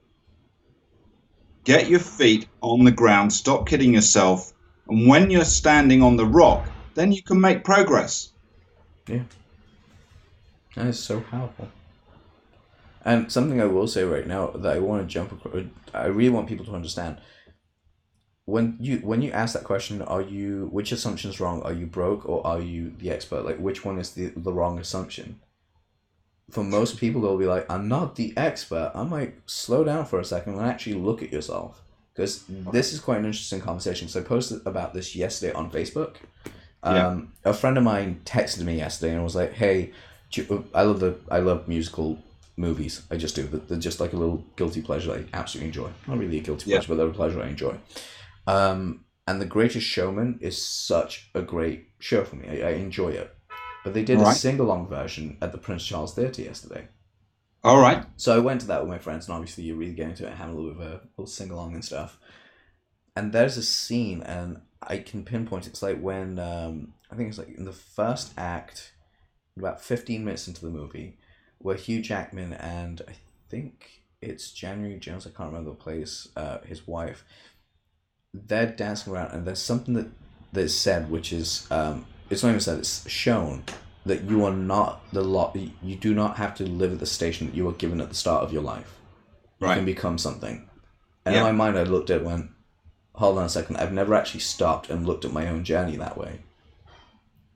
Get 1.64 1.90
your 1.90 2.00
feet 2.00 2.48
on 2.62 2.84
the 2.84 2.90
ground, 2.90 3.30
stop 3.30 3.68
kidding 3.68 3.92
yourself, 3.92 4.54
and 4.88 5.06
when 5.06 5.28
you're 5.28 5.44
standing 5.44 6.02
on 6.02 6.16
the 6.16 6.24
rock, 6.24 6.66
then 6.94 7.12
you 7.12 7.22
can 7.22 7.38
make 7.38 7.62
progress. 7.62 8.32
Yeah. 9.06 9.24
That 10.76 10.86
is 10.86 10.98
so 10.98 11.20
powerful. 11.20 11.68
And 13.04 13.30
something 13.30 13.60
I 13.60 13.66
will 13.66 13.86
say 13.86 14.04
right 14.04 14.26
now 14.26 14.46
that 14.48 14.76
I 14.76 14.78
want 14.78 15.02
to 15.02 15.06
jump 15.06 15.32
across, 15.32 15.64
I 15.92 16.06
really 16.06 16.30
want 16.30 16.48
people 16.48 16.64
to 16.64 16.74
understand. 16.74 17.18
When 18.50 18.76
you 18.80 18.98
when 18.98 19.22
you 19.22 19.30
ask 19.32 19.54
that 19.54 19.64
question, 19.64 20.02
are 20.02 20.20
you 20.22 20.68
which 20.72 20.90
assumption's 20.92 21.40
wrong? 21.40 21.62
Are 21.62 21.72
you 21.72 21.86
broke 21.86 22.28
or 22.28 22.44
are 22.46 22.60
you 22.60 22.92
the 22.98 23.10
expert? 23.10 23.44
Like 23.44 23.58
which 23.58 23.84
one 23.84 23.98
is 23.98 24.10
the 24.12 24.26
the 24.36 24.52
wrong 24.52 24.78
assumption? 24.78 25.40
For 26.50 26.64
most 26.64 26.98
people, 26.98 27.20
they'll 27.20 27.38
be 27.38 27.46
like, 27.46 27.70
"I'm 27.70 27.86
not 27.88 28.16
the 28.16 28.32
expert." 28.36 28.90
I'm 28.94 29.10
like, 29.10 29.40
slow 29.46 29.84
down 29.84 30.04
for 30.04 30.18
a 30.18 30.24
second 30.24 30.54
and 30.58 30.66
actually 30.66 30.94
look 30.94 31.22
at 31.22 31.30
yourself, 31.32 31.80
because 32.12 32.42
this 32.72 32.92
is 32.92 32.98
quite 32.98 33.18
an 33.18 33.24
interesting 33.26 33.60
conversation. 33.60 34.08
So 34.08 34.18
I 34.20 34.24
posted 34.24 34.66
about 34.66 34.92
this 34.92 35.14
yesterday 35.14 35.52
on 35.52 35.70
Facebook. 35.70 36.16
Yeah. 36.84 37.06
Um, 37.08 37.32
a 37.44 37.54
friend 37.54 37.78
of 37.78 37.84
mine 37.84 38.22
texted 38.24 38.64
me 38.64 38.76
yesterday 38.78 39.14
and 39.14 39.22
was 39.22 39.36
like, 39.36 39.52
"Hey, 39.52 39.92
you- 40.32 40.64
I 40.74 40.82
love 40.82 40.98
the 40.98 41.14
I 41.30 41.38
love 41.38 41.68
musical 41.68 42.18
movies. 42.56 43.02
I 43.12 43.16
just 43.16 43.36
do. 43.36 43.44
They're- 43.44 43.60
They're 43.68 43.78
just 43.78 44.00
like 44.00 44.12
a 44.12 44.16
little 44.16 44.42
guilty 44.56 44.82
pleasure 44.82 45.12
I 45.12 45.20
absolutely 45.32 45.68
enjoy. 45.68 45.90
Not 46.08 46.18
really 46.18 46.38
a 46.38 46.42
guilty 46.42 46.68
Yeah. 46.70 46.76
pleasure, 46.78 46.88
but 46.88 46.96
they're 46.96 47.14
a 47.16 47.20
pleasure 47.22 47.40
I 47.40 47.48
enjoy. 47.48 47.76
Um, 48.50 49.04
and 49.26 49.40
The 49.40 49.46
Greatest 49.46 49.86
Showman 49.86 50.38
is 50.40 50.60
such 50.64 51.30
a 51.34 51.42
great 51.42 51.88
show 51.98 52.24
for 52.24 52.36
me. 52.36 52.48
I, 52.62 52.68
I 52.68 52.72
enjoy 52.72 53.10
it. 53.10 53.34
But 53.84 53.94
they 53.94 54.04
did 54.04 54.18
a 54.18 54.22
Right. 54.22 54.36
sing 54.36 54.58
along 54.60 54.88
version 54.88 55.38
at 55.40 55.52
the 55.52 55.58
Prince 55.58 55.86
Charles 55.86 56.14
Theatre 56.14 56.42
yesterday. 56.42 56.88
All 57.62 57.80
right. 57.80 58.04
So 58.16 58.34
I 58.34 58.38
went 58.38 58.60
to 58.62 58.66
that 58.68 58.80
with 58.80 58.90
my 58.90 58.98
friends, 58.98 59.26
and 59.28 59.34
obviously 59.34 59.64
you're 59.64 59.76
really 59.76 59.94
getting 59.94 60.14
to 60.16 60.26
it, 60.26 60.34
having 60.34 60.54
a 60.54 60.58
little 60.58 60.74
bit 60.74 60.86
of 60.86 60.92
a 60.92 61.00
little 61.16 61.26
sing 61.26 61.50
along 61.50 61.74
and 61.74 61.84
stuff. 61.84 62.18
And 63.16 63.32
there's 63.32 63.56
a 63.56 63.62
scene, 63.62 64.22
and 64.22 64.62
I 64.82 64.98
can 64.98 65.24
pinpoint 65.24 65.66
it. 65.66 65.70
It's 65.70 65.82
like 65.82 66.00
when 66.00 66.38
um, 66.38 66.94
I 67.10 67.16
think 67.16 67.28
it's 67.28 67.38
like 67.38 67.56
in 67.56 67.64
the 67.64 67.72
first 67.72 68.32
act, 68.36 68.92
about 69.58 69.82
fifteen 69.82 70.24
minutes 70.24 70.48
into 70.48 70.64
the 70.64 70.70
movie, 70.70 71.18
where 71.58 71.76
Hugh 71.76 72.00
Jackman 72.00 72.54
and 72.54 73.02
I 73.06 73.12
think 73.50 74.02
it's 74.22 74.52
January 74.52 74.98
Jones. 74.98 75.26
I 75.26 75.30
can't 75.30 75.50
remember 75.52 75.70
the 75.70 75.76
place. 75.76 76.28
Uh, 76.36 76.58
his 76.64 76.86
wife. 76.86 77.24
They're 78.32 78.66
dancing 78.66 79.12
around, 79.12 79.32
and 79.32 79.44
there's 79.46 79.60
something 79.60 79.94
that 79.94 80.08
that's 80.52 80.74
said, 80.74 81.10
which 81.10 81.32
is 81.32 81.66
um, 81.70 82.06
it's 82.28 82.42
not 82.42 82.50
even 82.50 82.60
said. 82.60 82.78
It's 82.78 83.08
shown 83.08 83.64
that 84.06 84.22
you 84.24 84.44
are 84.44 84.52
not 84.52 85.02
the 85.12 85.22
lot. 85.22 85.56
You 85.82 85.96
do 85.96 86.14
not 86.14 86.36
have 86.36 86.54
to 86.56 86.64
live 86.64 86.92
at 86.92 87.00
the 87.00 87.06
station 87.06 87.48
that 87.48 87.56
you 87.56 87.64
were 87.64 87.72
given 87.72 88.00
at 88.00 88.08
the 88.08 88.14
start 88.14 88.44
of 88.44 88.52
your 88.52 88.62
life. 88.62 88.98
You 89.60 89.66
Right. 89.66 89.76
can 89.76 89.84
become 89.84 90.16
something. 90.16 90.68
And 91.26 91.34
Yeah. 91.34 91.40
in 91.40 91.44
my 91.44 91.52
mind, 91.52 91.78
I 91.78 91.82
looked 91.82 92.08
at 92.08 92.22
it 92.22 92.24
went, 92.24 92.50
hold 93.14 93.36
on 93.36 93.44
a 93.44 93.48
second. 93.48 93.76
I've 93.76 93.92
never 93.92 94.14
actually 94.14 94.40
stopped 94.40 94.88
and 94.88 95.06
looked 95.06 95.24
at 95.24 95.32
my 95.32 95.48
own 95.48 95.64
journey 95.64 95.96
that 95.96 96.16
way. 96.16 96.40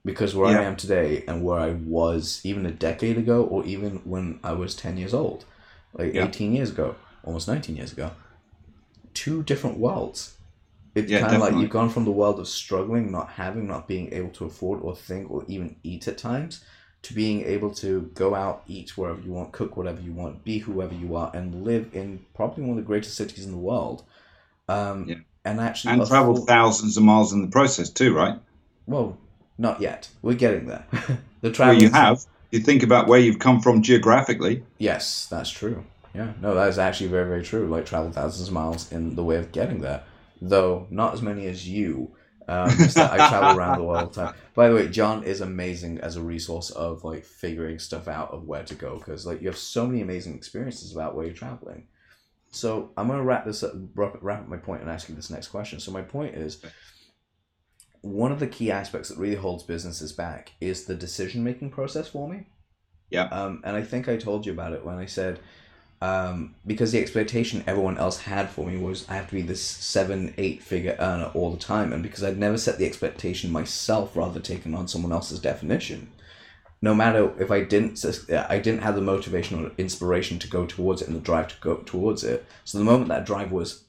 Because 0.04 0.34
where 0.34 0.48
I 0.58 0.62
am 0.62 0.76
today 0.76 1.24
and 1.26 1.42
where 1.42 1.58
I 1.58 1.70
was 1.70 2.42
even 2.44 2.66
a 2.66 2.70
decade 2.70 3.16
ago, 3.16 3.42
or 3.42 3.64
even 3.64 4.02
when 4.04 4.38
I 4.44 4.52
was 4.52 4.74
10 4.74 4.98
years 4.98 5.14
old, 5.14 5.46
like 5.94 6.12
Yeah. 6.12 6.24
18 6.26 6.52
years 6.52 6.70
ago, 6.70 6.96
almost 7.22 7.48
19 7.48 7.74
years 7.76 7.92
ago, 7.92 8.10
two 9.14 9.42
different 9.42 9.78
worlds. 9.78 10.36
It's 10.94 11.10
Yeah, 11.10 11.20
kind 11.20 11.34
of 11.34 11.40
like 11.40 11.54
you've 11.54 11.70
gone 11.70 11.90
from 11.90 12.04
the 12.04 12.10
world 12.12 12.38
of 12.38 12.46
struggling, 12.48 13.10
not 13.10 13.30
having, 13.30 13.66
not 13.66 13.88
being 13.88 14.12
able 14.12 14.30
to 14.30 14.44
afford 14.44 14.80
or 14.82 14.94
think 14.94 15.30
or 15.30 15.44
even 15.48 15.76
eat 15.82 16.06
at 16.06 16.18
times, 16.18 16.62
to 17.02 17.14
being 17.14 17.44
able 17.44 17.70
to 17.74 18.10
go 18.14 18.34
out, 18.34 18.62
eat 18.68 18.96
wherever 18.96 19.20
you 19.20 19.32
want, 19.32 19.52
cook 19.52 19.76
whatever 19.76 20.00
you 20.00 20.12
want, 20.12 20.44
be 20.44 20.58
whoever 20.58 20.94
you 20.94 21.16
are, 21.16 21.30
and 21.34 21.64
live 21.64 21.88
in 21.92 22.24
probably 22.34 22.62
one 22.62 22.70
of 22.70 22.76
the 22.76 22.82
greatest 22.86 23.16
cities 23.16 23.44
in 23.44 23.50
the 23.52 23.58
world. 23.58 24.04
Um, 24.68 25.06
Yeah. 25.08 25.16
And 25.46 25.60
actually, 25.60 25.92
And 25.92 26.06
travel 26.06 26.32
afford- 26.34 26.48
thousands 26.48 26.96
of 26.96 27.02
miles 27.02 27.32
in 27.34 27.42
the 27.42 27.48
process 27.48 27.90
too, 27.90 28.14
right? 28.14 28.38
well, 28.86 29.18
not 29.58 29.80
yet. 29.80 30.08
We're 30.22 30.34
getting 30.34 30.66
there. 30.66 30.84
the 30.92 31.18
Well, 31.42 31.52
travel. 31.52 31.82
you 31.82 31.90
have. 31.90 32.24
You 32.50 32.60
think 32.60 32.82
about 32.82 33.08
where 33.08 33.18
you've 33.20 33.38
come 33.40 33.60
from 33.60 33.82
geographically. 33.82 34.62
Yes, 34.78 35.26
that's 35.26 35.50
true. 35.50 35.84
Yeah, 36.14 36.32
no, 36.40 36.54
that 36.54 36.68
is 36.68 36.78
actually 36.78 37.08
very, 37.08 37.26
very 37.28 37.42
true. 37.42 37.66
Like 37.68 37.84
travel 37.86 38.10
thousands 38.12 38.48
of 38.48 38.54
miles 38.54 38.90
in 38.92 39.16
the 39.16 39.24
way 39.24 39.36
of 39.36 39.52
getting 39.52 39.80
there, 39.80 40.02
though 40.48 40.86
not 40.90 41.14
as 41.14 41.22
many 41.22 41.46
as 41.46 41.68
you. 41.68 42.14
Um, 42.46 42.68
that 42.68 43.10
I 43.10 43.28
travel 43.30 43.58
around 43.58 43.78
the 43.78 43.84
world 43.84 44.00
all 44.00 44.06
the 44.08 44.14
time. 44.14 44.34
By 44.54 44.68
the 44.68 44.74
way, 44.74 44.88
John 44.88 45.24
is 45.24 45.40
amazing 45.40 46.00
as 46.00 46.16
a 46.16 46.22
resource 46.22 46.68
of 46.70 47.02
like 47.02 47.24
figuring 47.24 47.78
stuff 47.78 48.06
out 48.06 48.32
of 48.32 48.44
where 48.44 48.64
to 48.64 48.74
go 48.74 48.98
because 48.98 49.24
like 49.24 49.40
you 49.40 49.48
have 49.48 49.56
so 49.56 49.86
many 49.86 50.02
amazing 50.02 50.34
experiences 50.34 50.92
about 50.92 51.14
where 51.14 51.24
you're 51.24 51.34
traveling. 51.34 51.86
So 52.50 52.92
I'm 52.98 53.08
gonna 53.08 53.24
wrap 53.24 53.46
this 53.46 53.62
up, 53.62 53.72
wrap, 53.94 54.18
wrap 54.20 54.42
up 54.42 54.48
my 54.48 54.58
point 54.58 54.82
and 54.82 54.90
ask 54.90 55.08
you 55.08 55.14
this 55.14 55.30
next 55.30 55.48
question. 55.48 55.80
So 55.80 55.90
my 55.90 56.02
point 56.02 56.36
is, 56.36 56.62
one 58.02 58.30
of 58.30 58.38
the 58.38 58.46
key 58.46 58.70
aspects 58.70 59.08
that 59.08 59.18
really 59.18 59.36
holds 59.36 59.62
businesses 59.62 60.12
back 60.12 60.52
is 60.60 60.84
the 60.84 60.94
decision 60.94 61.42
making 61.42 61.70
process 61.70 62.08
for 62.08 62.28
me. 62.28 62.46
Yeah. 63.10 63.24
Um, 63.24 63.62
and 63.64 63.74
I 63.74 63.82
think 63.82 64.08
I 64.08 64.16
told 64.18 64.44
you 64.44 64.52
about 64.52 64.72
it 64.72 64.84
when 64.84 64.96
I 64.96 65.06
said, 65.06 65.40
um, 66.04 66.54
because 66.66 66.92
the 66.92 67.00
expectation 67.00 67.64
everyone 67.66 67.96
else 67.96 68.18
had 68.20 68.50
for 68.50 68.66
me 68.66 68.76
was 68.76 69.08
I 69.08 69.14
have 69.14 69.28
to 69.30 69.34
be 69.36 69.40
this 69.40 69.62
seven, 69.62 70.34
eight 70.36 70.62
figure 70.62 70.96
earner 70.98 71.30
all 71.32 71.50
the 71.50 71.58
time, 71.58 71.94
and 71.94 72.02
because 72.02 72.22
I'd 72.22 72.36
never 72.36 72.58
set 72.58 72.76
the 72.76 72.84
expectation 72.84 73.50
myself, 73.50 74.14
rather 74.14 74.38
taking 74.38 74.74
on 74.74 74.86
someone 74.86 75.12
else's 75.12 75.38
definition. 75.38 76.10
No 76.82 76.94
matter 76.94 77.32
if 77.40 77.50
I 77.50 77.62
didn't, 77.62 78.04
I 78.30 78.58
didn't 78.58 78.82
have 78.82 78.96
the 78.96 79.00
motivation 79.00 79.64
or 79.64 79.72
inspiration 79.78 80.38
to 80.40 80.48
go 80.48 80.66
towards 80.66 81.00
it 81.00 81.08
and 81.08 81.16
the 81.16 81.22
drive 81.22 81.48
to 81.48 81.60
go 81.62 81.76
towards 81.76 82.22
it. 82.22 82.44
So 82.64 82.76
the 82.76 82.84
moment 82.84 83.08
that 83.08 83.24
drive 83.24 83.50
was, 83.50 83.84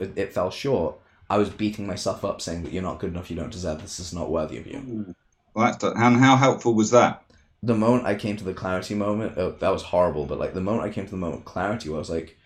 it, 0.00 0.32
fell 0.32 0.50
short. 0.50 0.96
I 1.28 1.38
was 1.38 1.48
beating 1.48 1.86
myself 1.86 2.24
up, 2.24 2.40
saying 2.40 2.64
that 2.64 2.72
you're 2.72 2.82
not 2.82 2.98
good 2.98 3.10
enough, 3.10 3.30
you 3.30 3.36
don't 3.36 3.52
deserve 3.52 3.82
this, 3.82 3.98
this 3.98 4.08
is 4.08 4.14
not 4.14 4.30
worthy 4.30 4.58
of 4.58 4.66
you. 4.66 5.14
Well, 5.54 5.66
that's 5.66 5.84
and 5.84 6.16
how 6.16 6.34
helpful 6.34 6.74
was 6.74 6.90
that? 6.90 7.22
The 7.62 7.74
moment 7.74 8.06
I 8.06 8.14
came 8.14 8.36
to 8.36 8.44
the 8.44 8.54
clarity 8.54 8.94
moment, 8.94 9.34
oh, 9.36 9.52
that 9.52 9.72
was 9.72 9.82
horrible. 9.82 10.26
But 10.26 10.38
like 10.38 10.54
the 10.54 10.60
moment 10.60 10.84
I 10.84 10.92
came 10.92 11.04
to 11.04 11.10
the 11.10 11.16
moment 11.16 11.40
of 11.40 11.44
clarity, 11.44 11.88
where 11.88 11.96
I 11.96 12.00
was 12.00 12.10
like, 12.10 12.36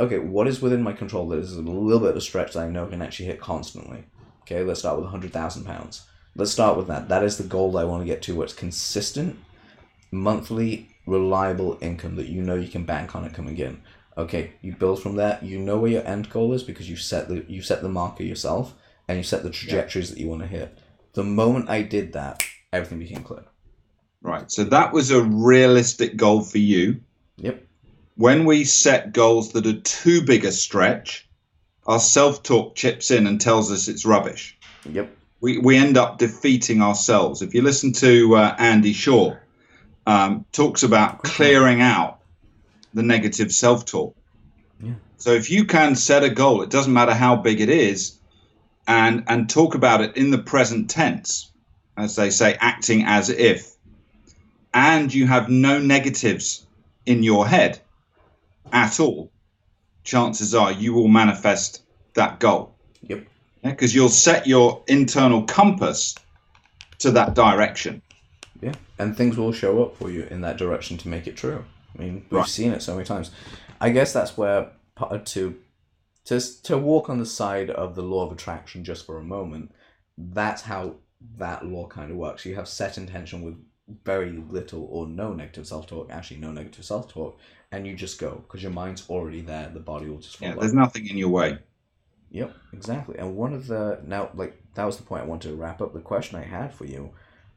okay, 0.00 0.18
what 0.18 0.48
is 0.48 0.62
within 0.62 0.82
my 0.82 0.92
control 0.92 1.28
that 1.28 1.38
is 1.38 1.54
a 1.54 1.60
little 1.60 2.00
bit 2.00 2.10
of 2.10 2.16
a 2.16 2.20
stretch 2.20 2.54
that 2.54 2.64
I 2.64 2.70
know 2.70 2.86
can 2.86 3.02
actually 3.02 3.26
hit 3.26 3.40
constantly. 3.40 4.04
Okay, 4.42 4.62
let's 4.62 4.80
start 4.80 4.96
with 4.96 5.06
a 5.06 5.10
hundred 5.10 5.32
thousand 5.32 5.64
pounds. 5.64 6.06
Let's 6.34 6.52
start 6.52 6.76
with 6.76 6.86
that. 6.86 7.08
That 7.08 7.24
is 7.24 7.36
the 7.36 7.44
goal 7.44 7.76
I 7.76 7.84
want 7.84 8.02
to 8.02 8.06
get 8.06 8.22
to. 8.22 8.34
Where 8.34 8.44
it's 8.44 8.54
consistent, 8.54 9.38
monthly, 10.10 10.88
reliable 11.06 11.76
income 11.80 12.16
that 12.16 12.28
you 12.28 12.42
know 12.42 12.54
you 12.54 12.68
can 12.68 12.84
bank 12.84 13.14
on 13.14 13.24
it 13.24 13.34
coming 13.34 13.58
in. 13.58 13.82
Okay, 14.16 14.52
you 14.62 14.74
build 14.74 15.02
from 15.02 15.16
there. 15.16 15.38
You 15.42 15.58
know 15.58 15.78
where 15.78 15.90
your 15.90 16.06
end 16.06 16.30
goal 16.30 16.52
is 16.54 16.62
because 16.62 16.88
you 16.88 16.96
set 16.96 17.28
the 17.28 17.44
you 17.48 17.60
set 17.60 17.82
the 17.82 17.88
marker 17.88 18.22
yourself 18.22 18.74
and 19.06 19.18
you 19.18 19.24
set 19.24 19.42
the 19.42 19.50
trajectories 19.50 20.10
that 20.10 20.18
you 20.18 20.28
want 20.28 20.42
to 20.42 20.48
hit. 20.48 20.78
The 21.12 21.24
moment 21.24 21.68
I 21.68 21.82
did 21.82 22.12
that, 22.12 22.42
everything 22.72 22.98
became 22.98 23.22
clear. 23.22 23.44
Right. 24.22 24.50
So 24.50 24.64
that 24.64 24.92
was 24.92 25.10
a 25.10 25.22
realistic 25.22 26.16
goal 26.16 26.42
for 26.42 26.58
you. 26.58 27.00
Yep. 27.36 27.64
When 28.16 28.44
we 28.44 28.64
set 28.64 29.12
goals 29.12 29.52
that 29.52 29.66
are 29.66 29.80
too 29.80 30.22
big 30.22 30.44
a 30.44 30.52
stretch, 30.52 31.28
our 31.86 32.00
self 32.00 32.42
talk 32.42 32.74
chips 32.74 33.10
in 33.10 33.26
and 33.26 33.40
tells 33.40 33.70
us 33.70 33.88
it's 33.88 34.04
rubbish. 34.04 34.58
Yep. 34.90 35.14
We, 35.40 35.58
we 35.58 35.76
end 35.76 35.96
up 35.96 36.18
defeating 36.18 36.82
ourselves. 36.82 37.42
If 37.42 37.54
you 37.54 37.62
listen 37.62 37.92
to 37.94 38.34
uh, 38.34 38.56
Andy 38.58 38.92
Shaw, 38.92 39.36
um, 40.06 40.44
talks 40.52 40.82
about 40.82 41.22
clearing 41.22 41.80
out 41.80 42.20
the 42.94 43.02
negative 43.02 43.52
self 43.52 43.84
talk. 43.84 44.16
Yeah. 44.82 44.94
So 45.16 45.32
if 45.32 45.50
you 45.50 45.64
can 45.64 45.94
set 45.94 46.24
a 46.24 46.30
goal, 46.30 46.62
it 46.62 46.70
doesn't 46.70 46.92
matter 46.92 47.14
how 47.14 47.36
big 47.36 47.60
it 47.60 47.68
is, 47.68 48.18
and 48.86 49.24
and 49.28 49.48
talk 49.48 49.74
about 49.74 50.00
it 50.00 50.16
in 50.16 50.30
the 50.30 50.38
present 50.38 50.90
tense, 50.90 51.52
as 51.96 52.16
they 52.16 52.30
say, 52.30 52.56
acting 52.60 53.04
as 53.04 53.28
if, 53.28 53.74
and 54.74 55.12
you 55.12 55.26
have 55.26 55.48
no 55.48 55.78
negatives 55.78 56.66
in 57.06 57.22
your 57.22 57.46
head 57.46 57.80
at 58.72 59.00
all, 59.00 59.30
chances 60.04 60.54
are 60.54 60.72
you 60.72 60.92
will 60.92 61.08
manifest 61.08 61.82
that 62.14 62.38
goal. 62.40 62.74
Yep. 63.02 63.26
Because 63.62 63.94
you'll 63.94 64.08
set 64.08 64.46
your 64.46 64.82
internal 64.86 65.42
compass 65.42 66.14
to 66.98 67.10
that 67.12 67.34
direction. 67.34 68.02
Yeah, 68.60 68.74
and 68.98 69.16
things 69.16 69.36
will 69.36 69.52
show 69.52 69.82
up 69.82 69.96
for 69.96 70.10
you 70.10 70.24
in 70.24 70.40
that 70.42 70.56
direction 70.56 70.96
to 70.98 71.08
make 71.08 71.26
it 71.26 71.36
true. 71.36 71.64
I 71.96 72.02
mean, 72.02 72.14
we've 72.30 72.40
Right. 72.40 72.48
seen 72.48 72.72
it 72.72 72.82
so 72.82 72.94
many 72.94 73.06
times. 73.06 73.30
I 73.80 73.90
guess 73.90 74.12
that's 74.12 74.36
where 74.36 74.72
part 74.94 75.24
to 75.26 75.56
to 76.24 76.40
to 76.64 76.76
walk 76.76 77.08
on 77.08 77.18
the 77.18 77.26
side 77.26 77.70
of 77.70 77.94
the 77.94 78.02
law 78.02 78.26
of 78.26 78.32
attraction 78.32 78.84
just 78.84 79.06
for 79.06 79.18
a 79.18 79.24
moment. 79.24 79.72
That's 80.16 80.62
how 80.62 80.96
that 81.38 81.64
law 81.64 81.86
kind 81.86 82.10
of 82.10 82.16
works. 82.16 82.44
You 82.44 82.56
have 82.56 82.68
set 82.68 82.98
intention 82.98 83.42
with 83.42 83.56
very 84.04 84.32
little 84.32 84.86
or 84.90 85.06
no 85.06 85.32
negative 85.32 85.66
self 85.66 85.86
talk. 85.86 86.10
Actually, 86.10 86.38
no 86.38 86.52
negative 86.52 86.84
self 86.84 87.08
talk, 87.08 87.38
and 87.72 87.86
you 87.86 87.94
just 87.94 88.18
go 88.18 88.42
because 88.46 88.62
your 88.62 88.72
mind's 88.72 89.08
already 89.08 89.40
there. 89.40 89.70
The 89.72 89.80
body 89.80 90.08
will 90.08 90.18
just 90.18 90.40
Yeah, 90.40 90.54
there's 90.54 90.74
nothing 90.74 91.06
in 91.06 91.16
your 91.16 91.28
way. 91.28 91.58
Yep, 92.30 92.54
exactly. 92.72 93.16
And 93.18 93.36
one 93.36 93.54
of 93.54 93.66
the 93.66 94.00
now, 94.06 94.30
like 94.34 94.60
that 94.74 94.84
was 94.84 94.96
the 94.96 95.02
point 95.02 95.22
I 95.22 95.26
wanted 95.26 95.48
to 95.48 95.54
wrap 95.56 95.80
up. 95.80 95.94
The 95.94 96.00
question 96.00 96.38
I 96.38 96.44
had 96.44 96.74
for 96.74 96.84
you: 96.84 97.10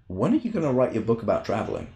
When 0.07 0.33
are 0.33 0.37
you 0.37 0.51
going 0.51 0.65
to 0.65 0.71
write 0.71 0.93
your 0.93 1.03
book 1.03 1.23
about 1.23 1.45
traveling? 1.45 1.87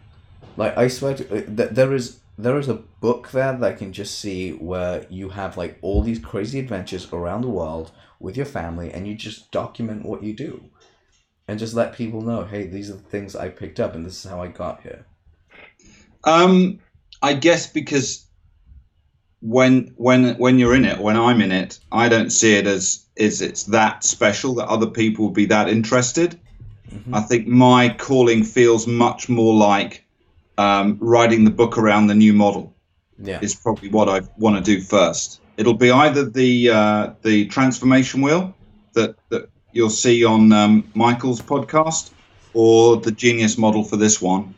Like 0.57 0.77
I 0.77 0.88
swear, 0.88 1.15
to, 1.15 1.23
uh, 1.23 1.55
th- 1.55 1.69
there 1.71 1.93
is 1.93 2.19
there 2.38 2.57
is 2.59 2.67
a 2.67 2.73
book 2.73 3.31
there 3.31 3.53
that 3.53 3.63
I 3.63 3.73
can 3.73 3.93
just 3.93 4.19
see 4.19 4.51
where 4.51 5.05
you 5.09 5.29
have 5.29 5.55
like 5.55 5.77
all 5.81 6.01
these 6.01 6.19
crazy 6.19 6.59
adventures 6.59 7.11
around 7.13 7.41
the 7.41 7.49
world 7.49 7.91
with 8.19 8.36
your 8.36 8.45
family, 8.45 8.91
and 8.91 9.07
you 9.07 9.15
just 9.15 9.51
document 9.51 10.05
what 10.05 10.23
you 10.23 10.33
do, 10.33 10.69
and 11.47 11.59
just 11.59 11.73
let 11.73 11.93
people 11.93 12.21
know, 12.21 12.43
hey, 12.43 12.67
these 12.67 12.89
are 12.89 12.93
the 12.95 12.99
things 12.99 13.35
I 13.35 13.49
picked 13.49 13.79
up, 13.79 13.95
and 13.95 14.05
this 14.05 14.23
is 14.25 14.29
how 14.29 14.41
I 14.41 14.47
got 14.47 14.81
here. 14.81 15.05
Um, 16.23 16.79
I 17.21 17.33
guess 17.33 17.71
because 17.71 18.25
when 19.41 19.93
when 19.97 20.35
when 20.37 20.57
you're 20.57 20.75
in 20.75 20.85
it, 20.85 20.99
when 20.99 21.15
I'm 21.17 21.41
in 21.41 21.51
it, 21.51 21.79
I 21.91 22.09
don't 22.09 22.31
see 22.31 22.55
it 22.55 22.65
as 22.65 23.05
is 23.15 23.41
it's 23.41 23.63
that 23.65 24.03
special 24.03 24.55
that 24.55 24.67
other 24.67 24.87
people 24.87 25.25
would 25.25 25.35
be 25.35 25.45
that 25.45 25.69
interested. 25.69 26.39
Mhm. 26.91 27.13
I 27.13 27.21
think 27.21 27.47
my 27.47 27.89
calling 27.89 28.43
feels 28.43 28.87
much 28.87 29.29
more 29.29 29.53
like 29.53 30.03
um, 30.57 30.97
writing 30.99 31.43
the 31.43 31.51
book 31.51 31.77
around 31.77 32.07
the 32.07 32.15
new 32.15 32.33
model 32.33 32.73
Yeah, 33.21 33.39
is 33.41 33.55
probably 33.55 33.89
what 33.89 34.09
I 34.09 34.21
want 34.37 34.57
to 34.57 34.63
do 34.63 34.81
first. 34.81 35.41
It'll 35.57 35.73
be 35.77 35.91
either 35.91 36.25
the 36.29 36.69
uh, 36.69 37.13
the 37.21 37.45
transformation 37.47 38.21
wheel 38.21 38.55
that 38.93 39.15
that 39.29 39.49
you'll 39.76 39.89
see 39.89 40.23
on 40.26 40.51
um, 40.53 40.89
Michael's 40.95 41.41
podcast, 41.41 42.11
or 42.53 42.95
the 42.97 43.11
genius 43.11 43.57
model 43.57 43.84
for 43.84 43.97
this 43.97 44.21
one 44.21 44.55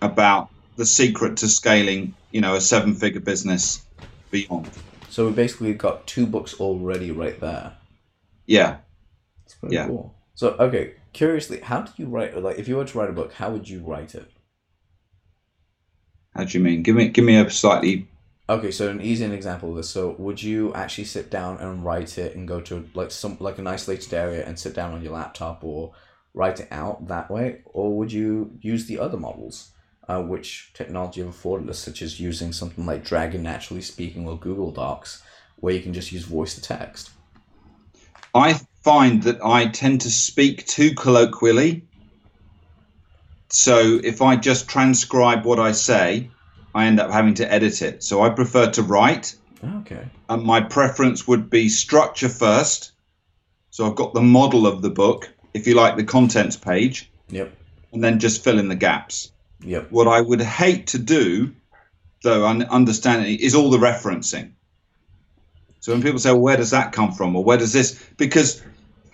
about 0.00 0.48
the 0.76 0.86
secret 0.86 1.36
to 1.36 1.46
scaling, 1.48 2.14
you 2.32 2.40
know, 2.40 2.54
a 2.54 2.60
seven 2.60 2.94
figure 2.94 3.20
business 3.20 3.84
beyond. 4.30 4.68
so 5.10 5.26
we 5.26 5.32
basically 5.32 5.72
got 5.74 6.06
two 6.06 6.26
books 6.26 6.54
already 6.60 7.10
right 7.12 7.38
there. 7.40 7.74
Yeah. 8.46 8.78
It's 9.44 9.54
pretty 9.54 9.76
Yeah. 9.76 9.86
cool. 9.86 10.14
So, 10.34 10.50
okay, 10.58 10.94
curiously, 11.12 11.60
how 11.60 11.82
do 11.82 11.92
you 11.96 12.06
write? 12.06 12.36
Like, 12.42 12.58
if 12.58 12.66
you 12.68 12.76
were 12.76 12.84
to 12.84 12.98
write 12.98 13.10
a 13.10 13.12
book, 13.12 13.32
how 13.34 13.50
would 13.50 13.68
you 13.68 13.80
write 13.84 14.14
it? 14.14 14.30
How 16.34 16.44
do 16.44 16.58
you 16.58 16.62
mean? 16.64 16.82
Give 16.82 16.94
me 16.96 17.08
give 17.08 17.24
me 17.24 17.36
a 17.36 17.48
slightly 17.50 18.06
Okay, 18.48 18.70
so 18.70 18.88
an 18.88 19.00
easy 19.00 19.24
example 19.24 19.70
of 19.70 19.76
this. 19.76 19.90
So, 19.90 20.14
would 20.18 20.40
you 20.40 20.72
actually 20.74 21.04
sit 21.04 21.30
down 21.30 21.58
and 21.58 21.84
write 21.84 22.16
it 22.16 22.36
and 22.36 22.46
go 22.46 22.60
to 22.60 22.88
like 22.94 23.10
some 23.10 23.36
like 23.40 23.58
an 23.58 23.66
isolated 23.66 24.14
area 24.14 24.46
and 24.46 24.56
sit 24.56 24.74
down 24.74 24.92
on 24.92 25.02
your 25.02 25.14
laptop 25.14 25.64
or 25.64 25.92
write 26.32 26.60
it 26.60 26.68
out 26.70 27.08
that 27.08 27.28
way, 27.30 27.62
or 27.64 27.96
would 27.96 28.12
you 28.12 28.56
use 28.60 28.86
the 28.86 29.00
other 29.00 29.16
models, 29.16 29.72
uh, 30.06 30.22
which 30.22 30.70
technology 30.74 31.20
have 31.20 31.30
afforded 31.30 31.68
us, 31.68 31.78
such 31.78 32.02
as 32.02 32.20
using 32.20 32.52
something 32.52 32.86
like 32.86 33.02
Dragon 33.04 33.42
Naturally 33.42 33.82
Speaking 33.82 34.28
or 34.28 34.38
Google 34.38 34.70
Docs, 34.70 35.22
where 35.56 35.74
you 35.74 35.80
can 35.80 35.94
just 35.94 36.12
use 36.12 36.24
voice 36.24 36.54
to 36.54 36.60
text? 36.60 37.10
I 38.32 38.60
find 38.82 39.22
that 39.24 39.44
I 39.44 39.66
tend 39.66 40.02
to 40.02 40.10
speak 40.10 40.66
too 40.66 40.94
colloquially. 40.94 41.84
So 43.48 43.98
if 44.04 44.20
I 44.22 44.36
just 44.36 44.68
transcribe 44.68 45.44
what 45.44 45.58
I 45.58 45.72
say, 45.72 46.30
I 46.76 46.84
end 46.84 47.00
up 47.00 47.10
having 47.10 47.32
to 47.34 47.50
edit 47.50 47.80
it. 47.80 48.02
So 48.02 48.20
I 48.22 48.28
prefer 48.28 48.70
to 48.72 48.82
write, 48.82 49.34
Okay. 49.80 50.04
and 50.28 50.42
my 50.42 50.60
preference 50.60 51.26
would 51.26 51.48
be 51.48 51.70
structure 51.70 52.28
first. 52.28 52.92
So 53.70 53.86
I've 53.86 53.96
got 53.96 54.12
the 54.12 54.20
model 54.20 54.66
of 54.66 54.82
the 54.82 54.90
book, 54.90 55.32
if 55.54 55.66
you 55.66 55.74
like, 55.74 55.96
the 55.96 56.04
contents 56.04 56.54
page, 56.54 57.10
Yep. 57.30 57.50
and 57.94 58.04
then 58.04 58.18
just 58.18 58.44
fill 58.44 58.58
in 58.58 58.68
the 58.68 58.74
gaps. 58.74 59.32
Yep. 59.64 59.90
What 59.90 60.06
I 60.06 60.20
would 60.20 60.42
hate 60.42 60.86
to 60.88 60.98
do, 60.98 61.52
though, 62.22 62.46
un- 62.46 62.64
understanding, 62.64 63.38
is 63.38 63.54
all 63.54 63.70
the 63.70 63.78
referencing. 63.78 64.50
So 65.80 65.92
when 65.92 66.02
people 66.02 66.18
say, 66.18 66.30
well, 66.32 66.40
"Where 66.40 66.56
does 66.58 66.70
that 66.72 66.92
come 66.92 67.12
from?" 67.12 67.34
or 67.36 67.42
"Where 67.42 67.56
does 67.56 67.72
this?" 67.72 67.98
because 68.18 68.62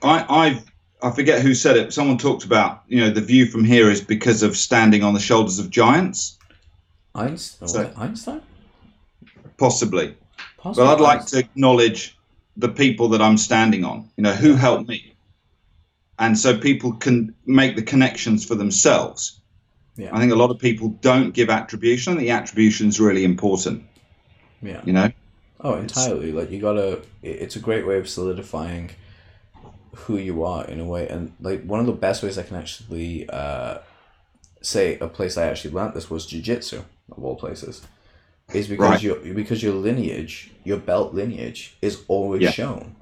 I 0.03 0.25
I've, 0.29 0.63
I 1.01 1.11
forget 1.13 1.43
who 1.43 1.55
said 1.55 1.77
it. 1.77 1.93
Someone 1.93 2.19
talked 2.19 2.45
about 2.45 2.83
you 2.89 2.99
know 3.01 3.11
the 3.11 3.21
view 3.21 3.47
from 3.47 3.63
here 3.65 3.89
is 3.89 4.01
because 4.01 4.43
of 4.43 4.57
standing 4.57 5.05
on 5.05 5.15
the 5.15 5.21
shoulders 5.21 5.59
of 5.61 5.71
giants, 5.71 6.39
Einstein. 7.15 7.69
So- 7.69 7.93
Einstein. 7.97 8.41
possibly. 9.59 10.15
Possibly 10.59 10.87
But 10.87 10.95
I'd 10.95 11.01
like 11.01 11.21
Einstein. 11.21 11.43
to 11.43 11.47
acknowledge 11.49 12.19
the 12.57 12.69
people 12.69 13.09
that 13.11 13.21
I'm 13.23 13.37
standing 13.39 13.85
on. 13.85 14.09
You 14.17 14.23
know 14.25 14.33
who 14.33 14.55
helped 14.55 14.89
me, 14.89 15.15
and 16.19 16.39
so 16.39 16.59
people 16.59 16.93
can 16.93 17.35
make 17.47 17.77
the 17.77 17.83
connections 17.83 18.45
for 18.45 18.55
themselves. 18.55 19.41
Yeah. 19.97 20.11
I 20.15 20.21
think 20.21 20.33
a 20.33 20.37
lot 20.37 20.51
of 20.51 20.59
people 20.59 20.89
don't 21.01 21.33
give 21.33 21.51
attribution. 21.51 22.13
I 22.13 22.17
think 22.17 22.27
the 22.27 22.33
attribution 22.33 22.89
is 22.89 22.99
really 23.01 23.25
important. 23.25 23.85
Yeah. 24.63 24.81
You 24.85 24.93
know. 24.93 25.13
Oh, 25.61 25.75
entirely. 25.75 26.33
Like 26.33 26.51
you 26.51 26.61
gotta. 26.61 27.03
It's 27.23 27.57
a 27.57 27.61
great 27.61 27.87
way 27.87 27.99
of 27.99 28.09
solidifying 28.09 28.91
who 29.95 30.17
you 30.17 30.45
are 30.45 30.65
in 30.67 30.81
a 30.81 30.85
way, 30.85 31.09
and 31.09 31.33
like 31.41 31.63
one 31.65 31.81
of 31.81 31.87
the 31.87 31.93
best 31.93 32.23
ways 32.23 32.39
I 32.39 32.43
can 32.43 32.57
actually 32.57 33.29
uh, 33.29 33.79
say 34.63 34.99
a 34.99 35.09
place 35.09 35.37
I 35.37 35.47
actually 35.47 35.75
learnt 35.75 35.95
this 35.95 36.09
was 36.11 36.27
jujitsu 36.27 36.85
of 37.11 37.25
all 37.25 37.37
places, 37.37 37.83
is 38.53 38.69
because 38.69 38.89
Right. 38.89 39.03
your 39.03 39.17
because 39.35 39.63
your 39.63 39.75
lineage, 39.75 40.53
your 40.65 40.79
belt 40.79 41.15
lineage, 41.15 41.77
is 41.83 42.03
always 42.09 42.43
Yeah. 42.43 42.51
shown. 42.51 42.97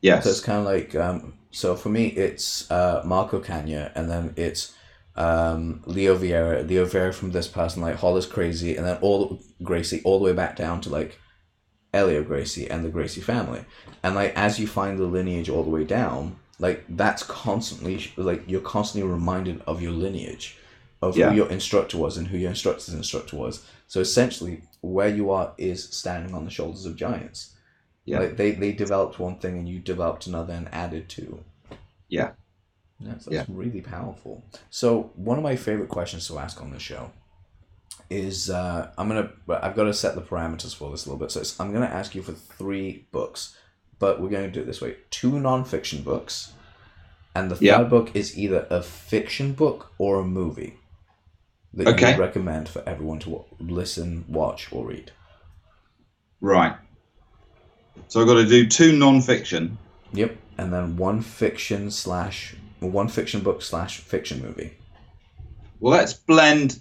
Yes. 0.00 0.24
So 0.24 0.30
it's 0.30 0.40
kind 0.40 0.58
of 0.60 0.64
like 0.66 0.94
um, 0.94 1.34
so 1.50 1.74
for 1.76 1.88
me 1.88 2.08
it's 2.08 2.70
uh, 2.70 3.02
Marco 3.04 3.40
Cagna 3.40 3.90
and 3.94 4.10
then 4.10 4.32
it's 4.36 4.74
um, 5.16 5.82
Leo 5.86 6.16
Vieira, 6.16 6.66
Leo 6.68 6.84
Vieira 6.86 7.12
from 7.12 7.32
this 7.32 7.48
person 7.48 7.82
like 7.82 8.00
Rolls 8.02 8.26
Gracie 8.26 8.76
and 8.76 8.86
then 8.86 8.98
all 9.00 9.40
Gracie 9.62 10.00
all 10.04 10.18
the 10.18 10.24
way 10.26 10.32
back 10.32 10.54
down 10.56 10.80
to 10.82 10.90
like 10.90 11.18
Helio 11.92 12.22
Gracie 12.22 12.70
and 12.70 12.84
the 12.84 12.90
Gracie 12.90 13.20
family. 13.20 13.64
And 14.02 14.14
like 14.14 14.32
as 14.36 14.60
you 14.60 14.66
find 14.66 14.98
the 14.98 15.04
lineage 15.06 15.48
all 15.48 15.64
the 15.64 15.70
way 15.70 15.84
down, 15.84 16.36
like 16.60 16.84
that's 16.90 17.22
constantly 17.22 18.12
like 18.16 18.44
you're 18.46 18.60
constantly 18.60 19.10
reminded 19.10 19.62
of 19.66 19.80
your 19.82 19.92
lineage, 19.92 20.57
of 21.02 21.16
Yeah. 21.16 21.30
who 21.30 21.36
your 21.36 21.50
instructor 21.50 21.96
was 21.98 22.16
and 22.16 22.28
who 22.28 22.36
your 22.38 22.50
instructor's 22.50 22.92
instructor 22.94 23.36
was. 23.36 23.64
So 23.86 24.00
essentially, 24.00 24.62
where 24.80 25.08
you 25.08 25.30
are 25.30 25.52
is 25.58 25.84
standing 25.84 26.34
on 26.34 26.44
the 26.44 26.50
shoulders 26.50 26.86
of 26.86 26.96
giants. 26.96 27.54
Yeah. 28.04 28.20
Like 28.20 28.36
they, 28.36 28.52
they 28.52 28.72
developed 28.72 29.18
one 29.18 29.38
thing 29.38 29.58
and 29.58 29.68
you 29.68 29.78
developed 29.80 30.26
another 30.26 30.54
and 30.54 30.68
added 30.72 31.08
to. 31.10 31.44
Yeah. 32.08 32.32
That's, 33.00 33.26
that's 33.26 33.34
Yeah. 33.34 33.44
really 33.48 33.80
powerful. 33.80 34.42
So 34.70 35.10
one 35.14 35.36
of 35.36 35.44
my 35.44 35.56
favorite 35.56 35.88
questions 35.88 36.26
to 36.28 36.38
ask 36.38 36.60
on 36.62 36.70
the 36.70 36.78
show 36.80 37.10
is 38.10 38.48
uh, 38.48 38.90
I'm 38.96 39.08
gonna 39.08 39.30
I've 39.48 39.76
got 39.76 39.84
to 39.84 39.94
set 39.94 40.14
the 40.14 40.22
parameters 40.22 40.74
for 40.74 40.90
this 40.90 41.04
a 41.04 41.10
little 41.10 41.18
bit. 41.18 41.30
So 41.30 41.40
it's, 41.40 41.58
I'm 41.60 41.72
gonna 41.72 41.86
ask 41.86 42.14
you 42.14 42.22
for 42.22 42.32
three 42.32 43.06
books, 43.12 43.54
but 43.98 44.20
we're 44.20 44.30
going 44.30 44.46
to 44.46 44.50
do 44.50 44.62
it 44.62 44.66
this 44.66 44.80
way: 44.80 44.96
two 45.10 45.32
nonfiction 45.32 46.02
books, 46.02 46.52
and 47.34 47.50
the 47.50 47.56
third 47.56 47.62
Yeah. 47.64 47.82
book 47.82 48.10
is 48.14 48.38
either 48.38 48.66
a 48.70 48.82
fiction 48.82 49.52
book 49.52 49.92
or 49.98 50.20
a 50.20 50.24
movie 50.24 50.77
that 51.74 51.86
Okay. 51.88 52.14
you 52.14 52.20
recommend 52.20 52.68
for 52.68 52.82
everyone 52.88 53.18
to 53.20 53.44
listen, 53.60 54.24
watch, 54.28 54.72
or 54.72 54.86
read. 54.86 55.12
Right. 56.40 56.74
So 58.08 58.20
I've 58.20 58.26
got 58.26 58.34
to 58.34 58.46
do 58.46 58.66
two 58.66 58.92
non-fiction. 58.96 59.76
Yep, 60.12 60.36
and 60.56 60.72
then 60.72 60.96
one 60.96 61.20
fiction 61.20 61.90
slash 61.90 62.54
one 62.80 63.08
fiction 63.08 63.40
book 63.40 63.60
slash 63.60 63.98
fiction 63.98 64.40
movie. 64.40 64.72
Well, 65.80 65.92
let's 65.92 66.14
blend 66.14 66.80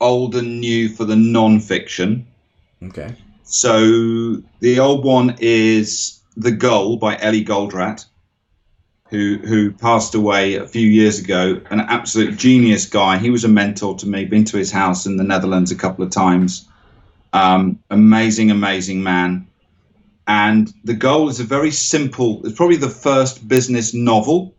old 0.00 0.34
and 0.34 0.60
new 0.60 0.88
for 0.88 1.04
the 1.04 1.16
non-fiction. 1.16 2.26
Okay. 2.82 3.14
So 3.44 4.42
the 4.60 4.78
old 4.80 5.04
one 5.04 5.36
is 5.40 6.20
The 6.36 6.50
Goal 6.52 6.96
by 6.96 7.16
Eli 7.18 7.44
Goldratt, 7.44 8.06
who 9.10 9.38
who 9.38 9.72
passed 9.72 10.14
away 10.14 10.54
a 10.54 10.66
few 10.66 10.86
years 10.86 11.18
ago. 11.18 11.60
An 11.70 11.80
absolute 11.80 12.36
genius 12.36 12.86
guy. 12.86 13.18
He 13.18 13.30
was 13.30 13.44
a 13.44 13.48
mentor 13.48 13.96
to 13.96 14.06
me. 14.06 14.24
Been 14.24 14.44
to 14.46 14.56
his 14.56 14.70
house 14.70 15.04
in 15.04 15.16
the 15.16 15.24
Netherlands 15.24 15.72
a 15.72 15.76
couple 15.76 16.04
of 16.04 16.10
times. 16.10 16.68
Um, 17.32 17.80
amazing, 17.90 18.50
amazing 18.50 19.02
man. 19.02 19.46
And 20.26 20.72
The 20.84 20.94
Goal 20.94 21.28
is 21.28 21.40
a 21.40 21.44
very 21.44 21.72
simple. 21.72 22.40
It's 22.44 22.56
probably 22.56 22.76
the 22.76 22.88
first 22.88 23.46
business 23.48 23.94
novel, 23.94 24.54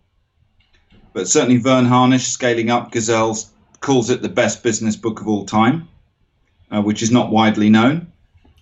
but 1.14 1.30
certainly 1.30 1.58
Verne 1.58 1.86
Harnish, 1.86 2.28
Scaling 2.28 2.70
Up 2.70 2.92
Gazelles, 2.92 3.52
calls 3.80 4.10
it 4.10 4.22
the 4.22 4.30
best 4.30 4.64
business 4.64 4.98
book 4.98 5.22
of 5.22 5.28
all 5.28 5.46
time, 5.46 5.88
uh, 6.72 6.82
which 6.82 7.02
is 7.02 7.12
not 7.12 7.32
widely 7.32 7.70
known. 7.70 8.12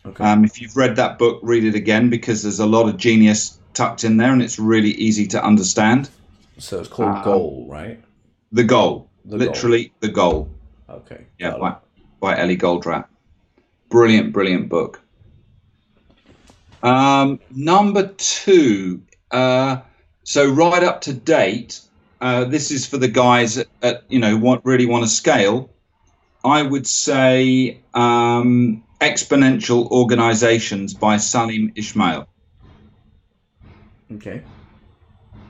Okay. 0.05 0.23
Um, 0.23 0.45
if 0.45 0.61
you've 0.61 0.77
read 0.77 0.95
that 0.97 1.17
book, 1.17 1.39
read 1.41 1.65
it 1.65 1.75
again 1.75 2.09
because 2.09 2.43
there's 2.43 2.59
a 2.59 2.65
lot 2.65 2.87
of 2.87 2.97
genius 2.97 3.58
tucked 3.73 4.03
in 4.03 4.17
there 4.17 4.31
and 4.31 4.41
it's 4.41 4.59
really 4.59 4.91
easy 4.91 5.27
to 5.27 5.43
understand. 5.43 6.09
so 6.57 6.79
it's 6.79 6.89
called 6.89 7.17
um, 7.17 7.23
Goal, 7.23 7.67
right? 7.69 8.01
The 8.51 8.63
goal. 8.63 9.09
The 9.25 9.37
literally 9.37 9.93
the 9.99 10.07
goal. 10.07 10.49
goal. 10.87 10.97
Okay. 10.97 11.25
Yeah, 11.37 11.57
by, 11.57 11.75
by 12.19 12.43
Eli 12.43 12.55
Goldratt. 12.55 13.05
Brilliant, 13.89 14.33
brilliant 14.33 14.69
book. 14.69 15.01
Um, 16.81 17.39
number 17.51 18.07
two. 18.17 19.01
Uh, 19.31 19.81
so 20.23 20.49
right 20.49 20.83
up 20.83 21.01
to 21.01 21.13
date, 21.13 21.81
uh, 22.21 22.45
this 22.45 22.71
is 22.71 22.85
for 22.85 22.97
the 22.97 23.07
guys 23.07 23.57
at, 23.57 23.67
at 23.81 24.03
you 24.09 24.19
know 24.19 24.37
want 24.37 24.61
really 24.65 24.85
want 24.85 25.03
to 25.03 25.09
scale. 25.09 25.69
I 26.43 26.61
would 26.63 26.87
say 26.87 27.81
um, 27.93 28.83
exponential 29.01 29.89
organizations 29.91 30.93
by 30.93 31.17
Salim 31.17 31.71
Ismail. 31.75 32.27
Okay. 34.11 34.41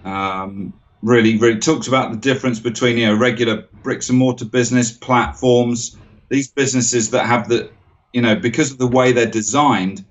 um, 0.04 0.74
really 1.02 1.38
really 1.38 1.60
talks 1.60 1.88
about 1.88 2.12
the 2.12 2.18
difference 2.18 2.60
between 2.60 2.98
you 2.98 3.06
know 3.06 3.16
regular 3.16 3.64
bricks 3.84 4.10
and 4.10 4.18
mortar 4.18 4.46
business 4.46 4.92
platforms 4.92 5.98
these 6.28 6.50
businesses 6.50 7.12
that 7.12 7.26
have 7.26 7.48
the 7.48 7.72
you 8.12 8.22
know 8.22 8.36
because 8.36 8.72
of 8.72 8.78
the 8.78 8.88
way 8.88 9.12
they're 9.12 9.26
designed 9.26 10.04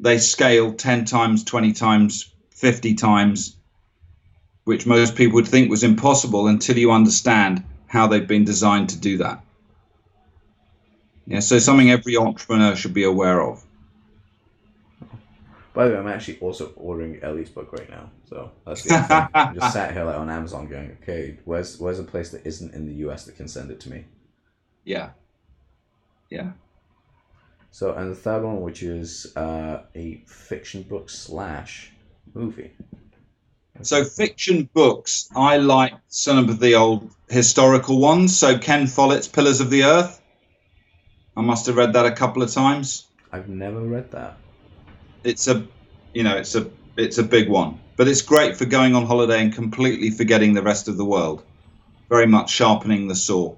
they 0.00 0.18
scale 0.18 0.72
10 0.72 1.04
times 1.04 1.44
20 1.44 1.72
times 1.72 2.34
50 2.50 2.94
times 2.94 3.56
which 4.64 4.86
most 4.86 5.14
people 5.14 5.36
would 5.36 5.46
think 5.46 5.70
was 5.70 5.84
impossible 5.84 6.48
until 6.48 6.76
you 6.76 6.90
understand 6.90 7.62
how 7.86 8.08
they've 8.08 8.26
been 8.26 8.44
designed 8.44 8.88
to 8.88 8.98
do 8.98 9.18
that 9.18 9.40
yeah 11.26 11.38
so 11.38 11.60
something 11.60 11.92
every 11.92 12.16
entrepreneur 12.16 12.74
should 12.74 12.94
be 12.94 13.04
aware 13.04 13.40
of 13.40 13.63
By 15.74 15.88
the 15.88 15.94
way, 15.94 15.98
I'm 15.98 16.08
actually 16.08 16.38
also 16.38 16.72
ordering 16.76 17.20
Eli's 17.22 17.50
book 17.50 17.72
right 17.72 17.90
now. 17.90 18.10
So 18.28 18.52
that's 18.64 18.84
the 18.84 18.90
thing. 18.90 19.28
I'm 19.34 19.54
just 19.54 19.72
sat 19.72 19.92
here 19.92 20.04
like 20.04 20.16
on 20.16 20.30
Amazon 20.30 20.68
going, 20.68 20.96
okay, 21.02 21.38
where's 21.44 21.78
where's 21.78 21.98
a 21.98 22.04
place 22.04 22.30
that 22.30 22.46
isn't 22.46 22.72
in 22.74 22.86
the 22.86 22.94
US 23.06 23.24
that 23.26 23.36
can 23.36 23.48
send 23.48 23.70
it 23.70 23.80
to 23.80 23.90
me? 23.90 24.04
yeah 24.84 25.10
yeah 26.30 26.52
So 27.70 27.94
and 27.94 28.10
the 28.10 28.14
third 28.14 28.44
one, 28.44 28.60
which 28.60 28.82
is 28.82 29.34
uh, 29.36 29.82
a 29.94 30.22
fiction 30.26 30.82
book 30.82 31.10
slash 31.10 31.92
movie. 32.34 32.70
So 33.82 34.04
fiction 34.04 34.68
books, 34.72 35.28
I 35.34 35.56
like 35.56 35.94
some 36.06 36.48
of 36.48 36.60
the 36.60 36.76
old 36.76 37.10
historical 37.28 37.98
ones. 37.98 38.38
So 38.38 38.58
Ken 38.58 38.86
Follett's 38.86 39.26
Pillars 39.26 39.60
of 39.60 39.70
the 39.70 39.82
Earth. 39.84 40.20
I 41.36 41.40
must 41.40 41.66
have 41.66 41.76
read 41.76 41.94
that 41.94 42.06
a 42.06 42.12
couple 42.12 42.44
of 42.44 42.52
times. 42.52 43.08
I've 43.32 43.48
never 43.48 43.80
read 43.80 44.12
that. 44.12 44.36
It's 45.24 45.48
a, 45.48 45.66
you 46.12 46.22
know, 46.22 46.36
it's 46.36 46.54
a 46.54 46.70
it's 46.96 47.18
a 47.18 47.22
big 47.22 47.48
one, 47.48 47.80
but 47.96 48.08
it's 48.08 48.22
great 48.22 48.56
for 48.56 48.66
going 48.66 48.94
on 48.94 49.06
holiday 49.06 49.40
and 49.40 49.52
completely 49.52 50.10
forgetting 50.10 50.54
the 50.54 50.62
rest 50.62 50.88
of 50.88 50.96
the 50.96 51.04
world. 51.04 51.42
Very 52.08 52.26
much 52.26 52.50
sharpening 52.50 53.08
the 53.08 53.14
saw. 53.14 53.56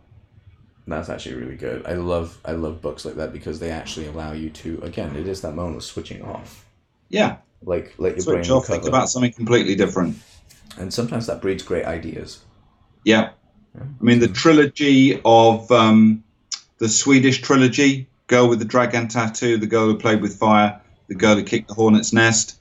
That's 0.86 1.08
actually 1.08 1.34
really 1.34 1.56
good. 1.56 1.84
I 1.84 1.94
love 1.94 2.38
I 2.44 2.52
love 2.52 2.80
books 2.80 3.04
like 3.04 3.16
that 3.16 3.32
because 3.32 3.58
they 3.58 3.70
actually 3.70 4.06
allow 4.06 4.32
you 4.32 4.50
to 4.50 4.80
again, 4.82 5.16
it 5.16 5.26
is 5.26 5.40
that 5.42 5.54
moment 5.54 5.76
of 5.76 5.84
switching 5.84 6.22
off. 6.22 6.64
Yeah, 7.08 7.38
Like 7.62 7.94
let 7.98 8.14
your 8.16 8.24
switch 8.24 8.48
brain 8.48 8.50
off, 8.50 8.66
think 8.66 8.86
about 8.86 9.08
something 9.08 9.32
completely 9.32 9.74
different. 9.74 10.16
And 10.78 10.92
sometimes 10.92 11.26
that 11.26 11.40
breeds 11.42 11.62
great 11.62 11.84
ideas. 11.84 12.44
Yeah, 13.04 13.30
Yeah. 13.74 13.84
I 14.00 14.04
mean 14.04 14.20
the 14.20 14.28
trilogy 14.28 15.20
of 15.24 15.70
um, 15.72 16.22
the 16.78 16.88
Swedish 16.88 17.42
trilogy: 17.42 18.08
Girl 18.28 18.48
with 18.48 18.60
the 18.60 18.64
Dragon 18.64 19.08
Tattoo, 19.08 19.56
The 19.58 19.66
Girl 19.66 19.86
Who 19.86 19.98
Played 19.98 20.22
with 20.22 20.36
Fire, 20.38 20.80
The 21.08 21.14
Girl 21.14 21.36
Who 21.36 21.44
Kicked 21.44 21.68
the 21.68 21.74
Hornet's 21.74 22.12
Nest. 22.12 22.60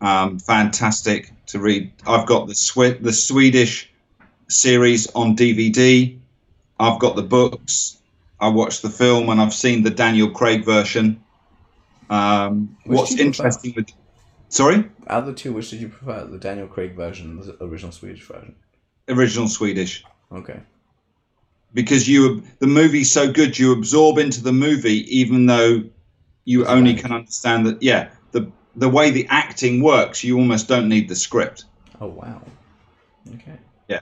Um, 0.00 0.38
fantastic 0.38 1.30
to 1.46 1.58
read. 1.60 1.92
I've 2.06 2.26
got 2.26 2.48
the 2.48 2.54
Swe- 2.54 2.98
the 2.98 3.12
Swedish 3.12 3.90
series 4.48 5.06
on 5.14 5.36
DVD. 5.36 6.18
I've 6.78 6.98
got 6.98 7.16
the 7.16 7.22
books. 7.22 7.98
I 8.40 8.48
watched 8.48 8.82
the 8.82 8.90
film 8.90 9.28
and 9.28 9.40
I've 9.40 9.54
seen 9.54 9.82
the 9.84 9.90
Daniel 9.90 10.30
Craig 10.30 10.64
version. 10.64 11.22
Um, 12.10 12.76
what's 12.84 13.12
you 13.12 13.16
prefer? 13.18 13.26
interesting 13.26 13.72
with 13.76 13.88
sorry 14.48 14.90
Out 15.06 15.20
of 15.20 15.26
the 15.26 15.32
two, 15.32 15.52
which 15.52 15.70
did 15.70 15.80
you 15.80 15.88
prefer? 15.88 16.26
The 16.26 16.38
Daniel 16.38 16.66
Craig 16.66 16.94
version, 16.96 17.40
the 17.40 17.56
original 17.64 17.92
Swedish 17.92 18.22
version? 18.26 18.56
original 19.08 19.48
Swedish. 19.48 20.04
Okay. 20.32 20.60
because 21.74 22.08
you 22.08 22.42
the 22.58 22.66
movie's 22.66 23.10
so 23.12 23.30
good 23.30 23.58
you 23.58 23.72
absorb 23.72 24.18
into 24.18 24.42
the 24.42 24.52
movie 24.52 25.04
even 25.16 25.46
though 25.46 25.82
you 26.44 26.66
only 26.66 26.94
can 26.94 27.12
understand 27.12 27.66
that 27.66 27.82
yeah 27.82 28.10
the 28.32 28.50
the 28.76 28.88
way 28.88 29.10
the 29.10 29.26
acting 29.28 29.82
works 29.82 30.24
you 30.24 30.38
almost 30.38 30.68
don't 30.68 30.88
need 30.88 31.08
the 31.08 31.16
script 31.16 31.64
Oh 32.00 32.08
wow. 32.08 32.42
Okay. 33.34 33.56
Yeah. 33.88 34.00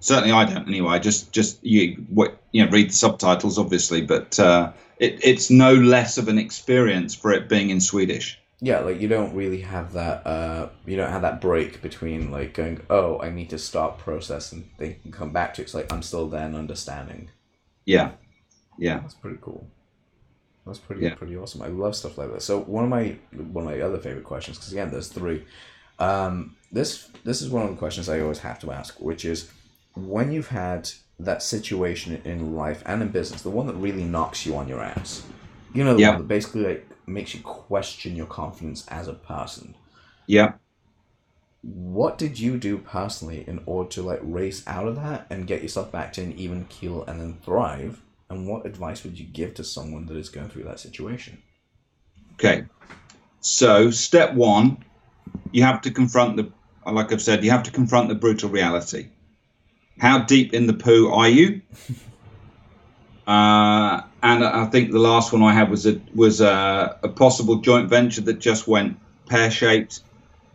Certainly 0.00 0.32
i 0.32 0.44
don't 0.44 0.68
anyway 0.68 0.98
just 1.00 1.32
just 1.32 1.62
you 1.64 2.04
what 2.08 2.40
you 2.52 2.64
know 2.64 2.70
read 2.70 2.90
the 2.90 2.94
subtitles 2.94 3.58
obviously 3.58 4.02
but 4.02 4.38
uh 4.38 4.72
it, 4.98 5.18
it's 5.24 5.50
no 5.50 5.74
less 5.74 6.16
of 6.18 6.28
an 6.28 6.38
experience 6.38 7.14
for 7.14 7.32
it 7.32 7.48
being 7.48 7.70
in 7.70 7.80
swedish 7.80 8.38
Yeah, 8.60 8.78
like 8.86 9.00
you 9.00 9.08
don't 9.08 9.34
really 9.34 9.62
have 9.62 9.92
that. 9.94 10.24
Uh, 10.24 10.68
you 10.86 10.96
don't 10.96 11.10
have 11.10 11.22
that 11.22 11.40
break 11.40 11.82
between 11.82 12.30
like 12.30 12.54
going, 12.54 12.78
oh, 12.88 13.18
I 13.20 13.28
need 13.30 13.50
to 13.50 13.58
stop 13.58 13.98
process 13.98 14.52
and 14.52 14.62
they 14.78 14.90
can 15.02 15.10
come 15.10 15.32
back 15.32 15.54
to. 15.54 15.62
it. 15.62 15.64
It's 15.64 15.74
like 15.74 15.92
I'm 15.92 16.02
still 16.02 16.28
then 16.28 16.54
understanding. 16.54 17.30
yeah 17.84 18.12
yeah 18.78 19.00
That's 19.00 19.14
pretty 19.14 19.38
cool. 19.40 19.66
That's 20.66 20.78
pretty 20.78 21.02
Yeah. 21.02 21.14
pretty 21.14 21.36
awesome. 21.36 21.62
I 21.62 21.68
love 21.68 21.96
stuff 21.96 22.18
like 22.18 22.32
that. 22.32 22.42
So 22.42 22.60
one 22.60 22.84
of 22.84 22.90
my 22.90 23.16
one 23.32 23.64
of 23.66 23.70
my 23.70 23.80
other 23.80 23.98
favorite 23.98 24.24
questions, 24.24 24.58
because 24.58 24.72
again, 24.72 24.90
there's 24.90 25.08
three. 25.08 25.44
Um, 25.98 26.56
this 26.70 27.08
this 27.24 27.42
is 27.42 27.50
one 27.50 27.64
of 27.64 27.70
the 27.70 27.76
questions 27.76 28.08
I 28.08 28.20
always 28.20 28.38
have 28.40 28.58
to 28.60 28.70
ask, 28.72 29.00
which 29.00 29.24
is 29.24 29.50
when 29.94 30.32
you've 30.32 30.48
had 30.48 30.90
that 31.18 31.42
situation 31.42 32.20
in 32.24 32.54
life 32.56 32.82
and 32.86 33.02
in 33.02 33.08
business, 33.08 33.42
the 33.42 33.50
one 33.50 33.66
that 33.66 33.74
really 33.74 34.04
knocks 34.04 34.46
you 34.46 34.56
on 34.56 34.68
your 34.68 34.80
ass. 34.80 35.22
You 35.74 35.84
know, 35.84 35.94
the 35.94 36.00
Yeah. 36.00 36.10
one 36.10 36.18
that 36.18 36.28
basically 36.28 36.64
like 36.64 36.86
makes 37.06 37.34
you 37.34 37.40
question 37.42 38.16
your 38.16 38.26
confidence 38.26 38.86
as 38.88 39.08
a 39.08 39.14
person. 39.14 39.74
yeah 40.26 40.54
What 41.62 42.18
did 42.18 42.38
you 42.40 42.56
do 42.58 42.78
personally 42.78 43.44
in 43.46 43.62
order 43.66 43.88
to 43.90 44.02
like 44.02 44.20
race 44.22 44.66
out 44.66 44.86
of 44.88 44.96
that 44.96 45.26
and 45.30 45.46
get 45.46 45.62
yourself 45.62 45.92
back 45.92 46.12
to 46.14 46.22
an 46.22 46.32
even 46.32 46.64
keel 46.66 47.04
and 47.04 47.20
then 47.20 47.34
thrive? 47.44 48.00
And 48.32 48.48
what 48.48 48.64
advice 48.64 49.04
would 49.04 49.18
you 49.18 49.26
give 49.26 49.52
to 49.54 49.64
someone 49.64 50.06
that 50.06 50.16
is 50.16 50.30
going 50.30 50.48
through 50.48 50.64
that 50.64 50.80
situation? 50.80 51.42
Okay. 52.34 52.64
So, 53.40 53.90
step 53.90 54.32
one, 54.32 54.84
you 55.52 55.62
have 55.64 55.82
to 55.82 55.90
confront 55.90 56.38
the, 56.38 56.50
like 56.90 57.12
I've 57.12 57.20
said, 57.20 57.44
you 57.44 57.50
have 57.50 57.64
to 57.64 57.70
confront 57.70 58.08
the 58.08 58.14
brutal 58.14 58.48
reality. 58.48 59.08
How 59.98 60.20
deep 60.20 60.54
in 60.54 60.66
the 60.66 60.72
poo 60.72 61.10
are 61.10 61.28
you? 61.28 61.60
Uh, 63.24 64.02
and 64.24 64.44
I 64.44 64.66
think 64.66 64.90
the 64.90 64.98
last 64.98 65.32
one 65.32 65.44
I 65.44 65.54
had 65.54 65.70
was 65.70 65.86
a 65.86 66.00
was 66.12 66.40
a, 66.40 66.98
a 67.04 67.08
possible 67.08 67.56
joint 67.60 67.88
venture 67.88 68.20
that 68.22 68.40
just 68.40 68.66
went 68.66 68.98
pear 69.26 69.48
shaped, 69.48 70.00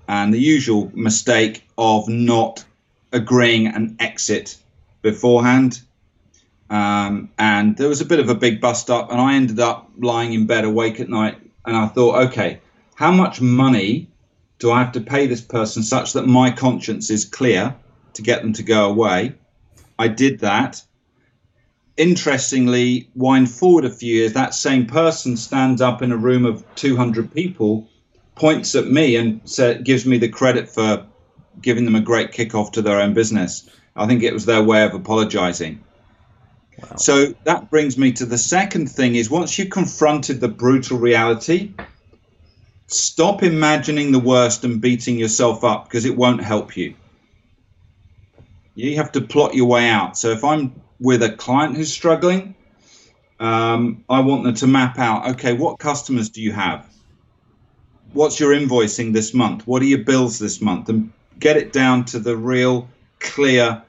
and 0.09 0.33
the 0.33 0.37
usual 0.37 0.91
mistake 0.93 1.65
of 1.77 2.09
not 2.09 2.65
agreeing 3.13 3.67
an 3.67 3.95
exit 4.01 4.57
beforehand. 5.01 5.79
Um, 6.69 7.29
and 7.37 7.77
there 7.77 7.87
was 7.87 8.01
a 8.01 8.05
bit 8.05 8.19
of 8.19 8.29
a 8.29 8.35
big 8.35 8.59
bust 8.59 8.89
up, 8.89 9.11
and 9.11 9.21
I 9.21 9.35
ended 9.35 9.59
up 9.59 9.89
lying 9.97 10.33
in 10.33 10.47
bed 10.47 10.65
awake 10.65 10.99
at 10.99 11.09
night, 11.09 11.39
and 11.65 11.75
I 11.75 11.87
thought, 11.87 12.27
okay, 12.27 12.59
how 12.95 13.11
much 13.11 13.39
money 13.41 14.09
do 14.59 14.71
I 14.71 14.79
have 14.79 14.91
to 14.93 15.01
pay 15.01 15.27
this 15.27 15.41
person 15.41 15.83
such 15.83 16.13
that 16.13 16.25
my 16.25 16.51
conscience 16.51 17.09
is 17.09 17.25
clear 17.25 17.75
to 18.13 18.21
get 18.21 18.41
them 18.41 18.53
to 18.53 18.63
go 18.63 18.89
away? 18.89 19.35
I 19.99 20.07
did 20.07 20.39
that. 20.39 20.83
Interestingly, 21.95 23.09
wind 23.15 23.49
forward 23.49 23.85
a 23.85 23.89
few 23.89 24.15
years, 24.15 24.33
that 24.33 24.53
same 24.53 24.85
person 24.85 25.37
stands 25.37 25.81
up 25.81 26.01
in 26.01 26.11
a 26.11 26.17
room 26.17 26.45
of 26.45 26.63
200 26.75 27.33
people, 27.33 27.87
points 28.35 28.75
at 28.75 28.87
me, 28.87 29.15
and 29.15 29.41
gives 29.83 30.05
me 30.05 30.17
the 30.17 30.29
credit 30.29 30.69
for 30.69 31.05
giving 31.61 31.85
them 31.85 31.95
a 31.95 32.01
great 32.01 32.31
kickoff 32.31 32.71
to 32.73 32.81
their 32.81 32.99
own 32.99 33.13
business. 33.13 33.67
I 33.95 34.05
think 34.05 34.21
it 34.21 34.33
was 34.33 34.45
their 34.45 34.61
way 34.61 34.83
of 34.83 34.93
apologizing. 34.93 35.83
Wow. 36.81 36.95
So 36.97 37.33
that 37.43 37.69
brings 37.69 37.97
me 37.97 38.11
to 38.13 38.25
the 38.25 38.37
second 38.37 38.87
thing 38.91 39.15
is 39.15 39.29
once 39.29 39.57
you've 39.57 39.71
confronted 39.71 40.39
the 40.39 40.47
brutal 40.47 40.97
reality, 40.99 41.73
stop 42.87 43.43
imagining 43.43 44.11
the 44.11 44.19
worst 44.19 44.63
and 44.63 44.79
beating 44.79 45.17
yourself 45.17 45.63
up 45.63 45.85
because 45.85 46.05
it 46.05 46.15
won't 46.15 46.43
help 46.43 46.77
you. 46.77 46.95
You 48.75 48.95
have 48.97 49.11
to 49.13 49.21
plot 49.21 49.55
your 49.55 49.65
way 49.65 49.89
out. 49.89 50.17
So 50.17 50.29
if 50.29 50.43
I'm 50.43 50.79
with 50.99 51.23
a 51.23 51.31
client 51.31 51.75
who's 51.75 51.91
struggling, 51.91 52.55
um, 53.39 54.03
I 54.07 54.19
want 54.19 54.43
them 54.43 54.55
to 54.55 54.67
map 54.67 54.99
out 54.99 55.29
okay, 55.31 55.53
what 55.53 55.79
customers 55.79 56.29
do 56.29 56.41
you 56.41 56.51
have? 56.51 56.87
What's 58.13 58.39
your 58.39 58.53
invoicing 58.53 59.13
this 59.13 59.33
month? 59.33 59.67
What 59.67 59.81
are 59.81 59.85
your 59.85 60.03
bills 60.03 60.39
this 60.39 60.61
month? 60.61 60.89
And 60.89 61.11
get 61.39 61.57
it 61.57 61.73
down 61.73 62.05
to 62.05 62.19
the 62.19 62.37
real 62.37 62.87
clear 63.19 63.83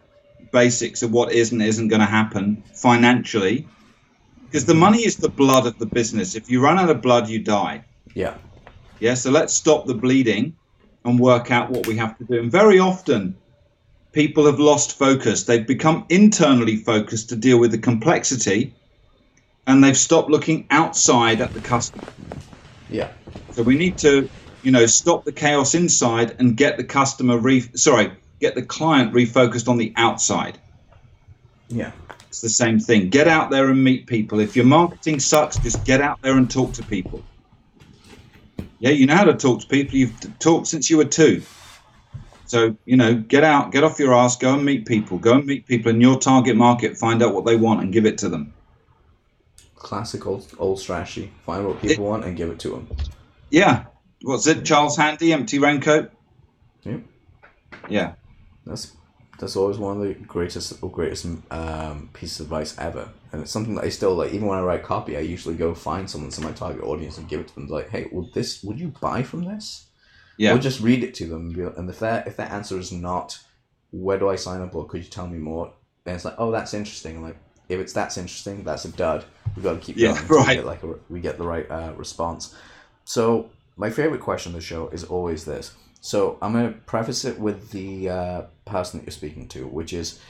basics 0.53 1.03
of 1.03 1.13
what 1.13 1.33
is 1.33 1.53
and 1.53 1.63
isn't 1.63 1.89
going 1.89 2.01
to 2.01 2.07
happen 2.07 2.63
financially. 2.75 3.69
Because 4.45 4.65
the 4.65 4.75
money 4.75 5.01
is 5.01 5.17
the 5.17 5.29
blood 5.29 5.67
of 5.67 5.79
the 5.79 5.87
business. 5.87 6.35
If 6.35 6.51
you 6.51 6.61
run 6.61 6.79
out 6.79 6.91
of 6.91 7.03
blood, 7.03 7.29
you 7.29 7.39
die. 7.39 7.85
Yeah. 8.15 8.39
Yeah, 9.01 9.15
so 9.15 9.31
let's 9.31 9.55
stop 9.55 9.87
the 9.87 9.95
bleeding 9.95 10.57
and 11.05 11.19
work 11.19 11.51
out 11.51 11.71
what 11.71 11.87
we 11.87 11.97
have 11.97 12.17
to 12.19 12.25
do. 12.25 12.41
And 12.41 12.51
very 12.51 12.79
often, 12.79 13.39
people 14.13 14.47
have 14.47 14.59
lost 14.59 14.99
focus. 14.99 15.45
They've 15.45 15.67
become 15.67 16.07
internally 16.09 16.77
focused 16.77 17.29
to 17.29 17.37
deal 17.37 17.59
with 17.61 17.71
the 17.71 17.79
complexity, 17.79 18.75
and 19.67 19.85
they've 19.85 19.97
stopped 19.97 20.31
looking 20.31 20.67
outside 20.71 21.41
at 21.41 21.55
the 21.55 21.61
customer. 21.61 22.05
Yeah. 22.89 23.13
So 23.51 23.63
we 23.63 23.77
need 23.77 23.99
to, 23.99 24.31
you 24.63 24.71
know, 24.71 24.87
stop 24.87 25.25
the 25.25 25.33
chaos 25.33 25.75
inside 25.75 26.37
and 26.39 26.57
get 26.57 26.77
the 26.77 26.85
customer 26.85 27.39
re 27.39 27.61
sorry, 27.75 28.13
get 28.41 28.55
the 28.55 28.63
client 28.63 29.13
refocused 29.13 29.69
on 29.69 29.77
the 29.79 29.93
outside. 29.97 30.59
Yeah. 31.69 31.93
It's 32.29 32.41
the 32.41 32.49
same 32.49 32.79
thing. 32.79 33.09
Get 33.09 33.27
out 33.29 33.51
there 33.51 33.69
and 33.71 33.83
meet 33.83 34.07
people. 34.07 34.39
If 34.41 34.55
your 34.55 34.65
marketing 34.67 35.19
sucks, 35.21 35.59
just 35.59 35.85
get 35.85 36.01
out 36.01 36.21
there 36.23 36.37
and 36.37 36.51
talk 36.51 36.73
to 36.75 36.83
people. 36.83 37.23
Yeah, 38.81 38.91
you 38.91 39.07
know 39.07 39.17
how 39.17 39.25
to 39.25 39.35
talk 39.35 39.61
to 39.63 39.67
people. 39.67 39.97
You've 39.97 40.39
talked 40.39 40.67
since 40.69 40.89
you 40.91 40.99
were 40.99 41.05
two. 41.05 41.43
So, 42.47 42.77
you 42.85 42.97
know, 42.97 43.15
get 43.15 43.45
out, 43.45 43.73
get 43.73 43.83
off 43.85 43.99
your 43.99 44.15
ass, 44.15 44.37
go 44.37 44.55
and 44.55 44.65
meet 44.65 44.87
people. 44.87 45.19
Go 45.19 45.35
and 45.35 45.45
meet 45.47 45.67
people 45.67 45.91
in 45.91 46.01
your 46.01 46.19
target 46.19 46.57
market, 46.57 46.97
find 46.97 47.23
out 47.23 47.35
what 47.35 47.45
they 47.45 47.57
want 47.57 47.81
and 47.81 47.93
give 47.93 48.07
it 48.07 48.19
to 48.19 48.29
them. 48.29 48.53
Classic 49.75 50.27
old 50.27 50.47
old 50.59 50.79
strategy. 50.81 51.31
Find 51.45 51.67
what 51.67 51.81
people 51.81 52.05
It- 52.05 52.09
want 52.09 52.25
and 52.25 52.37
give 52.37 52.51
it 52.51 52.59
to 52.61 52.71
them. 52.71 52.89
Yeah. 53.51 53.85
What's 54.23 54.47
it? 54.47 54.65
Charles 54.65 54.97
Handy, 54.97 55.33
empty 55.33 55.59
raincoat? 55.59 56.11
Yep. 56.85 57.01
Yeah. 57.89 58.13
That's 58.69 58.93
that's 59.39 59.57
always 59.57 59.79
one 59.79 60.01
of 60.01 60.03
the 60.07 60.15
greatest 60.15 60.81
greatest 60.81 61.27
um, 61.51 62.11
pieces 62.13 62.41
of 62.41 62.47
advice 62.47 62.77
ever, 62.79 63.09
and 63.33 63.43
it's 63.43 63.53
something 63.53 63.75
that 63.77 63.85
I 63.85 63.89
still 63.89 64.15
like. 64.15 64.33
Even 64.33 64.49
when 64.49 64.59
I 64.59 64.63
write 64.63 64.83
copy, 64.83 65.17
I 65.17 65.21
usually 65.21 65.55
go 65.55 65.75
find 65.75 66.09
someone 66.11 66.33
in 66.37 66.45
my 66.45 66.53
target 66.53 66.83
audience 66.83 67.19
and 67.19 67.29
give 67.29 67.41
it 67.41 67.49
to 67.49 67.55
them. 67.55 67.69
Like, 67.69 67.89
hey, 67.91 68.09
would 68.13 68.33
this? 68.35 68.63
Would 68.63 68.81
you 68.81 68.89
buy 69.01 69.23
from 69.23 69.45
this? 69.45 69.87
Yeah. 70.37 70.55
Or 70.55 70.59
just 70.59 70.81
read 70.81 71.03
it 71.03 71.15
to 71.15 71.27
them, 71.27 71.55
and 71.77 71.91
if 71.91 71.99
that 72.01 72.27
if 72.27 72.37
that 72.37 72.51
answer 72.53 72.79
is 72.79 72.93
not, 72.93 73.39
where 73.91 74.19
do 74.19 74.29
I 74.29 74.37
sign 74.37 74.61
up, 74.61 74.75
or 74.75 74.87
could 74.87 75.03
you 75.05 75.11
tell 75.11 75.27
me 75.27 75.39
more? 75.39 75.73
Then 76.05 76.15
it's 76.15 76.25
like, 76.25 76.37
oh, 76.39 76.51
that's 76.51 76.75
interesting. 76.75 77.17
I'm 77.17 77.23
like, 77.23 77.37
if 77.69 77.81
it's 77.81 77.93
that's 77.93 78.17
interesting, 78.17 78.65
that's 78.65 78.85
a 78.85 78.93
dud. 78.93 79.25
We've 79.55 79.65
got 79.65 79.75
to 79.75 79.81
keep 79.81 79.97
Yeah, 79.97 80.09
going 80.09 80.19
until 80.23 80.39
we 80.47 80.47
right. 80.47 80.55
get 80.55 80.67
like 80.67 80.83
a, 80.83 80.95
we 81.09 81.21
get 81.21 81.39
the 81.39 81.47
right 81.47 81.69
uh, 81.71 81.93
response. 81.97 82.55
So 83.05 83.51
my 83.77 83.91
favorite 83.91 84.21
question 84.21 84.51
of 84.51 84.57
the 84.57 84.65
show 84.67 84.89
is 84.89 85.05
always 85.05 85.45
this. 85.45 85.73
So 86.01 86.39
I'm 86.41 86.53
gonna 86.53 86.75
preface 86.87 87.25
it 87.25 87.39
with 87.39 87.71
the 87.71 88.09
uh, 88.09 88.43
person 88.65 89.01
that 89.01 89.07
you're 89.07 89.13
speaking 89.13 89.49
to, 89.49 89.67
which 89.67 89.93
is, 89.93 90.21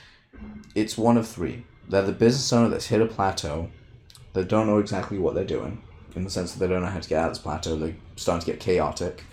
it's 0.75 0.97
one 0.97 1.17
of 1.17 1.29
three. 1.29 1.65
They're 1.89 2.03
the 2.03 2.13
business 2.13 2.53
owner 2.53 2.69
that's 2.69 2.87
hit 2.87 3.01
a 3.01 3.07
plateau, 3.07 3.71
they 4.33 4.45
don't 4.45 4.67
know 4.67 4.79
exactly 4.79 5.19
what 5.19 5.35
they're 5.35 5.45
doing, 5.45 5.83
in 6.15 6.25
the 6.25 6.31
sense 6.31 6.53
that 6.53 6.59
they 6.59 6.73
don't 6.73 6.83
know 6.83 6.89
how 6.89 7.01
to 7.01 7.09
get 7.09 7.19
out 7.19 7.31
of 7.31 7.35
this 7.35 7.43
plateau. 7.43 7.77
They're 7.77 7.97
starting 8.17 8.45
to 8.45 8.53
get 8.53 8.61
chaotic. 8.61 9.25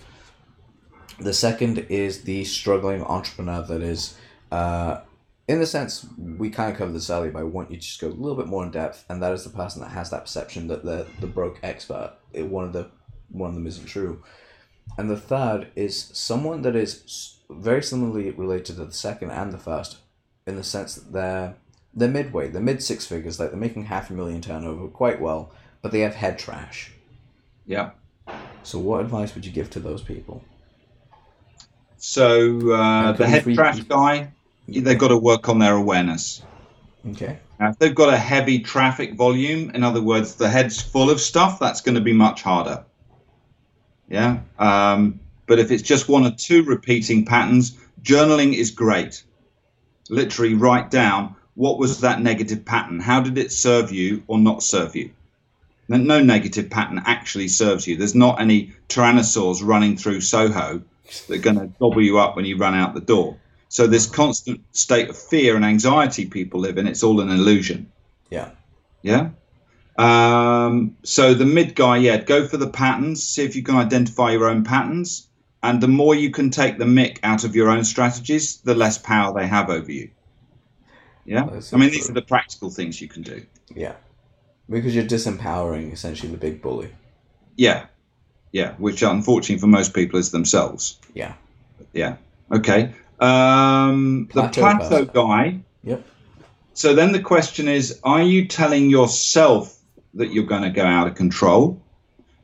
The 1.18 1.32
second 1.32 1.78
is 1.88 2.22
the 2.22 2.44
struggling 2.44 3.02
entrepreneur 3.02 3.62
that 3.62 3.82
is, 3.82 4.16
uh, 4.52 5.00
in 5.48 5.60
the 5.60 5.66
sense 5.66 6.06
we 6.18 6.50
kind 6.50 6.70
of 6.70 6.76
covered 6.76 6.94
this 6.94 7.08
earlier, 7.08 7.30
but 7.30 7.40
I 7.40 7.44
want 7.44 7.70
you 7.70 7.76
to 7.76 7.82
just 7.82 8.00
go 8.00 8.08
a 8.08 8.10
little 8.10 8.36
bit 8.36 8.46
more 8.46 8.64
in 8.64 8.70
depth, 8.70 9.04
and 9.08 9.22
that 9.22 9.32
is 9.32 9.44
the 9.44 9.50
person 9.50 9.80
that 9.82 9.90
has 9.90 10.10
that 10.10 10.22
perception 10.22 10.68
that 10.68 10.84
they're 10.84 11.06
the 11.20 11.26
broke 11.26 11.58
expert. 11.62 12.14
It, 12.32 12.46
one 12.46 12.64
of 12.64 12.72
the 12.72 12.90
one 13.30 13.50
of 13.50 13.54
them 13.54 13.66
isn't 13.66 13.86
true, 13.86 14.22
and 14.98 15.10
the 15.10 15.16
third 15.16 15.68
is 15.76 16.10
someone 16.12 16.62
that 16.62 16.76
is 16.76 17.36
very 17.50 17.82
similarly 17.82 18.30
related 18.30 18.76
to 18.76 18.84
the 18.84 18.92
second 18.92 19.30
and 19.30 19.52
the 19.52 19.58
first, 19.58 19.98
in 20.46 20.56
the 20.56 20.64
sense 20.64 20.94
that 20.94 21.12
they're 21.12 21.54
they're 21.94 22.08
midway, 22.08 22.48
they're 22.48 22.60
mid 22.60 22.82
six 22.82 23.06
figures, 23.06 23.40
like 23.40 23.50
they're 23.50 23.58
making 23.58 23.86
half 23.86 24.10
a 24.10 24.12
million 24.12 24.42
turnover 24.42 24.86
quite 24.88 25.20
well, 25.20 25.50
but 25.80 25.92
they 25.92 26.00
have 26.00 26.14
head 26.14 26.38
trash. 26.38 26.92
Yeah. 27.66 27.90
So, 28.62 28.78
what 28.78 29.00
advice 29.00 29.34
would 29.34 29.46
you 29.46 29.52
give 29.52 29.70
to 29.70 29.80
those 29.80 30.02
people? 30.02 30.42
So 31.98 32.72
uh, 32.72 33.12
the 33.12 33.26
head 33.26 33.44
trash 33.54 33.80
guy, 33.80 34.30
they've 34.68 34.98
got 34.98 35.08
to 35.08 35.16
work 35.16 35.48
on 35.48 35.58
their 35.58 35.74
awareness. 35.74 36.42
Okay. 37.10 37.38
Now, 37.58 37.70
if 37.70 37.78
they've 37.78 37.94
got 37.94 38.12
a 38.12 38.18
heavy 38.18 38.58
traffic 38.58 39.14
volume, 39.14 39.70
in 39.70 39.82
other 39.82 40.02
words, 40.02 40.34
the 40.34 40.48
head's 40.48 40.80
full 40.80 41.10
of 41.10 41.20
stuff, 41.20 41.58
that's 41.58 41.80
going 41.80 41.94
to 41.94 42.00
be 42.00 42.12
much 42.12 42.42
harder. 42.42 42.84
Yeah. 44.08 44.40
Um, 44.58 45.20
but 45.46 45.58
if 45.58 45.70
it's 45.70 45.82
just 45.82 46.08
one 46.08 46.26
or 46.26 46.30
two 46.30 46.62
repeating 46.64 47.24
patterns, 47.24 47.76
journaling 48.02 48.54
is 48.54 48.70
great. 48.70 49.22
Literally 50.08 50.54
write 50.54 50.90
down 50.90 51.36
what 51.54 51.78
was 51.78 52.00
that 52.00 52.20
negative 52.20 52.64
pattern? 52.64 53.00
How 53.00 53.20
did 53.20 53.38
it 53.38 53.50
serve 53.50 53.90
you 53.90 54.22
or 54.26 54.38
not 54.38 54.62
serve 54.62 54.94
you? 54.94 55.10
No- 55.88 56.20
negative 56.20 56.68
pattern 56.68 57.02
actually 57.06 57.48
serves 57.48 57.86
you. 57.86 57.96
There's 57.96 58.14
not 58.14 58.40
any 58.40 58.72
tyrannosaurs 58.88 59.64
running 59.64 59.96
through 59.96 60.20
Soho 60.20 60.82
that 61.28 61.38
are 61.38 61.42
going 61.42 61.58
to 61.58 61.66
gobble 61.78 62.02
you 62.02 62.18
up 62.18 62.36
when 62.36 62.44
you 62.44 62.56
run 62.56 62.74
out 62.74 62.94
the 62.94 63.00
door. 63.00 63.38
So 63.68 63.86
this 63.86 64.06
constant 64.06 64.60
state 64.72 65.08
of 65.08 65.16
fear 65.16 65.56
and 65.56 65.64
anxiety 65.64 66.26
people 66.26 66.60
live 66.60 66.78
in, 66.78 66.86
it's 66.86 67.02
all 67.02 67.20
an 67.20 67.30
illusion. 67.30 67.90
Yeah. 68.30 68.50
Yeah. 69.02 69.30
Um, 69.98 70.96
so 71.02 71.34
the 71.34 71.46
mid 71.46 71.74
guy, 71.74 71.96
yeah, 71.98 72.18
go 72.18 72.46
for 72.46 72.56
the 72.56 72.68
patterns. 72.68 73.26
See 73.26 73.44
if 73.44 73.56
you 73.56 73.62
can 73.62 73.76
identify 73.76 74.32
your 74.32 74.48
own 74.48 74.64
patterns. 74.64 75.28
And 75.62 75.80
the 75.80 75.88
more 75.88 76.14
you 76.14 76.30
can 76.30 76.50
take 76.50 76.78
the 76.78 76.84
mick 76.84 77.18
out 77.22 77.44
of 77.44 77.56
your 77.56 77.70
own 77.70 77.84
strategies, 77.84 78.58
the 78.58 78.74
less 78.74 78.98
power 78.98 79.34
they 79.34 79.46
have 79.46 79.70
over 79.70 79.90
you. 79.90 80.10
Yeah. 81.24 81.48
That's 81.50 81.72
I 81.72 81.76
mean, 81.76 81.90
these 81.90 82.06
true. 82.06 82.12
are 82.12 82.14
the 82.14 82.22
practical 82.22 82.70
things 82.70 83.00
you 83.00 83.08
can 83.08 83.22
do. 83.22 83.44
Yeah. 83.74 83.94
Because 84.68 84.94
you're 84.94 85.04
disempowering 85.04 85.92
essentially 85.92 86.30
the 86.30 86.38
big 86.38 86.62
bully. 86.62 86.90
Yeah. 87.56 87.86
Yeah. 88.52 88.74
Which 88.74 89.02
unfortunately 89.02 89.58
for 89.58 89.66
most 89.66 89.94
people 89.94 90.18
is 90.20 90.30
themselves. 90.30 90.98
Yeah. 91.14 91.34
Yeah. 91.92 92.16
Okay. 92.52 92.92
Um, 93.18 94.26
the 94.26 94.48
Plateau 94.48 94.60
plateau 94.60 95.04
guy. 95.06 95.60
Yep. 95.82 96.06
So 96.74 96.94
then 96.94 97.12
the 97.12 97.22
question 97.22 97.66
is 97.66 97.98
are 98.04 98.22
you 98.22 98.46
telling 98.46 98.90
yourself 98.90 99.75
that 100.16 100.32
you're 100.32 100.44
going 100.44 100.62
to 100.62 100.70
go 100.70 100.84
out 100.84 101.06
of 101.06 101.14
control? 101.14 101.82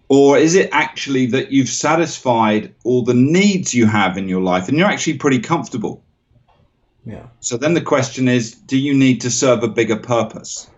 Or 0.09 0.37
is 0.37 0.55
it 0.55 0.69
actually 0.73 1.27
that 1.27 1.53
you've 1.53 1.69
satisfied 1.69 2.75
all 2.85 3.03
the 3.03 3.15
needs 3.15 3.75
you 3.75 3.87
have 3.87 4.19
in 4.19 4.29
your 4.29 4.43
life 4.43 4.69
and 4.69 4.77
you're 4.77 4.89
actually 4.89 5.17
pretty 5.19 5.39
comfortable? 5.39 6.03
Yeah. 7.05 7.27
So 7.41 7.57
then 7.57 7.75
the 7.75 7.81
question 7.81 8.29
is 8.29 8.53
do 8.55 8.79
you 8.79 8.95
need 8.95 9.23
to 9.23 9.31
serve 9.31 9.63
a 9.63 9.69
bigger 9.69 9.97
purpose? 9.97 10.69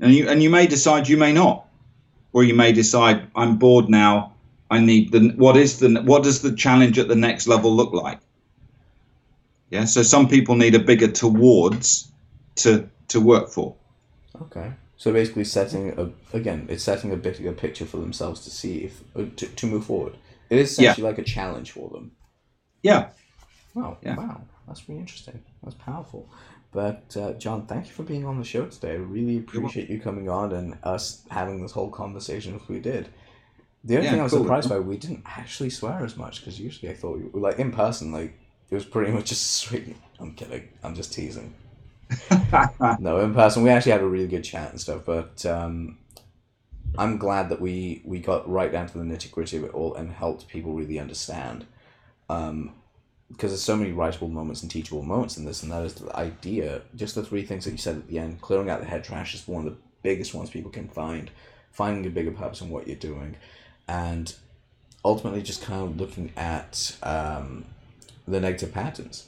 And 0.00 0.12
you, 0.12 0.28
and 0.28 0.42
you 0.42 0.50
may 0.50 0.66
decide 0.66 1.08
you 1.08 1.16
may 1.16 1.32
not. 1.32 1.66
Or 2.32 2.44
you 2.44 2.54
may 2.54 2.72
decide 2.72 3.28
I'm 3.34 3.56
bored 3.56 3.88
now. 3.88 4.34
I 4.70 4.80
need 4.80 5.12
the 5.12 5.30
what 5.36 5.56
is 5.56 5.78
the 5.78 6.02
what 6.02 6.22
does 6.22 6.42
the 6.42 6.54
challenge 6.54 6.98
at 6.98 7.08
the 7.08 7.16
next 7.16 7.48
level 7.48 7.74
look 7.74 7.94
like? 7.94 8.20
Yeah, 9.70 9.86
so 9.86 10.02
some 10.02 10.28
people 10.28 10.54
need 10.54 10.74
a 10.74 10.78
bigger 10.78 11.08
towards 11.08 12.12
to 12.56 12.88
to 13.08 13.20
work 13.20 13.48
for. 13.48 13.74
Okay. 14.42 14.70
So 14.98 15.12
basically, 15.12 15.44
setting 15.44 15.90
a 15.98 16.10
again, 16.36 16.66
it's 16.68 16.84
setting 16.84 17.12
a 17.12 17.16
bigger 17.16 17.52
picture 17.52 17.86
for 17.86 17.98
themselves 17.98 18.42
to 18.44 18.50
see 18.50 18.78
if 18.78 19.00
uh, 19.16 19.26
to, 19.36 19.46
to 19.46 19.66
move 19.66 19.86
forward. 19.86 20.16
It 20.50 20.58
is 20.58 20.78
Yeah. 20.78 20.90
essentially 20.90 21.08
like 21.08 21.18
a 21.18 21.22
challenge 21.24 21.70
for 21.72 21.88
them. 21.88 22.12
Yeah. 22.82 23.10
Wow. 23.74 23.98
Yeah. 24.02 24.16
Wow. 24.16 24.42
That's 24.66 24.88
really 24.88 25.00
interesting. 25.00 25.42
That's 25.62 25.76
powerful. 25.76 26.28
But 26.72 27.16
uh, 27.16 27.32
John, 27.34 27.66
thank 27.66 27.86
you 27.86 27.92
for 27.92 28.02
being 28.02 28.26
on 28.26 28.38
the 28.38 28.44
show 28.44 28.66
today. 28.66 28.92
I 28.92 28.96
really 28.96 29.38
appreciate 29.38 29.88
you 29.88 30.00
coming 30.00 30.28
on 30.28 30.52
and 30.52 30.76
us 30.82 31.22
having 31.30 31.62
this 31.62 31.72
whole 31.72 31.90
conversation 31.90 32.54
as 32.56 32.68
we 32.68 32.80
did. 32.80 33.08
The 33.84 33.94
only 33.96 34.06
Yeah, 34.06 34.10
thing 34.12 34.20
I 34.20 34.24
was 34.24 34.32
cool. 34.32 34.42
surprised 34.42 34.68
by, 34.68 34.80
we 34.80 34.96
didn't 34.98 35.22
actually 35.26 35.70
swear 35.70 36.04
as 36.04 36.16
much 36.16 36.40
because 36.40 36.60
usually 36.60 36.90
I 36.90 36.94
thought, 36.94 37.18
we, 37.32 37.40
like 37.40 37.58
in 37.58 37.70
person, 37.72 38.12
like 38.12 38.38
it 38.70 38.74
was 38.74 38.84
pretty 38.84 39.12
much 39.16 39.26
just 39.26 39.46
straight. 39.52 39.96
I'm 40.18 40.34
kidding. 40.34 40.68
I'm 40.82 40.94
just 40.94 41.12
teasing. 41.12 41.54
no, 43.00 43.20
in 43.20 43.34
person, 43.34 43.62
we 43.62 43.70
actually 43.70 43.92
had 43.92 44.00
a 44.00 44.06
really 44.06 44.26
good 44.26 44.44
chat 44.44 44.70
and 44.70 44.80
stuff. 44.80 45.02
But 45.04 45.44
um, 45.46 45.98
I'm 46.96 47.18
glad 47.18 47.48
that 47.50 47.60
we 47.60 48.02
we 48.04 48.18
got 48.18 48.48
right 48.48 48.72
down 48.72 48.86
to 48.88 48.98
the 48.98 49.04
nitty 49.04 49.30
gritty 49.30 49.58
of 49.58 49.64
it 49.64 49.74
all 49.74 49.94
and 49.94 50.12
helped 50.12 50.48
people 50.48 50.72
really 50.72 50.98
understand. 50.98 51.66
Um, 52.28 52.74
because 53.30 53.50
there's 53.50 53.62
so 53.62 53.76
many 53.76 53.92
writable 53.92 54.30
moments 54.30 54.62
and 54.62 54.70
teachable 54.70 55.02
moments 55.02 55.36
in 55.36 55.44
this, 55.44 55.62
and 55.62 55.70
that 55.70 55.84
is 55.84 55.94
the 55.94 56.14
idea. 56.16 56.80
Just 56.96 57.14
the 57.14 57.22
three 57.22 57.44
things 57.44 57.66
that 57.66 57.72
you 57.72 57.76
said 57.76 57.96
at 57.96 58.08
the 58.08 58.18
end: 58.18 58.40
clearing 58.40 58.70
out 58.70 58.80
the 58.80 58.86
head 58.86 59.04
trash 59.04 59.34
is 59.34 59.46
one 59.46 59.66
of 59.66 59.72
the 59.72 59.78
biggest 60.02 60.34
ones 60.34 60.50
people 60.50 60.70
can 60.70 60.88
find. 60.88 61.30
Finding 61.70 62.06
a 62.06 62.10
bigger 62.10 62.30
purpose 62.30 62.62
in 62.62 62.70
what 62.70 62.86
you're 62.86 62.96
doing, 62.96 63.36
and 63.86 64.34
ultimately 65.04 65.42
just 65.42 65.62
kind 65.62 65.82
of 65.82 66.00
looking 66.00 66.32
at 66.36 66.96
um, 67.02 67.66
the 68.26 68.40
negative 68.40 68.72
patterns. 68.72 69.27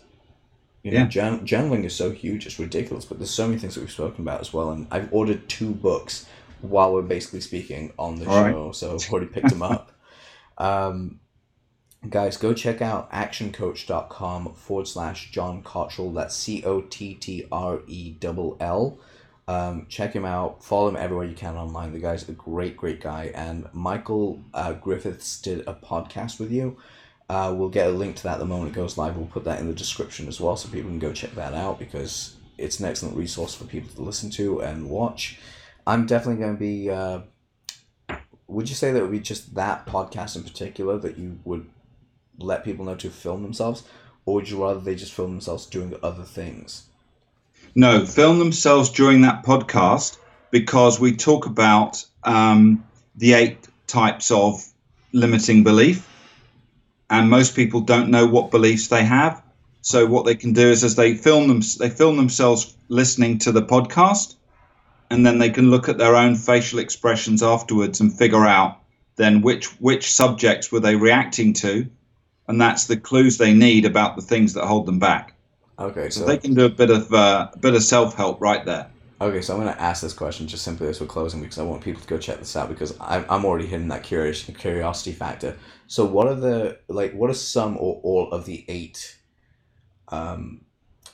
You 0.83 0.93
know, 0.93 0.99
Yeah. 1.01 1.07
jour- 1.07 1.39
journaling 1.45 1.85
is 1.85 1.95
so 1.95 2.11
huge, 2.11 2.47
it's 2.47 2.59
ridiculous. 2.59 3.05
But 3.05 3.19
there's 3.19 3.31
so 3.31 3.47
many 3.47 3.59
things 3.59 3.75
that 3.75 3.81
we've 3.83 3.91
spoken 3.91 4.23
about 4.23 4.41
as 4.41 4.53
well, 4.53 4.71
and 4.71 4.87
I've 4.91 5.13
ordered 5.13 5.49
two 5.49 5.71
books 5.73 6.27
while 6.63 6.93
we're 6.93 7.03
basically 7.03 7.41
speaking 7.41 7.93
on 7.99 8.17
the 8.17 8.27
All 8.27 8.43
right. 8.43 8.53
show, 8.53 8.73
so 8.73 8.95
I've 8.95 9.11
already 9.13 9.27
picked 9.29 9.51
them 9.51 9.63
up. 9.63 9.93
Um, 10.59 11.21
guys, 12.11 12.37
go 12.37 12.53
check 12.53 12.83
out 12.83 13.11
actioncoach.com 13.13 14.55
forward 14.55 14.87
slash 14.87 15.31
John 15.31 15.63
Cottrell. 15.63 16.13
That's 16.13 16.37
C 16.37 16.63
O 16.65 16.83
T 16.83 17.15
T 17.15 17.47
R 17.51 17.81
E 17.87 18.11
double 18.21 18.59
L. 18.61 18.99
Um, 19.49 19.87
check 19.89 20.13
him 20.13 20.25
out. 20.25 20.63
Follow 20.63 20.89
him 20.89 20.97
everywhere 20.97 21.25
you 21.27 21.35
can 21.35 21.57
online. 21.57 21.93
The 21.93 21.99
guy's 21.99 22.29
a 22.29 22.33
great, 22.33 22.77
great 22.77 23.01
guy. 23.01 23.33
And 23.35 23.69
Michael 23.73 24.43
uh, 24.55 24.75
Griffiths 24.75 25.41
did 25.41 25.61
a 25.67 25.75
podcast 25.75 26.39
with 26.39 26.53
you. 26.53 26.77
Uh, 27.31 27.55
we'll 27.55 27.69
get 27.69 27.87
a 27.87 27.91
link 27.91 28.17
to 28.17 28.25
that 28.25 28.41
the 28.41 28.45
moment 28.45 28.73
it 28.73 28.75
goes 28.75 28.99
live. 28.99 29.17
We'll 29.17 29.27
put 29.27 29.45
that 29.45 29.61
in 29.61 29.69
the 29.69 29.73
description 29.73 30.27
as 30.27 30.41
well, 30.41 30.57
so 30.57 30.69
people 30.69 30.91
can 30.91 30.99
go 30.99 31.13
check 31.13 31.31
that 31.37 31.55
out 31.55 31.79
because 31.79 32.35
it's 32.59 32.81
an 32.81 32.87
excellent 32.87 33.17
resource 33.17 33.55
for 33.55 33.67
people 33.67 33.89
to 33.95 34.03
listen 34.03 34.31
to 34.31 34.61
and 34.61 34.91
watch. 34.91 35.39
I'm 35.87 36.07
definitely 36.07 36.43
going 36.43 36.57
to 36.57 36.59
be. 36.59 36.91
Uh, 36.91 37.21
would 38.49 38.69
you 38.69 38.75
say 38.75 38.91
that 38.91 39.01
would 39.01 39.13
be 39.13 39.21
just 39.21 39.55
that 39.55 39.87
podcast 39.87 40.35
in 40.35 40.43
particular 40.43 40.99
that 40.99 41.19
you 41.19 41.39
would 41.45 41.71
let 42.39 42.65
people 42.65 42.85
know 42.85 42.97
to 42.97 43.11
film 43.11 43.45
themselves, 43.45 43.85
or 44.27 44.35
would 44.35 44.51
you 44.51 44.61
rather 44.65 44.81
they 44.81 44.97
just 44.97 45.13
film 45.13 45.31
themselves 45.31 45.67
doing 45.67 45.95
other 46.03 46.25
things? 46.25 46.87
No, 47.77 48.07
film 48.07 48.41
themselves 48.41 48.91
during 48.91 49.21
that 49.21 49.45
podcast 49.45 50.19
because 50.51 50.99
we 50.99 51.15
talk 51.15 51.47
about 51.47 52.05
um, 52.25 52.85
the 53.15 53.35
eight 53.35 53.69
types 53.87 54.33
of 54.33 54.67
limiting 55.13 55.63
belief, 55.63 56.09
and 57.11 57.29
most 57.29 57.57
people 57.57 57.81
don't 57.81 58.09
know 58.09 58.27
what 58.27 58.51
beliefs 58.51 58.89
they 58.89 59.05
have. 59.05 59.43
So 59.83 60.07
what 60.07 60.25
they 60.25 60.35
can 60.35 60.53
do 60.53 60.71
is, 60.71 60.85
as 60.85 60.95
they 60.95 61.15
film 61.15 61.49
them, 61.49 61.61
they 61.79 61.91
film 61.91 62.17
themselves 62.17 62.77
listening 62.89 63.39
to 63.41 63.53
the 63.53 63.63
podcast, 63.63 64.37
and 65.11 65.27
then 65.27 65.39
they 65.39 65.51
can 65.51 65.71
look 65.71 65.89
at 65.89 65.99
their 65.99 66.15
own 66.15 66.37
facial 66.37 66.79
expressions 66.79 67.43
afterwards 67.43 68.01
and 68.01 68.17
figure 68.17 68.47
out 68.47 68.79
then 69.17 69.43
which 69.43 69.67
which 69.81 70.13
subjects 70.13 70.71
were 70.71 70.81
they 70.81 70.97
reacting 70.97 71.53
to, 71.53 71.87
and 72.49 72.61
that's 72.61 72.87
the 72.87 72.97
clues 72.97 73.37
they 73.39 73.53
need 73.53 73.85
about 73.85 74.17
the 74.17 74.23
things 74.23 74.55
that 74.55 74.65
hold 74.65 74.87
them 74.87 74.99
back. 74.99 75.35
Okay, 75.79 76.11
So 76.11 76.21
so 76.21 76.27
they 76.27 76.39
can 76.39 76.55
do 76.55 76.65
a 76.67 76.71
bit 76.71 76.91
of 76.91 77.13
uh, 77.13 77.49
a 77.53 77.59
bit 77.59 77.75
of 77.75 77.83
self 77.83 78.15
help 78.15 78.41
right 78.41 78.65
there. 78.65 78.91
Okay, 79.21 79.43
so 79.43 79.55
I'm 79.55 79.61
going 79.63 79.75
to 79.75 79.81
ask 79.83 80.01
this 80.03 80.15
question 80.15 80.47
just 80.47 80.65
simply 80.65 80.89
as 80.89 80.99
we're 80.99 81.07
closing 81.07 81.43
because 81.43 81.59
I 81.59 81.63
want 81.63 81.83
people 81.83 82.01
to 82.01 82.09
go 82.09 82.17
check 82.17 82.39
this 82.39 82.57
out 82.57 82.71
because 82.71 82.97
I'm, 83.01 83.27
I'm 83.29 83.45
already 83.45 83.67
hitting 83.67 83.89
that 83.89 84.03
curious 84.03 84.43
curiosity 84.45 85.13
factor. 85.13 85.59
So, 85.89 86.07
what 86.07 86.27
are 86.27 86.35
the 86.35 86.79
like? 86.89 87.13
What 87.13 87.29
are 87.29 87.35
some 87.35 87.77
or 87.77 88.01
all 88.03 88.31
of 88.33 88.47
the 88.47 88.65
eight 88.69 89.19
um, 90.09 90.63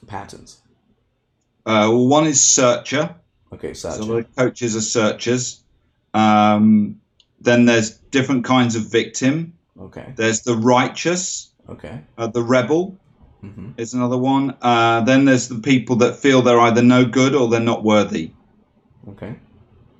patterns? 0.07 0.61
Uh, 1.65 1.91
one 1.91 2.27
is 2.27 2.41
searcher. 2.41 3.15
Okay, 3.53 3.75
So 3.75 3.91
so 3.91 4.23
coaches 4.37 4.77
are 4.77 4.81
searchers. 4.81 5.65
Um, 6.15 7.01
then 7.41 7.65
there's 7.65 7.91
different 7.91 8.45
kinds 8.45 8.77
of 8.77 8.91
victim. 8.91 9.55
okay, 9.81 10.13
There's 10.17 10.43
the 10.43 10.57
righteous, 10.57 11.51
okay, 11.69 12.03
uh, 12.19 12.29
the 12.29 12.43
rebel 12.43 12.99
hmm 13.51 13.71
is 13.77 13.95
another 13.95 14.19
one. 14.19 14.57
Uh, 14.63 15.01
then 15.03 15.25
there's 15.25 15.49
the 15.49 15.59
people 15.59 15.97
that 15.97 16.17
feel 16.17 16.43
they're 16.43 16.61
either 16.61 16.83
no 16.83 17.05
good 17.05 17.35
or 17.35 17.49
they're 17.49 17.61
not 17.61 17.85
worthy. 17.85 18.33
okay. 19.09 19.37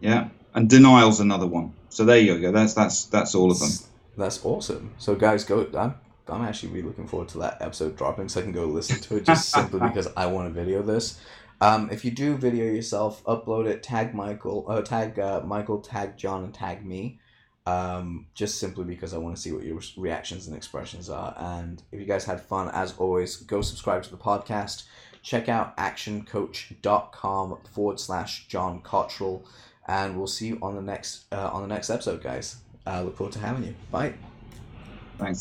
Yeah, 0.01 0.29
and 0.55 0.69
denial's 0.69 1.21
another 1.21 1.47
one. 1.47 1.73
So 1.89 2.05
there 2.05 2.19
you 2.19 2.39
go. 2.41 2.53
That's 2.53 2.75
that's 2.75 3.05
that's 3.07 3.35
all 3.35 3.51
of 3.51 3.59
them. 3.59 3.71
That's 4.17 4.45
awesome. 4.45 4.95
So, 4.99 5.15
guys, 5.15 5.45
go. 5.45 5.67
I'm 5.75 5.95
I'm 6.29 6.43
actually 6.43 6.71
really 6.73 6.89
looking 6.89 7.07
forward 7.07 7.29
to 7.31 7.39
that 7.39 7.59
episode 7.61 7.97
dropping 7.97 8.29
so 8.29 8.41
I 8.41 8.43
can 8.43 8.53
go 8.53 8.67
listen 8.67 9.01
to 9.01 9.17
it 9.17 9.25
just 9.25 9.49
simply 9.55 9.81
because 9.81 10.09
I 10.17 10.27
want 10.27 10.49
to 10.49 10.53
video 10.53 10.83
this. 10.83 11.21
Um, 11.61 11.89
if 11.91 12.05
you 12.05 12.11
do 12.11 12.37
video 12.37 12.67
yourself, 12.67 13.25
upload 13.25 13.67
it, 13.67 13.83
tag 13.83 14.15
Michael, 14.15 14.67
uh, 14.69 14.83
tag 14.83 15.19
uh, 15.19 15.41
Michael, 15.43 15.81
tag 15.81 16.17
John, 16.19 16.45
and 16.45 16.53
tag 16.53 16.85
me. 16.85 17.19
Um, 17.67 18.27
just 18.33 18.61
simply 18.61 18.85
because 18.85 19.12
I 19.12 19.19
want 19.19 19.35
to 19.35 19.43
see 19.43 19.51
what 19.51 19.64
your 19.64 19.81
reactions 19.97 20.47
and 20.47 20.57
expressions 20.57 21.11
are. 21.11 21.35
And 21.37 21.83
if 21.91 21.99
you 21.99 22.07
guys 22.07 22.25
had 22.25 22.41
fun, 22.41 22.69
as 22.69 22.97
always, 22.97 23.37
go 23.39 23.61
subscribe 23.61 24.05
to 24.05 24.11
the 24.11 24.17
podcast. 24.17 24.85
Check 25.23 25.49
out 25.49 25.77
actioncoach.com 25.77 27.59
forward 27.73 27.99
slash 27.99 28.47
John 28.47 28.81
Cottrell. 28.83 29.45
And 29.89 30.17
we'll 30.17 30.29
see 30.29 30.47
you 30.47 30.59
on 30.62 30.77
the 30.77 30.83
next 30.83 31.25
uh, 31.33 31.51
on 31.53 31.62
the 31.62 31.69
next 31.69 31.91
episode, 31.91 32.23
guys. 32.23 32.57
Uh, 32.87 33.03
look 33.03 33.17
forward 33.17 33.33
to 33.33 33.41
having 33.41 33.64
you. 33.64 33.75
Bye. 33.91 34.14
Thanks. 35.19 35.35